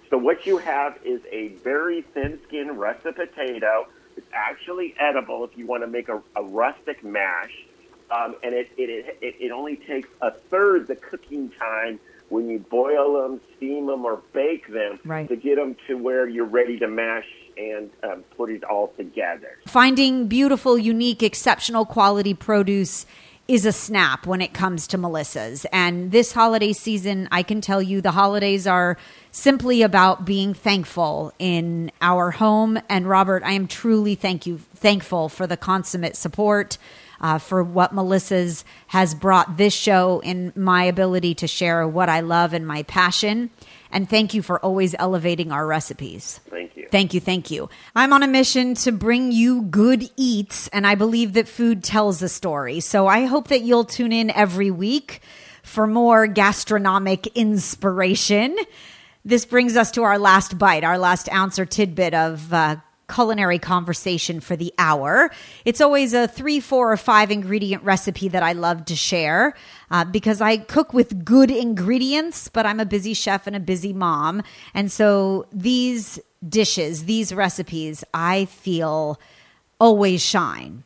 So 0.10 0.18
what 0.18 0.46
you 0.46 0.58
have 0.58 0.98
is 1.04 1.22
a 1.32 1.50
very 1.64 2.02
thin-skinned 2.02 2.78
russet 2.78 3.16
potato. 3.16 3.88
It's 4.18 4.28
actually 4.34 4.96
edible 5.00 5.44
if 5.44 5.58
you 5.58 5.66
want 5.68 5.84
to 5.84 5.88
make 5.88 6.08
a, 6.10 6.22
a 6.36 6.44
rustic 6.44 7.04
mash, 7.04 7.52
um, 8.12 8.36
and 8.44 8.54
it, 8.56 8.70
it, 8.78 9.18
it 9.22 9.36
it 9.40 9.52
only 9.52 9.76
takes 9.76 10.08
a 10.22 10.32
third 10.32 10.88
the 10.88 10.96
cooking 10.96 11.50
time 11.60 12.00
when 12.30 12.50
you 12.50 12.58
boil 12.60 13.22
them, 13.22 13.40
steam 13.58 13.86
them, 13.88 14.04
or 14.06 14.22
bake 14.34 14.68
them 14.72 15.00
Right. 15.06 15.28
to 15.28 15.36
get 15.36 15.58
them 15.58 15.76
to 15.88 15.96
where 15.96 16.28
you're 16.28 16.46
ready 16.46 16.80
to 16.80 16.88
mash 16.88 17.28
and 17.58 17.90
um, 18.04 18.24
put 18.36 18.50
it 18.50 18.64
all 18.64 18.88
together. 18.98 19.58
Finding 19.68 20.28
beautiful, 20.28 20.78
unique, 20.78 21.22
exceptional 21.22 21.86
quality 21.86 22.34
produce 22.34 23.06
is 23.48 23.64
a 23.64 23.72
snap 23.72 24.26
when 24.26 24.42
it 24.42 24.54
comes 24.56 24.88
to 24.88 24.98
Melissa's. 24.98 25.66
And 25.72 26.12
this 26.12 26.32
holiday 26.32 26.74
season, 26.74 27.28
I 27.32 27.44
can 27.44 27.62
tell 27.62 27.80
you 27.82 28.02
the 28.02 28.12
holidays 28.12 28.66
are 28.66 28.98
simply 29.36 29.82
about 29.82 30.24
being 30.24 30.54
thankful 30.54 31.34
in 31.38 31.92
our 32.02 32.32
home. 32.32 32.80
And 32.88 33.06
Robert, 33.06 33.44
I 33.44 33.52
am 33.52 33.68
truly 33.68 34.16
thank 34.16 34.46
you 34.46 34.60
thankful 34.76 35.28
for 35.28 35.46
the 35.46 35.58
consummate 35.58 36.16
support. 36.16 36.78
Uh, 37.22 37.38
for 37.38 37.64
what 37.64 37.94
Melissa's 37.94 38.66
has 38.88 39.16
brought 39.16 39.56
this 39.56 39.74
show 39.74 40.20
in 40.20 40.52
my 40.54 40.84
ability 40.84 41.34
to 41.34 41.48
share 41.48 41.88
what 41.88 42.10
I 42.10 42.20
love 42.20 42.52
and 42.52 42.68
my 42.68 42.84
passion. 42.84 43.50
And 43.90 44.08
thank 44.08 44.34
you 44.34 44.42
for 44.42 44.60
always 44.60 44.94
elevating 45.00 45.50
our 45.50 45.66
recipes. 45.66 46.42
Thank 46.50 46.76
you. 46.76 46.90
Thank 46.92 47.14
you, 47.14 47.22
thank 47.22 47.50
you. 47.50 47.70
I'm 47.96 48.12
on 48.12 48.22
a 48.22 48.28
mission 48.28 48.76
to 48.76 48.92
bring 48.92 49.32
you 49.32 49.62
good 49.62 50.10
eats, 50.18 50.68
and 50.68 50.86
I 50.86 50.96
believe 50.96 51.34
that 51.34 51.48
food 51.48 51.86
tells 51.86 52.22
a 52.22 52.28
story. 52.28 52.82
So 52.82 53.08
I 53.08 53.26
hope 53.26 53.48
that 53.48 53.62
you'll 53.62 53.86
tune 53.86 54.12
in 54.12 54.30
every 54.30 54.70
week 54.70 55.22
for 55.64 55.88
more 55.88 56.28
gastronomic 56.28 57.28
inspiration. 57.28 58.58
This 59.28 59.44
brings 59.44 59.76
us 59.76 59.90
to 59.92 60.04
our 60.04 60.20
last 60.20 60.60
bite, 60.60 60.84
our 60.84 61.00
last 61.00 61.32
ounce 61.34 61.58
or 61.58 61.66
tidbit 61.66 62.14
of 62.14 62.54
uh, 62.54 62.76
culinary 63.12 63.58
conversation 63.58 64.40
for 64.40 64.56
the 64.56 64.72
hour. 64.78 65.32
It's 65.66 65.82
always 65.82 66.14
a 66.14 66.28
three, 66.28 66.60
four, 66.60 66.92
or 66.92 66.98
five 66.98 67.32
ingredient 67.32 67.84
recipe 67.84 68.28
that 68.30 68.44
I 68.44 68.54
love 68.54 68.86
to 68.86 68.96
share 68.96 69.56
uh, 69.90 70.06
because 70.06 70.42
I 70.42 70.58
cook 70.58 70.94
with 70.94 71.26
good 71.26 71.50
ingredients, 71.50 72.50
but 72.50 72.68
I'm 72.68 72.80
a 72.80 72.86
busy 72.86 73.16
chef 73.16 73.48
and 73.48 73.56
a 73.56 73.60
busy 73.60 73.94
mom. 73.94 74.44
And 74.76 74.92
so 74.92 75.48
these 75.52 76.20
dishes, 76.48 77.06
these 77.06 77.34
recipes, 77.34 78.04
I 78.14 78.46
feel 78.46 79.20
always 79.80 80.24
shine. 80.24 80.84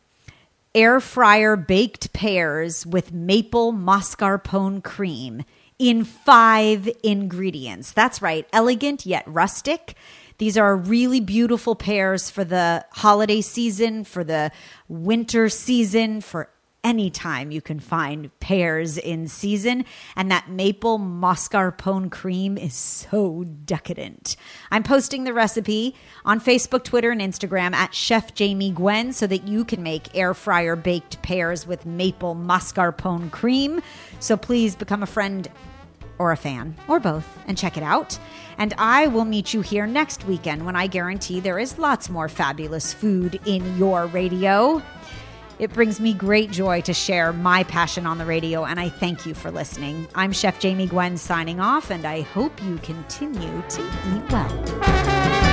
Air 0.73 1.01
fryer 1.01 1.57
baked 1.57 2.13
pears 2.13 2.85
with 2.85 3.11
maple 3.11 3.73
mascarpone 3.73 4.81
cream 4.81 5.43
in 5.79 6.03
five 6.03 6.89
ingredients. 7.03 7.93
That's 7.93 8.21
right, 8.21 8.47
elegant 8.53 9.05
yet 9.05 9.23
rustic. 9.25 9.95
These 10.37 10.57
are 10.57 10.75
really 10.75 11.19
beautiful 11.19 11.75
pears 11.75 12.29
for 12.29 12.43
the 12.43 12.85
holiday 12.91 13.41
season, 13.41 14.03
for 14.03 14.23
the 14.23 14.51
winter 14.87 15.49
season, 15.49 16.21
for 16.21 16.49
any 16.81 17.09
time 17.09 17.51
you 17.51 17.61
can 17.61 17.79
find 17.79 18.31
pears 18.39 18.97
in 18.97 19.27
season. 19.27 19.83
And 20.15 20.31
that 20.31 20.49
maple 20.49 20.97
mascarpone 20.97 22.09
cream 22.09 22.57
is 22.57 22.73
so 22.73 23.43
decadent. 23.43 24.35
I'm 24.71 24.83
posting 24.83 25.23
the 25.25 25.33
recipe 25.33 25.95
on 26.23 26.39
Facebook, 26.39 26.83
Twitter, 26.83 27.11
and 27.11 27.21
Instagram 27.21 27.73
at 27.73 27.93
Chef 27.93 28.33
Jamie 28.33 28.71
Gwen 28.71 29.11
so 29.11 29.27
that 29.27 29.47
you 29.47 29.65
can 29.65 29.83
make 29.83 30.15
air 30.15 30.33
fryer 30.33 30.75
baked 30.75 31.21
pears 31.21 31.67
with 31.67 31.85
maple 31.85 32.35
mascarpone 32.35 33.29
cream. 33.31 33.81
So 34.19 34.37
please 34.37 34.75
become 34.75 35.03
a 35.03 35.07
friend 35.07 35.49
or 36.19 36.31
a 36.31 36.37
fan, 36.37 36.75
or 36.87 36.99
both, 36.99 37.25
and 37.47 37.57
check 37.57 37.77
it 37.77 37.83
out. 37.83 38.19
And 38.57 38.73
I 38.77 39.07
will 39.07 39.25
meet 39.25 39.53
you 39.53 39.61
here 39.61 39.87
next 39.87 40.25
weekend 40.25 40.65
when 40.65 40.75
I 40.75 40.87
guarantee 40.87 41.39
there 41.39 41.57
is 41.57 41.79
lots 41.79 42.09
more 42.09 42.29
fabulous 42.29 42.93
food 42.93 43.39
in 43.45 43.77
your 43.77 44.05
radio. 44.07 44.83
It 45.59 45.73
brings 45.73 45.99
me 45.99 46.13
great 46.13 46.51
joy 46.51 46.81
to 46.81 46.93
share 46.93 47.33
my 47.33 47.63
passion 47.63 48.05
on 48.05 48.17
the 48.17 48.25
radio, 48.25 48.63
and 48.63 48.79
I 48.79 48.89
thank 48.89 49.25
you 49.25 49.33
for 49.33 49.49
listening. 49.51 50.07
I'm 50.15 50.31
Chef 50.31 50.59
Jamie 50.59 50.87
Gwen 50.87 51.17
signing 51.17 51.59
off, 51.59 51.89
and 51.89 52.05
I 52.05 52.21
hope 52.21 52.63
you 52.63 52.77
continue 52.77 53.61
to 53.69 53.81
eat 53.81 54.31
well. 54.31 55.48